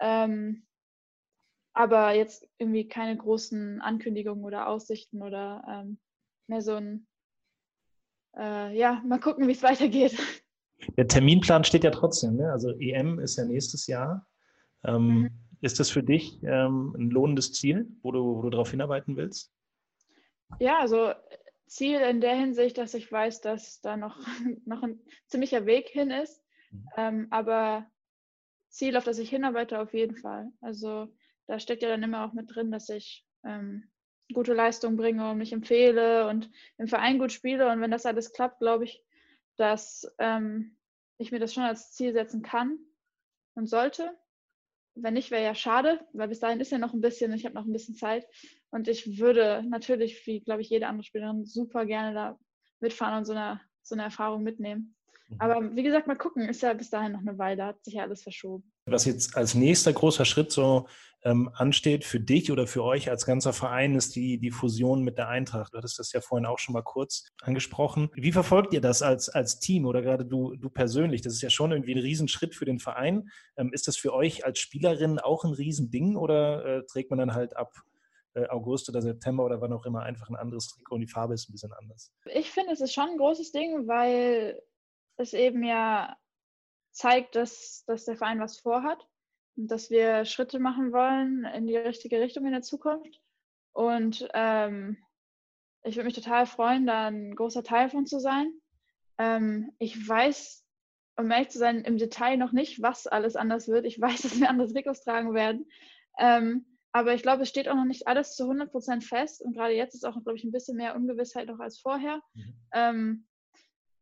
ähm, 0.00 0.67
aber 1.78 2.12
jetzt 2.12 2.44
irgendwie 2.58 2.88
keine 2.88 3.16
großen 3.16 3.80
Ankündigungen 3.80 4.44
oder 4.44 4.68
Aussichten 4.68 5.22
oder 5.22 5.62
ähm, 5.68 5.98
mehr 6.48 6.60
so 6.60 6.74
ein, 6.74 7.06
äh, 8.36 8.76
ja, 8.76 9.00
mal 9.06 9.20
gucken, 9.20 9.46
wie 9.46 9.52
es 9.52 9.62
weitergeht. 9.62 10.18
Der 10.96 11.06
Terminplan 11.06 11.62
steht 11.62 11.84
ja 11.84 11.90
trotzdem, 11.90 12.34
ne? 12.34 12.50
also 12.50 12.70
EM 12.80 13.20
ist 13.20 13.36
ja 13.36 13.44
nächstes 13.44 13.86
Jahr. 13.86 14.26
Ähm, 14.84 15.06
mhm. 15.06 15.30
Ist 15.60 15.78
das 15.78 15.88
für 15.88 16.02
dich 16.02 16.42
ähm, 16.42 16.96
ein 16.98 17.10
lohnendes 17.10 17.52
Ziel, 17.52 17.88
wo 18.02 18.10
du, 18.10 18.36
wo 18.36 18.42
du 18.42 18.50
darauf 18.50 18.72
hinarbeiten 18.72 19.16
willst? 19.16 19.52
Ja, 20.58 20.80
also 20.80 21.12
Ziel 21.66 22.00
in 22.00 22.20
der 22.20 22.34
Hinsicht, 22.34 22.76
dass 22.78 22.94
ich 22.94 23.10
weiß, 23.10 23.40
dass 23.40 23.80
da 23.80 23.96
noch, 23.96 24.18
noch 24.64 24.82
ein 24.82 25.00
ziemlicher 25.26 25.64
Weg 25.64 25.88
hin 25.88 26.10
ist. 26.10 26.42
Mhm. 26.72 26.88
Ähm, 26.96 27.26
aber 27.30 27.86
Ziel, 28.68 28.96
auf 28.96 29.04
das 29.04 29.18
ich 29.18 29.30
hinarbeite, 29.30 29.78
auf 29.80 29.94
jeden 29.94 30.16
Fall. 30.16 30.50
Also 30.60 31.08
da 31.48 31.58
steckt 31.58 31.82
ja 31.82 31.88
dann 31.88 32.02
immer 32.02 32.24
auch 32.24 32.34
mit 32.34 32.54
drin, 32.54 32.70
dass 32.70 32.88
ich 32.88 33.26
ähm, 33.44 33.90
gute 34.32 34.52
Leistung 34.52 34.96
bringe 34.96 35.30
und 35.30 35.38
mich 35.38 35.52
empfehle 35.52 36.28
und 36.28 36.50
im 36.76 36.86
Verein 36.86 37.18
gut 37.18 37.32
spiele. 37.32 37.70
Und 37.70 37.80
wenn 37.80 37.90
das 37.90 38.06
alles 38.06 38.32
klappt, 38.32 38.60
glaube 38.60 38.84
ich, 38.84 39.02
dass 39.56 40.06
ähm, 40.18 40.76
ich 41.16 41.32
mir 41.32 41.40
das 41.40 41.54
schon 41.54 41.64
als 41.64 41.92
Ziel 41.92 42.12
setzen 42.12 42.42
kann 42.42 42.78
und 43.54 43.66
sollte. 43.66 44.16
Wenn 44.94 45.14
nicht, 45.14 45.30
wäre 45.30 45.44
ja 45.44 45.54
schade, 45.54 46.06
weil 46.12 46.28
bis 46.28 46.40
dahin 46.40 46.60
ist 46.60 46.72
ja 46.72 46.78
noch 46.78 46.92
ein 46.92 47.00
bisschen, 47.00 47.32
ich 47.32 47.44
habe 47.44 47.54
noch 47.54 47.64
ein 47.64 47.72
bisschen 47.72 47.94
Zeit. 47.94 48.26
Und 48.70 48.86
ich 48.88 49.18
würde 49.18 49.64
natürlich, 49.68 50.26
wie 50.26 50.40
glaube 50.40 50.60
ich, 50.60 50.68
jede 50.68 50.86
andere 50.86 51.04
Spielerin, 51.04 51.46
super 51.46 51.86
gerne 51.86 52.14
da 52.14 52.38
mitfahren 52.80 53.18
und 53.18 53.24
so 53.24 53.32
eine, 53.32 53.60
so 53.82 53.94
eine 53.94 54.02
Erfahrung 54.02 54.42
mitnehmen. 54.42 54.96
Mhm. 55.28 55.36
Aber 55.38 55.76
wie 55.76 55.82
gesagt, 55.82 56.08
mal 56.08 56.16
gucken, 56.16 56.48
ist 56.48 56.62
ja 56.62 56.74
bis 56.74 56.90
dahin 56.90 57.12
noch 57.12 57.20
eine 57.20 57.38
Weile, 57.38 57.64
hat 57.64 57.84
sich 57.84 57.94
ja 57.94 58.02
alles 58.02 58.22
verschoben. 58.22 58.70
Was 58.90 59.04
jetzt 59.04 59.36
als 59.36 59.54
nächster 59.54 59.92
großer 59.92 60.24
Schritt 60.24 60.52
so 60.52 60.86
ähm, 61.24 61.50
ansteht 61.54 62.04
für 62.04 62.20
dich 62.20 62.52
oder 62.52 62.66
für 62.66 62.84
euch 62.84 63.10
als 63.10 63.26
ganzer 63.26 63.52
Verein, 63.52 63.94
ist 63.94 64.14
die, 64.14 64.38
die 64.38 64.50
Fusion 64.50 65.02
mit 65.02 65.18
der 65.18 65.28
Eintracht. 65.28 65.74
Du 65.74 65.78
hattest 65.78 65.98
das 65.98 66.12
ja 66.12 66.20
vorhin 66.20 66.46
auch 66.46 66.58
schon 66.58 66.72
mal 66.72 66.82
kurz 66.82 67.28
angesprochen. 67.42 68.10
Wie 68.14 68.32
verfolgt 68.32 68.72
ihr 68.72 68.80
das 68.80 69.02
als, 69.02 69.28
als 69.28 69.58
Team 69.58 69.84
oder 69.84 70.02
gerade 70.02 70.24
du, 70.24 70.54
du 70.54 70.70
persönlich? 70.70 71.22
Das 71.22 71.32
ist 71.32 71.42
ja 71.42 71.50
schon 71.50 71.72
irgendwie 71.72 71.94
ein 71.94 72.00
Riesenschritt 72.00 72.54
für 72.54 72.64
den 72.64 72.78
Verein. 72.78 73.30
Ähm, 73.56 73.72
ist 73.72 73.88
das 73.88 73.96
für 73.96 74.12
euch 74.12 74.44
als 74.44 74.58
Spielerin 74.58 75.18
auch 75.18 75.44
ein 75.44 75.52
Riesending 75.52 76.16
oder 76.16 76.64
äh, 76.64 76.86
trägt 76.86 77.10
man 77.10 77.18
dann 77.18 77.34
halt 77.34 77.56
ab 77.56 77.74
äh, 78.34 78.46
August 78.48 78.88
oder 78.88 79.02
September 79.02 79.44
oder 79.44 79.60
wann 79.60 79.72
auch 79.72 79.86
immer 79.86 80.02
einfach 80.02 80.28
ein 80.28 80.36
anderes 80.36 80.68
Trikot 80.68 80.96
und 80.96 81.00
die 81.00 81.08
Farbe 81.08 81.34
ist 81.34 81.48
ein 81.48 81.52
bisschen 81.52 81.72
anders? 81.72 82.12
Ich 82.26 82.50
finde, 82.50 82.72
es 82.72 82.80
ist 82.80 82.94
schon 82.94 83.08
ein 83.10 83.18
großes 83.18 83.50
Ding, 83.50 83.88
weil 83.88 84.62
es 85.16 85.32
eben 85.32 85.64
ja 85.64 86.16
zeigt, 86.98 87.36
dass, 87.36 87.84
dass 87.86 88.04
der 88.04 88.16
Verein 88.16 88.40
was 88.40 88.58
vorhat 88.58 89.06
und 89.56 89.70
dass 89.70 89.88
wir 89.88 90.24
Schritte 90.24 90.58
machen 90.58 90.92
wollen 90.92 91.44
in 91.44 91.66
die 91.66 91.76
richtige 91.76 92.20
Richtung 92.20 92.44
in 92.44 92.52
der 92.52 92.62
Zukunft. 92.62 93.20
Und 93.72 94.28
ähm, 94.34 94.98
ich 95.84 95.94
würde 95.94 96.06
mich 96.06 96.14
total 96.14 96.46
freuen, 96.46 96.86
da 96.86 97.06
ein 97.06 97.36
großer 97.36 97.62
Teil 97.62 97.88
von 97.88 98.06
zu 98.06 98.18
sein. 98.18 98.52
Ähm, 99.16 99.72
ich 99.78 100.08
weiß, 100.08 100.64
um 101.16 101.30
ehrlich 101.30 101.50
zu 101.50 101.58
sein, 101.58 101.82
im 101.82 101.98
Detail 101.98 102.36
noch 102.36 102.52
nicht, 102.52 102.82
was 102.82 103.06
alles 103.06 103.36
anders 103.36 103.68
wird. 103.68 103.86
Ich 103.86 104.00
weiß, 104.00 104.22
dass 104.22 104.40
wir 104.40 104.50
andere 104.50 104.72
Trikots 104.72 105.04
tragen 105.04 105.34
werden. 105.34 105.66
Ähm, 106.18 106.66
aber 106.90 107.14
ich 107.14 107.22
glaube, 107.22 107.42
es 107.42 107.48
steht 107.48 107.68
auch 107.68 107.76
noch 107.76 107.84
nicht 107.84 108.08
alles 108.08 108.34
zu 108.34 108.44
100 108.44 108.72
Prozent 108.72 109.04
fest. 109.04 109.40
Und 109.40 109.54
gerade 109.54 109.74
jetzt 109.74 109.94
ist 109.94 110.04
auch, 110.04 110.14
glaube 110.14 110.36
ich, 110.36 110.42
ein 110.42 110.50
bisschen 110.50 110.76
mehr 110.76 110.96
Ungewissheit 110.96 111.46
noch 111.46 111.60
als 111.60 111.78
vorher. 111.78 112.20
Mhm. 112.34 113.27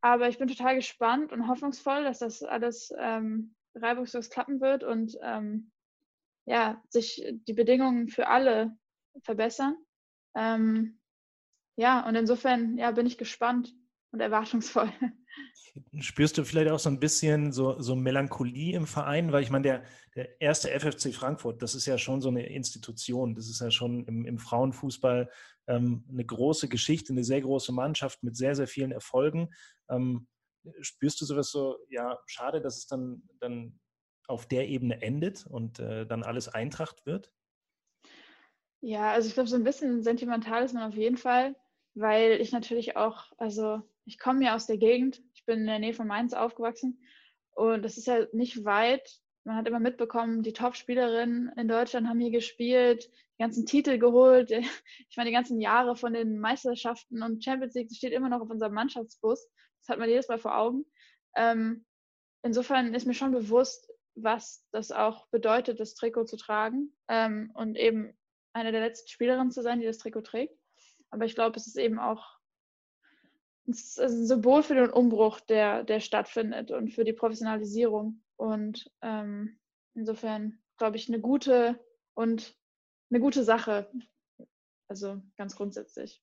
Aber 0.00 0.28
ich 0.28 0.38
bin 0.38 0.48
total 0.48 0.76
gespannt 0.76 1.32
und 1.32 1.48
hoffnungsvoll, 1.48 2.04
dass 2.04 2.20
das 2.20 2.42
alles 2.42 2.92
ähm, 2.98 3.54
reibungslos 3.74 4.30
klappen 4.30 4.60
wird 4.60 4.84
und 4.84 5.16
ähm, 5.22 5.70
ja, 6.46 6.82
sich 6.88 7.24
die 7.48 7.52
Bedingungen 7.52 8.08
für 8.08 8.28
alle 8.28 8.76
verbessern. 9.22 9.76
Ähm, 10.34 11.00
ja, 11.76 12.06
und 12.06 12.14
insofern 12.14 12.78
ja, 12.78 12.90
bin 12.92 13.06
ich 13.06 13.18
gespannt 13.18 13.74
und 14.12 14.20
erwartungsvoll. 14.20 14.92
Spürst 16.00 16.38
du 16.38 16.44
vielleicht 16.44 16.70
auch 16.70 16.78
so 16.78 16.88
ein 16.88 17.00
bisschen 17.00 17.52
so, 17.52 17.80
so 17.80 17.94
Melancholie 17.94 18.74
im 18.74 18.86
Verein? 18.86 19.32
Weil 19.32 19.42
ich 19.42 19.50
meine, 19.50 19.62
der, 19.62 19.82
der 20.14 20.40
erste 20.40 20.70
FFC 20.70 21.12
Frankfurt, 21.14 21.62
das 21.62 21.74
ist 21.74 21.86
ja 21.86 21.98
schon 21.98 22.20
so 22.20 22.28
eine 22.28 22.46
Institution. 22.46 23.34
Das 23.34 23.48
ist 23.48 23.60
ja 23.60 23.70
schon 23.70 24.04
im, 24.06 24.24
im 24.24 24.38
Frauenfußball 24.38 25.30
ähm, 25.66 26.04
eine 26.10 26.24
große 26.24 26.68
Geschichte, 26.68 27.12
eine 27.12 27.24
sehr 27.24 27.42
große 27.42 27.72
Mannschaft 27.72 28.22
mit 28.22 28.36
sehr, 28.36 28.54
sehr 28.54 28.66
vielen 28.66 28.92
Erfolgen. 28.92 29.50
Ähm, 29.90 30.26
spürst 30.80 31.20
du 31.20 31.24
sowas 31.24 31.50
so, 31.50 31.76
ja, 31.90 32.18
schade, 32.26 32.60
dass 32.60 32.78
es 32.78 32.86
dann, 32.86 33.22
dann 33.40 33.78
auf 34.28 34.46
der 34.46 34.68
Ebene 34.68 35.02
endet 35.02 35.46
und 35.46 35.78
äh, 35.78 36.06
dann 36.06 36.22
alles 36.22 36.48
Eintracht 36.48 37.06
wird? 37.06 37.32
Ja, 38.80 39.12
also 39.12 39.28
ich 39.28 39.34
glaube, 39.34 39.48
so 39.48 39.56
ein 39.56 39.64
bisschen 39.64 40.02
sentimental 40.02 40.64
ist 40.64 40.74
man 40.74 40.84
auf 40.84 40.96
jeden 40.96 41.16
Fall, 41.16 41.56
weil 41.94 42.40
ich 42.40 42.52
natürlich 42.52 42.96
auch, 42.96 43.32
also 43.38 43.82
ich 44.06 44.18
komme 44.18 44.44
ja 44.44 44.54
aus 44.54 44.66
der 44.66 44.78
Gegend, 44.78 45.20
ich 45.34 45.44
bin 45.44 45.60
in 45.60 45.66
der 45.66 45.78
Nähe 45.78 45.94
von 45.94 46.06
Mainz 46.06 46.32
aufgewachsen 46.32 47.00
und 47.50 47.82
das 47.82 47.98
ist 47.98 48.06
ja 48.06 48.26
nicht 48.32 48.64
weit. 48.64 49.20
Man 49.44 49.56
hat 49.56 49.68
immer 49.68 49.80
mitbekommen, 49.80 50.42
die 50.42 50.52
Top-Spielerinnen 50.52 51.52
in 51.56 51.68
Deutschland 51.68 52.08
haben 52.08 52.18
hier 52.18 52.30
gespielt, 52.30 53.10
die 53.38 53.42
ganzen 53.42 53.66
Titel 53.66 53.98
geholt. 53.98 54.50
Ich 55.08 55.16
meine, 55.16 55.30
die 55.30 55.34
ganzen 55.34 55.60
Jahre 55.60 55.96
von 55.96 56.12
den 56.12 56.38
Meisterschaften 56.38 57.22
und 57.22 57.44
Champions 57.44 57.74
League, 57.74 57.88
das 57.88 57.98
steht 57.98 58.12
immer 58.12 58.28
noch 58.28 58.40
auf 58.40 58.50
unserem 58.50 58.74
Mannschaftsbus. 58.74 59.48
Das 59.80 59.88
hat 59.88 59.98
man 59.98 60.08
jedes 60.08 60.28
Mal 60.28 60.38
vor 60.38 60.56
Augen. 60.58 60.84
Ähm, 61.36 61.84
insofern 62.42 62.92
ist 62.94 63.06
mir 63.06 63.14
schon 63.14 63.32
bewusst, 63.32 63.90
was 64.14 64.66
das 64.72 64.92
auch 64.92 65.28
bedeutet, 65.28 65.78
das 65.80 65.94
Trikot 65.94 66.24
zu 66.24 66.36
tragen 66.36 66.96
ähm, 67.08 67.50
und 67.54 67.76
eben 67.76 68.16
eine 68.52 68.72
der 68.72 68.80
letzten 68.80 69.08
Spielerinnen 69.08 69.50
zu 69.50 69.62
sein, 69.62 69.80
die 69.80 69.86
das 69.86 69.98
Trikot 69.98 70.22
trägt. 70.22 70.58
Aber 71.10 71.24
ich 71.24 71.34
glaube, 71.34 71.56
es 71.56 71.66
ist 71.66 71.76
eben 71.76 71.98
auch 71.98 72.35
ein 73.66 74.26
Symbol 74.26 74.62
für 74.62 74.74
den 74.74 74.90
Umbruch, 74.90 75.40
der, 75.40 75.84
der 75.84 76.00
stattfindet 76.00 76.70
und 76.70 76.90
für 76.90 77.04
die 77.04 77.12
Professionalisierung. 77.12 78.22
Und 78.36 78.90
ähm, 79.02 79.58
insofern, 79.94 80.58
glaube 80.76 80.96
ich, 80.96 81.08
eine 81.08 81.20
gute 81.20 81.78
und 82.14 82.56
eine 83.10 83.20
gute 83.20 83.44
Sache. 83.44 83.90
Also 84.88 85.20
ganz 85.36 85.56
grundsätzlich. 85.56 86.22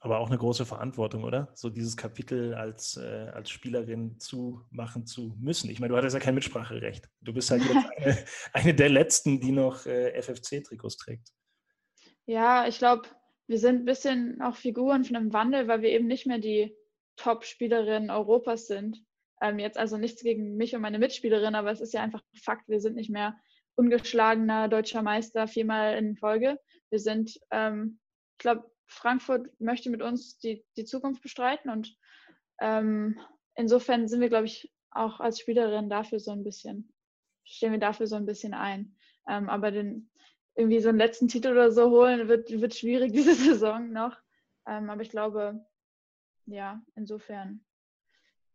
Aber 0.00 0.18
auch 0.18 0.28
eine 0.28 0.38
große 0.38 0.66
Verantwortung, 0.66 1.24
oder? 1.24 1.50
So 1.54 1.70
dieses 1.70 1.96
Kapitel 1.96 2.54
als, 2.54 2.96
äh, 2.96 3.30
als 3.32 3.50
Spielerin 3.50 4.20
zu 4.20 4.64
machen 4.70 5.06
zu 5.06 5.34
müssen. 5.40 5.70
Ich 5.70 5.80
meine, 5.80 5.92
du 5.92 5.96
hattest 5.96 6.14
ja 6.14 6.20
kein 6.20 6.34
Mitspracherecht. 6.34 7.08
Du 7.20 7.32
bist 7.32 7.50
halt 7.50 7.64
jetzt 7.64 7.74
eine, 7.96 8.24
eine 8.52 8.74
der 8.74 8.90
letzten, 8.90 9.40
die 9.40 9.50
noch 9.50 9.86
äh, 9.86 10.20
FFC-Trikots 10.20 10.98
trägt. 10.98 11.32
Ja, 12.26 12.68
ich 12.68 12.78
glaube, 12.78 13.08
wir 13.52 13.58
sind 13.58 13.82
ein 13.82 13.84
bisschen 13.84 14.40
auch 14.40 14.56
Figuren 14.56 15.04
von 15.04 15.14
einem 15.14 15.34
Wandel, 15.34 15.68
weil 15.68 15.82
wir 15.82 15.90
eben 15.90 16.06
nicht 16.06 16.26
mehr 16.26 16.38
die 16.38 16.74
Top-Spielerinnen 17.16 18.10
Europas 18.10 18.66
sind. 18.66 19.04
Ähm, 19.42 19.58
jetzt 19.58 19.76
also 19.76 19.98
nichts 19.98 20.22
gegen 20.22 20.56
mich 20.56 20.74
und 20.74 20.80
meine 20.80 20.98
Mitspielerin, 20.98 21.54
aber 21.54 21.70
es 21.70 21.82
ist 21.82 21.92
ja 21.92 22.02
einfach 22.02 22.22
Fakt, 22.42 22.66
wir 22.70 22.80
sind 22.80 22.96
nicht 22.96 23.10
mehr 23.10 23.36
ungeschlagener 23.74 24.68
deutscher 24.68 25.02
Meister 25.02 25.46
viermal 25.48 25.98
in 25.98 26.16
Folge. 26.16 26.58
Wir 26.88 26.98
sind, 26.98 27.38
ähm, 27.50 28.00
ich 28.32 28.38
glaube, 28.38 28.70
Frankfurt 28.86 29.48
möchte 29.60 29.90
mit 29.90 30.00
uns 30.00 30.38
die, 30.38 30.64
die 30.78 30.86
Zukunft 30.86 31.20
bestreiten 31.22 31.70
und 31.70 31.94
ähm, 32.58 33.20
insofern 33.54 34.08
sind 34.08 34.22
wir, 34.22 34.30
glaube 34.30 34.46
ich, 34.46 34.72
auch 34.90 35.20
als 35.20 35.40
Spielerin 35.40 35.90
dafür 35.90 36.20
so 36.20 36.30
ein 36.30 36.42
bisschen, 36.42 36.90
stehen 37.44 37.72
wir 37.72 37.78
dafür 37.78 38.06
so 38.06 38.16
ein 38.16 38.24
bisschen 38.24 38.54
ein. 38.54 38.96
Ähm, 39.28 39.50
aber 39.50 39.72
den, 39.72 40.10
irgendwie 40.54 40.80
so 40.80 40.88
einen 40.88 40.98
letzten 40.98 41.28
Titel 41.28 41.48
oder 41.48 41.70
so 41.72 41.90
holen, 41.90 42.28
wird, 42.28 42.50
wird 42.50 42.74
schwierig 42.74 43.12
diese 43.12 43.34
Saison 43.34 43.92
noch. 43.92 44.16
Ähm, 44.66 44.90
aber 44.90 45.02
ich 45.02 45.10
glaube, 45.10 45.64
ja, 46.46 46.80
insofern 46.94 47.64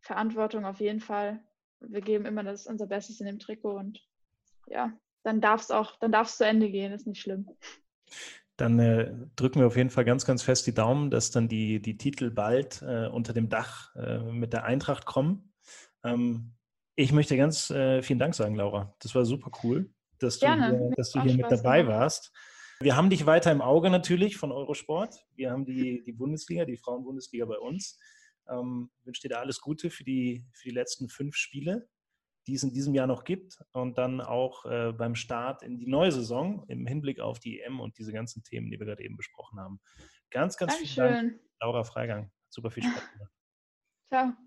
Verantwortung 0.02 0.66
auf 0.66 0.80
jeden 0.80 1.02
Fall. 1.02 1.44
Wir 1.80 2.02
geben 2.02 2.26
immer 2.26 2.44
das 2.44 2.68
unser 2.68 2.88
Bestes 2.88 3.20
in 3.20 3.28
dem 3.28 3.40
Trikot 3.40 3.78
und 3.78 4.02
ja, 4.68 4.92
dann 5.24 5.42
darf 5.42 5.62
es 5.62 5.72
auch, 5.72 5.98
dann 6.00 6.12
darf 6.12 6.28
es 6.28 6.38
zu 6.38 6.46
Ende 6.46 6.70
gehen, 6.70 6.92
ist 6.92 7.08
nicht 7.08 7.22
schlimm. 7.22 7.50
Dann 8.56 8.80
äh, 8.80 9.14
drücken 9.36 9.60
wir 9.60 9.68
auf 9.68 9.78
jeden 9.78 9.92
Fall 9.92 10.06
ganz, 10.06 10.26
ganz 10.26 10.42
fest 10.42 10.66
die 10.66 10.74
Daumen, 10.74 11.12
dass 11.12 11.30
dann 11.30 11.48
die, 11.48 11.80
die 11.80 11.98
Titel 11.98 12.32
bald 12.32 12.82
äh, 12.82 13.08
unter 13.08 13.34
dem 13.34 13.50
Dach 13.50 13.96
äh, 13.96 14.20
mit 14.20 14.54
der 14.54 14.64
Eintracht 14.64 15.06
kommen. 15.06 15.54
Ähm, 16.04 16.54
ich 16.96 17.12
möchte 17.12 17.38
ganz 17.38 17.70
äh, 17.70 18.02
vielen 18.02 18.18
Dank 18.18 18.34
sagen, 18.34 18.56
Laura. 18.56 18.96
Das 19.00 19.14
war 19.14 19.26
super 19.26 19.52
cool 19.64 19.94
dass 20.20 20.40
Gerne. 20.40 20.72
du 20.72 20.78
hier, 20.78 20.92
dass 20.96 21.12
du 21.12 21.22
hier 21.22 21.36
mit 21.36 21.52
dabei 21.52 21.82
gemacht. 21.82 22.00
warst. 22.00 22.32
Wir 22.80 22.96
haben 22.96 23.10
dich 23.10 23.26
weiter 23.26 23.52
im 23.52 23.62
Auge 23.62 23.90
natürlich 23.90 24.38
von 24.38 24.52
Eurosport. 24.52 25.16
Wir 25.36 25.52
haben 25.52 25.66
die, 25.66 26.04
die 26.04 26.12
Bundesliga, 26.12 26.66
die 26.66 26.78
Frauenbundesliga 26.78 27.46
bei 27.46 27.58
uns. 27.58 28.00
Ähm, 28.48 28.92
wünsche 29.04 29.22
dir 29.22 29.30
da 29.30 29.40
alles 29.40 29.60
Gute 29.62 29.90
für 29.90 30.04
die, 30.04 30.46
für 30.54 30.70
die 30.70 30.76
letzten 30.76 31.10
fünf 31.10 31.36
Spiele, 31.36 31.90
die 32.46 32.54
es 32.54 32.64
in 32.64 32.74
diesem 32.74 32.94
Jahr 32.94 33.08
noch 33.08 33.24
gibt. 33.24 33.58
Und 33.72 33.98
dann 33.98 34.22
auch 34.22 34.66
äh, 34.66 34.94
beim 34.94 35.16
Start 35.16 35.64
in 35.64 35.80
die 35.80 35.88
neue 35.88 36.12
Saison 36.12 36.64
im 36.68 36.86
Hinblick 36.86 37.20
auf 37.20 37.40
die 37.40 37.62
EM 37.62 37.80
und 37.80 37.98
diese 37.98 38.14
ganzen 38.14 38.44
Themen, 38.44 38.70
die 38.70 38.80
wir 38.80 38.86
gerade 38.86 39.04
eben 39.04 39.18
besprochen 39.18 39.60
haben. 39.60 39.80
Ganz, 40.30 40.56
ganz 40.58 40.74
Dankeschön. 40.74 41.08
vielen 41.08 41.30
Dank, 41.30 41.42
Laura 41.62 41.84
Freigang. 41.84 42.32
Super 42.50 42.70
viel 42.70 42.84
Spaß 42.84 43.12
gemacht. 43.14 43.32
Ciao. 44.10 44.47